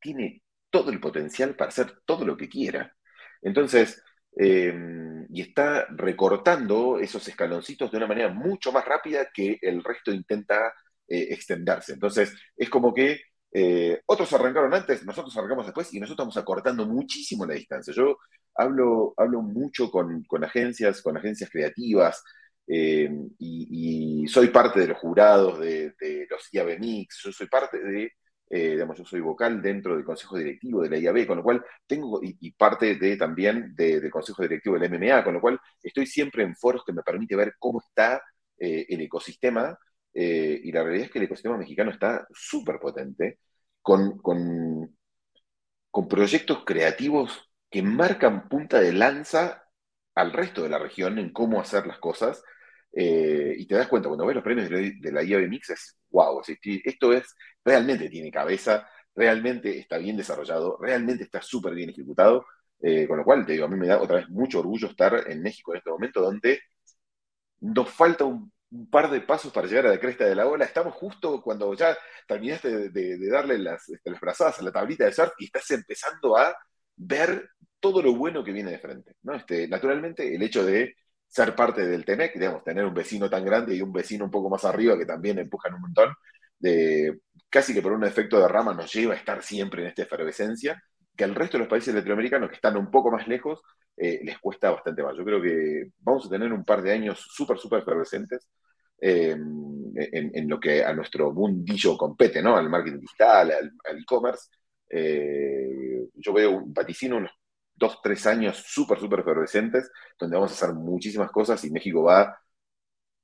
tiene 0.00 0.42
todo 0.70 0.90
el 0.90 1.00
potencial 1.00 1.56
para 1.56 1.68
hacer 1.68 2.00
todo 2.04 2.24
lo 2.26 2.36
que 2.36 2.48
quiera. 2.48 2.94
Entonces, 3.42 4.02
em, 4.36 5.26
y 5.30 5.42
está 5.42 5.86
recortando 5.90 6.98
esos 6.98 7.26
escaloncitos 7.28 7.90
de 7.90 7.96
una 7.98 8.06
manera 8.06 8.28
mucho 8.30 8.72
más 8.72 8.84
rápida 8.84 9.30
que 9.32 9.58
el 9.62 9.82
resto 9.84 10.12
intenta 10.12 10.74
eh, 11.08 11.28
extenderse. 11.30 11.92
Entonces, 11.94 12.34
es 12.56 12.68
como 12.68 12.92
que 12.94 13.20
eh, 13.52 14.00
otros 14.06 14.32
arrancaron 14.32 14.74
antes, 14.74 15.04
nosotros 15.04 15.36
arrancamos 15.36 15.66
después 15.66 15.92
y 15.94 16.00
nosotros 16.00 16.28
estamos 16.28 16.36
acortando 16.36 16.86
muchísimo 16.86 17.46
la 17.46 17.54
distancia. 17.54 17.92
Yo 17.94 18.18
hablo, 18.54 19.14
hablo 19.16 19.42
mucho 19.42 19.90
con, 19.90 20.24
agencias, 20.44 21.02
con 21.02 21.16
agencias 21.16 21.50
creativas, 21.50 22.22
em, 22.66 23.30
y, 23.38 24.26
soy 24.28 24.48
parte 24.48 24.80
de 24.80 24.88
los 24.88 24.98
jurados 24.98 25.60
de, 25.60 25.94
de 26.00 26.26
los 26.28 26.52
IAB 26.52 26.78
Mix, 26.80 27.20
yo 27.24 27.32
soy 27.32 27.46
parte 27.46 27.78
de 27.78 28.12
eh, 28.48 28.70
digamos, 28.70 28.96
yo 28.98 29.04
soy 29.04 29.20
vocal 29.20 29.60
dentro 29.60 29.96
del 29.96 30.04
consejo 30.04 30.38
directivo 30.38 30.82
de 30.82 30.90
la 30.90 30.98
IAB, 30.98 31.26
con 31.26 31.38
lo 31.38 31.42
cual 31.42 31.64
tengo, 31.86 32.20
y, 32.22 32.52
parte 32.52 32.94
de, 32.94 33.16
también 33.16 33.74
del 33.74 34.08
consejo 34.10 34.42
directivo 34.42 34.78
del 34.78 34.88
MMA, 34.90 35.24
con 35.24 35.34
lo 35.34 35.40
cual 35.40 35.60
estoy 35.82 36.06
siempre 36.06 36.44
en 36.44 36.54
foros 36.54 36.84
que 36.84 36.92
me 36.92 37.02
permite 37.02 37.34
ver 37.34 37.54
cómo 37.58 37.80
está 37.80 38.22
eh, 38.58 38.86
el 38.88 39.00
ecosistema, 39.00 39.76
eh, 40.16 40.60
y 40.64 40.72
la 40.72 40.82
realidad 40.82 41.06
es 41.06 41.12
que 41.12 41.18
el 41.18 41.26
ecosistema 41.26 41.58
mexicano 41.58 41.90
está 41.90 42.26
súper 42.32 42.78
potente, 42.80 43.38
con, 43.82 44.18
con, 44.18 44.96
con 45.90 46.08
proyectos 46.08 46.64
creativos 46.64 47.50
que 47.70 47.82
marcan 47.82 48.48
punta 48.48 48.80
de 48.80 48.92
lanza 48.92 49.64
al 50.14 50.32
resto 50.32 50.62
de 50.62 50.70
la 50.70 50.78
región 50.78 51.18
en 51.18 51.32
cómo 51.32 51.60
hacer 51.60 51.86
las 51.86 51.98
cosas, 51.98 52.42
y 52.98 53.66
te 53.66 53.74
das 53.74 53.88
cuenta, 53.88 54.08
cuando 54.08 54.24
ves 54.24 54.36
los 54.36 54.44
premios 54.44 54.70
de 54.70 55.12
la 55.12 55.22
IAB 55.22 55.48
Mix, 55.48 55.68
es 55.68 55.98
wow, 56.10 56.40
esto 56.84 57.12
es, 57.12 57.34
realmente 57.64 58.08
tiene 58.08 58.30
cabeza, 58.30 58.88
realmente 59.14 59.78
está 59.78 59.98
bien 59.98 60.16
desarrollado, 60.16 60.78
realmente 60.80 61.24
está 61.24 61.42
súper 61.42 61.74
bien 61.74 61.90
ejecutado, 61.90 62.46
eh, 62.80 63.06
con 63.06 63.18
lo 63.18 63.24
cual, 63.24 63.44
te 63.46 63.52
digo, 63.52 63.64
a 63.66 63.68
mí 63.68 63.76
me 63.76 63.86
da 63.86 64.00
otra 64.00 64.16
vez 64.16 64.28
mucho 64.28 64.60
orgullo 64.60 64.88
estar 64.88 65.24
en 65.30 65.42
México 65.42 65.72
en 65.72 65.78
este 65.78 65.90
momento, 65.90 66.20
donde 66.20 66.60
nos 67.60 67.90
falta 67.90 68.24
un, 68.24 68.52
par 68.90 69.10
de 69.10 69.20
pasos 69.20 69.52
para 69.52 69.66
llegar 69.66 69.86
a 69.86 69.90
la 69.90 70.00
cresta 70.00 70.24
de 70.24 70.34
la 70.34 70.46
ola, 70.46 70.64
estamos 70.64 70.94
justo 70.94 71.40
cuando 71.42 71.72
ya 71.74 71.96
terminaste 72.26 72.90
de, 72.90 73.28
darle 73.30 73.58
las, 73.58 73.88
este, 73.88 74.10
las 74.10 74.20
brazadas 74.20 74.58
a 74.58 74.62
la 74.62 74.72
tablita 74.72 75.04
de 75.04 75.12
surf 75.12 75.32
y 75.38 75.46
estás 75.46 75.70
empezando 75.70 76.36
a 76.36 76.56
ver 76.96 77.50
todo 77.80 78.02
lo 78.02 78.14
bueno 78.14 78.42
que 78.42 78.52
viene 78.52 78.72
de 78.72 78.78
frente. 78.78 79.14
¿no? 79.22 79.34
Este, 79.34 79.68
naturalmente, 79.68 80.34
el 80.34 80.42
hecho 80.42 80.64
de 80.64 80.94
ser 81.28 81.54
parte 81.54 81.86
del 81.86 82.04
TENEC, 82.04 82.34
digamos, 82.34 82.64
tener 82.64 82.84
un 82.84 82.94
vecino 82.94 83.28
tan 83.28 83.44
grande 83.44 83.74
y 83.74 83.82
un 83.82 83.92
vecino 83.92 84.24
un 84.24 84.30
poco 84.30 84.48
más 84.48 84.64
arriba 84.64 84.98
que 84.98 85.06
también 85.06 85.38
empujan 85.38 85.74
un 85.74 85.82
montón, 85.82 86.14
de, 86.58 87.20
casi 87.50 87.74
que 87.74 87.82
por 87.82 87.92
un 87.92 88.04
efecto 88.04 88.40
de 88.40 88.48
rama 88.48 88.74
nos 88.74 88.92
lleva 88.92 89.14
a 89.14 89.16
estar 89.16 89.42
siempre 89.42 89.82
en 89.82 89.88
esta 89.88 90.02
efervescencia, 90.02 90.82
que 91.16 91.24
al 91.24 91.34
resto 91.34 91.56
de 91.56 91.60
los 91.60 91.68
países 91.68 91.94
latinoamericanos 91.94 92.48
que 92.48 92.56
están 92.56 92.76
un 92.76 92.90
poco 92.90 93.10
más 93.10 93.26
lejos, 93.26 93.60
eh, 93.96 94.20
les 94.22 94.38
cuesta 94.38 94.70
bastante 94.70 95.02
más. 95.02 95.16
Yo 95.16 95.24
creo 95.24 95.40
que 95.40 95.90
vamos 96.00 96.26
a 96.26 96.30
tener 96.30 96.52
un 96.52 96.64
par 96.64 96.82
de 96.82 96.92
años 96.92 97.18
súper, 97.30 97.58
súper 97.58 97.80
efervescentes 97.80 98.48
eh, 99.00 99.30
en, 99.32 100.48
lo 100.48 100.60
que 100.60 100.84
a 100.84 100.92
nuestro 100.92 101.32
mundillo 101.32 101.96
compete, 101.96 102.42
¿no? 102.42 102.56
Al 102.56 102.68
marketing 102.68 103.00
digital, 103.00 103.52
al 103.52 103.98
e-commerce. 103.98 104.48
Eh, 104.88 106.08
yo 106.14 106.32
veo 106.32 106.50
un 106.52 106.72
vaticino 106.72 107.16
unos 107.16 107.32
dos, 107.74 108.00
tres 108.02 108.26
años 108.26 108.56
súper, 108.56 108.98
súper 108.98 109.20
efervescentes, 109.20 109.90
donde 110.18 110.36
vamos 110.36 110.52
a 110.52 110.54
hacer 110.54 110.74
muchísimas 110.74 111.30
cosas 111.30 111.62
y 111.64 111.70
México 111.70 112.02
va, 112.02 112.38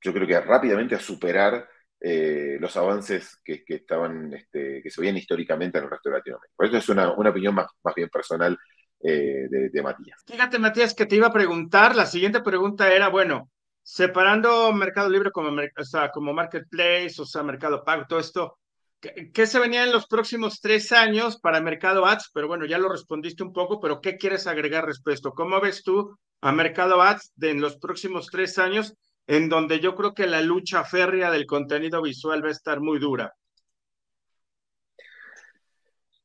yo 0.01 0.13
creo 0.13 0.27
que 0.27 0.41
rápidamente 0.41 0.95
a 0.95 1.01
superar 1.01 1.67
eh, 2.05 2.57
los 2.59 2.77
avances 2.77 3.39
que, 3.45 3.63
estaban, 3.69 4.35
este, 4.35 4.83
que 4.83 4.91
se 4.91 5.01
veían 5.01 5.17
históricamente 5.17 5.79
en 5.79 5.85
el 5.85 5.91
resto 5.91 6.09
de 6.11 6.17
Latinoamérica. 6.17 6.55
Por 6.57 6.67
eso 6.67 6.77
es 6.77 6.89
una, 6.89 7.11
opinión 7.11 7.55
más, 7.55 7.67
más 7.85 7.95
bien 7.95 8.09
personal 8.09 8.59
eh, 9.01 9.47
de, 9.49 9.83
Matías. 9.83 10.21
Fíjate, 10.27 10.59
Matías, 10.59 10.95
que 10.95 11.07
te 11.07 11.15
iba 11.15 11.29
a 11.29 11.33
preguntar, 11.33 11.95
la 11.95 12.07
siguiente 12.07 12.41
pregunta 12.41 12.93
era, 12.93 13.09
bueno, 13.09 13.51
separando 13.85 14.73
Mercado 14.73 15.09
Libre 15.11 15.31
como, 15.31 15.51
o 15.51 15.85
sea, 15.85 16.11
como 16.11 16.33
Marketplace, 16.33 17.15
o 17.19 17.25
sea, 17.25 17.45
Mercado 17.45 17.85
Pago, 17.85 18.07
todo 18.09 18.19
esto, 18.19 18.59
¿Qué, 19.33 19.47
se 19.47 19.59
venía 19.59 19.83
en 19.83 19.91
los 19.91 20.07
próximos 20.07 20.61
tres 20.61 20.93
años 20.93 21.41
para 21.41 21.61
Mercado 21.61 22.07
Ads? 22.07 22.31
Pero 22.33 22.47
bueno, 22.47 22.67
ya 22.67 22.79
lo 22.79 22.89
respondiste 22.89 23.43
un 23.43 23.53
poco, 23.53 23.81
pero 23.81 24.01
¿qué 24.01 24.17
quieres 24.17 24.47
agregar 24.47 24.87
respecto? 24.87 25.33
¿Cómo 25.33 25.61
ves 25.61 25.83
tú 25.83 26.17
a 26.41 26.53
Mercado 26.53 27.03
Ads 27.03 27.33
de 27.35 27.51
en 27.51 27.61
los 27.61 27.79
próximos 27.79 28.29
tres 28.31 28.59
años, 28.59 28.95
en 29.27 29.49
donde 29.49 29.81
yo 29.81 29.95
creo 29.95 30.15
que 30.15 30.27
la 30.27 30.43
lucha 30.43 30.85
férrea 30.85 31.31
del 31.31 31.47
contenido 31.47 32.03
visual 32.03 32.45
va 32.45 32.49
a 32.49 32.53
estar 32.53 32.81
muy 32.81 32.99
dura? 32.99 33.35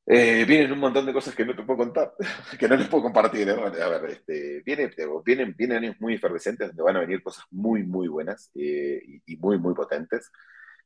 Eh, 0.10 0.46
vienen 0.48 0.72
un 0.72 0.80
montón 0.80 1.06
de 1.06 1.12
cosas 1.12 1.36
que 1.36 1.46
no 1.46 1.54
te 1.54 1.64
puedo 1.64 1.80
contar, 1.80 2.14
que 2.60 2.68
no 2.70 2.78
les 2.78 2.88
puedo 2.88 3.04
compartir. 3.04 3.50
A 3.50 3.70
ver, 3.70 4.12
este, 4.12 4.62
viene, 4.66 4.90
vienen, 5.26 5.54
vienen 5.58 5.84
años 5.84 5.96
muy 6.00 6.14
efervescentes 6.14 6.68
donde 6.70 6.84
van 6.84 6.96
a 6.96 7.02
venir 7.02 7.22
cosas 7.22 7.44
muy, 7.52 7.84
muy 7.84 8.08
buenas 8.08 8.50
eh, 8.56 9.02
y, 9.26 9.36
muy, 9.38 9.58
muy 9.60 9.74
potentes. 9.74 10.32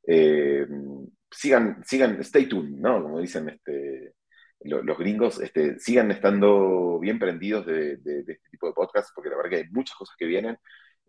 eh, 0.08 0.66
sigan, 1.30 1.84
sigan, 1.86 2.20
stay 2.22 2.48
tuned, 2.48 2.78
¿no? 2.80 3.04
Como 3.04 3.20
dicen 3.20 3.50
este, 3.50 4.16
los 4.64 4.98
gringos, 4.98 5.40
este, 5.42 5.80
sigan 5.80 6.12
estando 6.12 7.00
bien 7.00 7.20
prendidos 7.20 7.66
de, 7.66 7.94
este 7.94 8.50
tipo 8.52 8.68
de 8.68 8.74
podcasts, 8.74 9.12
porque 9.16 9.30
la 9.30 9.38
verdad 9.38 9.50
que 9.52 9.58
hay 9.58 9.70
muchas 9.70 9.96
cosas 9.96 10.16
que 10.18 10.26
vienen. 10.26 10.58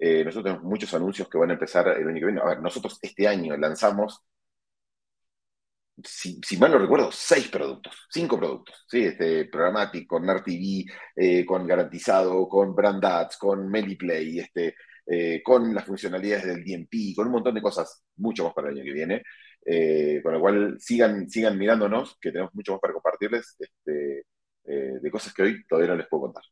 Eh, 0.05 0.25
nosotros 0.25 0.45
tenemos 0.45 0.65
muchos 0.65 0.93
anuncios 0.95 1.29
que 1.29 1.39
van 1.39 1.51
a 1.51 1.53
empezar 1.55 1.87
el 1.89 2.09
año 2.09 2.19
que 2.19 2.27
viene. 2.27 2.41
A 2.41 2.47
ver, 2.47 2.61
nosotros 2.61 2.99
este 3.03 3.29
año 3.29 3.57
lanzamos 3.57 4.25
si, 6.05 6.57
mal 6.59 6.71
no 6.73 6.79
recuerdo, 6.79 7.11
seis 7.13 7.49
productos, 7.49 8.07
cinco 8.11 8.39
productos, 8.39 8.85
¿sí? 8.89 9.05
Este, 9.05 9.47
Programmatic, 9.47 10.07
con 10.07 10.25
RTV, 10.29 10.85
eh, 11.17 11.45
con 11.47 11.67
Garantizado, 11.67 12.49
con 12.49 12.75
Brand 12.75 13.05
Ads, 13.05 13.37
con 13.37 13.69
MeliPlay, 13.71 14.41
este, 14.41 14.75
eh, 15.07 15.43
con 15.43 15.75
las 15.75 15.85
funcionalidades 15.85 16.47
del 16.47 16.65
DMP, 16.65 17.15
con 17.15 17.27
un 17.27 17.33
montón 17.35 17.55
de 17.55 17.63
cosas, 17.63 18.03
mucho 18.17 18.45
más 18.45 18.55
para 18.55 18.71
el 18.71 18.77
año 18.77 18.85
que 18.85 18.93
viene. 18.93 19.23
Eh, 19.65 20.21
con 20.23 20.33
lo 20.33 20.41
cual, 20.41 20.77
sigan, 20.81 21.29
sigan 21.31 21.59
mirándonos, 21.59 22.19
que 22.21 22.33
tenemos 22.33 22.55
mucho 22.55 22.73
más 22.73 22.81
para 22.81 22.95
compartirles 22.95 23.57
este, 23.59 24.25
de 24.65 25.11
cosas 25.11 25.33
que 25.35 25.43
hoy 25.43 25.65
todavía 25.67 25.91
no 25.93 25.97
les 25.99 26.09
puedo 26.09 26.25
contar. 26.25 26.43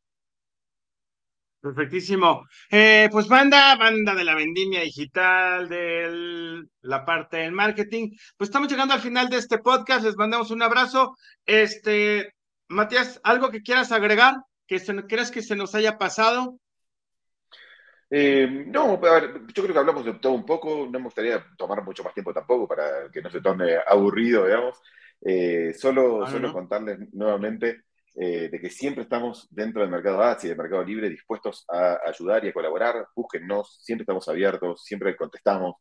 Perfectísimo. 1.61 2.47
Eh, 2.71 3.09
pues 3.13 3.29
banda, 3.29 3.77
banda 3.77 4.15
de 4.15 4.25
la 4.25 4.35
vendimia 4.35 4.81
digital, 4.81 5.69
de 5.69 6.65
la 6.81 7.05
parte 7.05 7.37
del 7.39 7.53
marketing. 7.53 8.11
Pues 8.37 8.49
estamos 8.49 8.71
llegando 8.71 8.95
al 8.95 9.01
final 9.01 9.29
de 9.29 9.37
este 9.37 9.59
podcast. 9.59 10.05
Les 10.05 10.17
mandamos 10.17 10.51
un 10.51 10.63
abrazo. 10.63 11.17
Este, 11.45 12.35
Matías, 12.69 13.21
¿algo 13.25 13.51
que 13.51 13.61
quieras 13.61 13.93
agregar? 13.93 14.37
¿Que 14.67 14.79
se, 14.79 14.95
creas 15.07 15.31
que 15.31 15.43
se 15.43 15.55
nos 15.55 15.75
haya 15.75 15.99
pasado? 15.99 16.59
Eh, 18.09 18.65
no, 18.67 18.95
a 18.95 19.21
ver, 19.21 19.43
yo 19.55 19.63
creo 19.63 19.75
que 19.75 19.79
hablamos 19.79 20.05
de 20.07 20.15
todo 20.15 20.33
un 20.33 20.47
poco. 20.47 20.89
No 20.91 20.99
me 20.99 21.05
gustaría 21.05 21.45
tomar 21.59 21.85
mucho 21.85 22.03
más 22.03 22.15
tiempo 22.15 22.33
tampoco 22.33 22.67
para 22.67 23.11
que 23.13 23.21
no 23.21 23.29
se 23.29 23.43
torne 23.43 23.77
aburrido, 23.87 24.47
digamos. 24.47 24.81
Eh, 25.21 25.75
solo, 25.75 26.27
solo 26.27 26.55
contarles 26.55 27.13
nuevamente 27.13 27.83
eh, 28.23 28.51
de 28.51 28.61
que 28.61 28.69
siempre 28.69 29.05
estamos 29.05 29.49
dentro 29.51 29.81
del 29.81 29.91
mercado 29.91 30.21
Ads 30.21 30.45
y 30.45 30.49
del 30.49 30.59
mercado 30.59 30.85
libre 30.85 31.09
dispuestos 31.09 31.65
a 31.71 32.01
ayudar 32.07 32.45
y 32.45 32.49
a 32.49 32.53
colaborar. 32.53 33.07
Búsquennos, 33.17 33.79
siempre 33.83 34.03
estamos 34.03 34.29
abiertos, 34.29 34.85
siempre 34.85 35.17
contestamos 35.17 35.77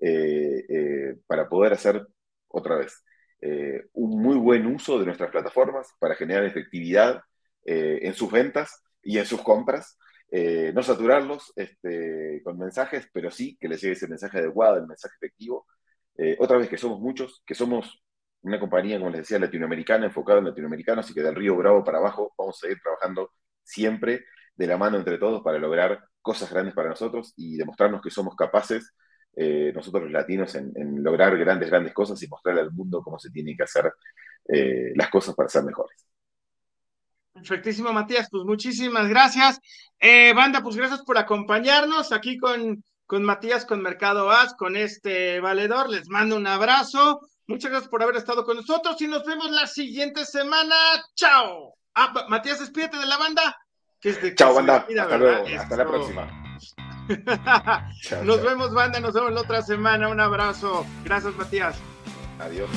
eh, 0.00 0.64
eh, 0.68 1.16
para 1.26 1.48
poder 1.48 1.72
hacer 1.72 2.06
otra 2.46 2.76
vez 2.76 3.04
un 3.94 4.22
muy 4.22 4.36
buen 4.36 4.66
uso 4.66 4.98
de 5.00 5.06
nuestras 5.06 5.30
plataformas 5.30 5.88
para 5.98 6.14
generar 6.14 6.44
efectividad 6.44 7.22
en 7.64 8.12
sus 8.12 8.30
ventas 8.30 8.82
y 9.02 9.18
en 9.18 9.24
sus 9.24 9.40
compras. 9.42 9.98
no 10.74 10.82
saturarlos 10.82 11.52
este, 11.56 12.42
con 12.44 12.58
mensajes, 12.58 13.08
pero 13.12 13.30
sí 13.30 13.56
que 13.58 13.68
les 13.68 13.80
llegue 13.80 13.94
ese 13.94 14.08
mensaje 14.08 14.38
adecuado, 14.38 14.76
el 14.76 14.86
mensaje 14.86 15.14
efectivo. 15.16 15.66
otra 16.38 16.58
vez 16.58 16.68
que 16.68 16.76
somos 16.76 17.00
muchos, 17.00 17.42
que 17.46 17.54
somos 17.54 18.00
una 18.42 18.58
compañía, 18.58 18.98
como 18.98 19.10
les 19.10 19.20
decía, 19.22 19.38
latinoamericana, 19.38 20.06
enfocada 20.06 20.38
en 20.38 20.46
latinoamericanos, 20.46 21.10
y 21.10 21.14
que 21.14 21.22
del 21.22 21.34
Río 21.34 21.56
Bravo 21.56 21.84
para 21.84 21.98
abajo 21.98 22.32
vamos 22.38 22.56
a 22.56 22.66
seguir 22.66 22.80
trabajando 22.82 23.32
siempre 23.62 24.24
de 24.54 24.66
la 24.66 24.76
mano 24.76 24.98
entre 24.98 25.18
todos 25.18 25.42
para 25.42 25.58
lograr 25.58 26.02
cosas 26.20 26.50
grandes 26.50 26.74
para 26.74 26.90
nosotros 26.90 27.32
y 27.36 27.56
demostrarnos 27.56 28.02
que 28.02 28.10
somos 28.10 28.36
capaces, 28.36 28.94
eh, 29.36 29.72
nosotros 29.74 30.04
los 30.04 30.12
latinos, 30.12 30.54
en, 30.54 30.72
lograr 31.02 31.36
grandes, 31.38 31.70
grandes 31.70 31.94
cosas 31.94 32.22
y 32.22 32.28
mostrarle 32.28 32.62
al 32.62 32.72
mundo 32.72 33.02
cómo 33.02 33.18
se 33.18 33.30
tienen 33.30 33.56
que 33.56 33.62
hacer 33.62 33.92
eh, 34.48 34.92
las 34.94 35.08
cosas 35.08 35.34
para 35.34 35.48
ser 35.48 35.64
mejores. 35.64 36.06
Perfectísimo, 37.32 37.92
Matías. 37.92 38.28
Pues 38.30 38.44
muchísimas 38.44 39.08
gracias. 39.08 39.60
Eh, 39.98 40.32
banda, 40.34 40.62
pues 40.62 40.76
gracias 40.76 41.02
por 41.02 41.16
acompañarnos 41.16 42.12
aquí 42.12 42.36
con, 42.36 42.82
con 43.06 43.22
Matías, 43.22 43.64
con 43.64 43.80
Mercado 43.80 44.30
As, 44.30 44.54
con 44.54 44.76
este 44.76 45.40
valedor. 45.40 45.88
Les 45.88 46.08
mando 46.08 46.36
un 46.36 46.46
abrazo. 46.46 47.20
Muchas 47.50 47.72
gracias 47.72 47.90
por 47.90 48.00
haber 48.00 48.14
estado 48.14 48.44
con 48.44 48.58
nosotros 48.58 49.02
y 49.02 49.08
nos 49.08 49.24
vemos 49.24 49.50
la 49.50 49.66
siguiente 49.66 50.24
semana. 50.24 50.76
¡Chao! 51.16 51.74
Ah, 51.96 52.14
Matías, 52.28 52.60
despídete 52.60 52.96
de 52.96 53.06
la 53.06 53.18
banda. 53.18 53.58
Chao, 54.36 54.54
banda. 54.54 54.86
Hasta 54.88 55.18
luego. 55.18 55.44
Hasta 55.58 55.76
la 55.76 55.84
próxima. 55.84 56.52
nos 58.22 58.42
vemos, 58.44 58.72
banda. 58.72 59.00
Nos 59.00 59.14
vemos 59.14 59.32
la 59.32 59.40
otra 59.40 59.62
semana. 59.62 60.08
Un 60.08 60.20
abrazo. 60.20 60.86
Gracias, 61.02 61.34
Matías. 61.34 61.76
Adiós. 62.38 62.70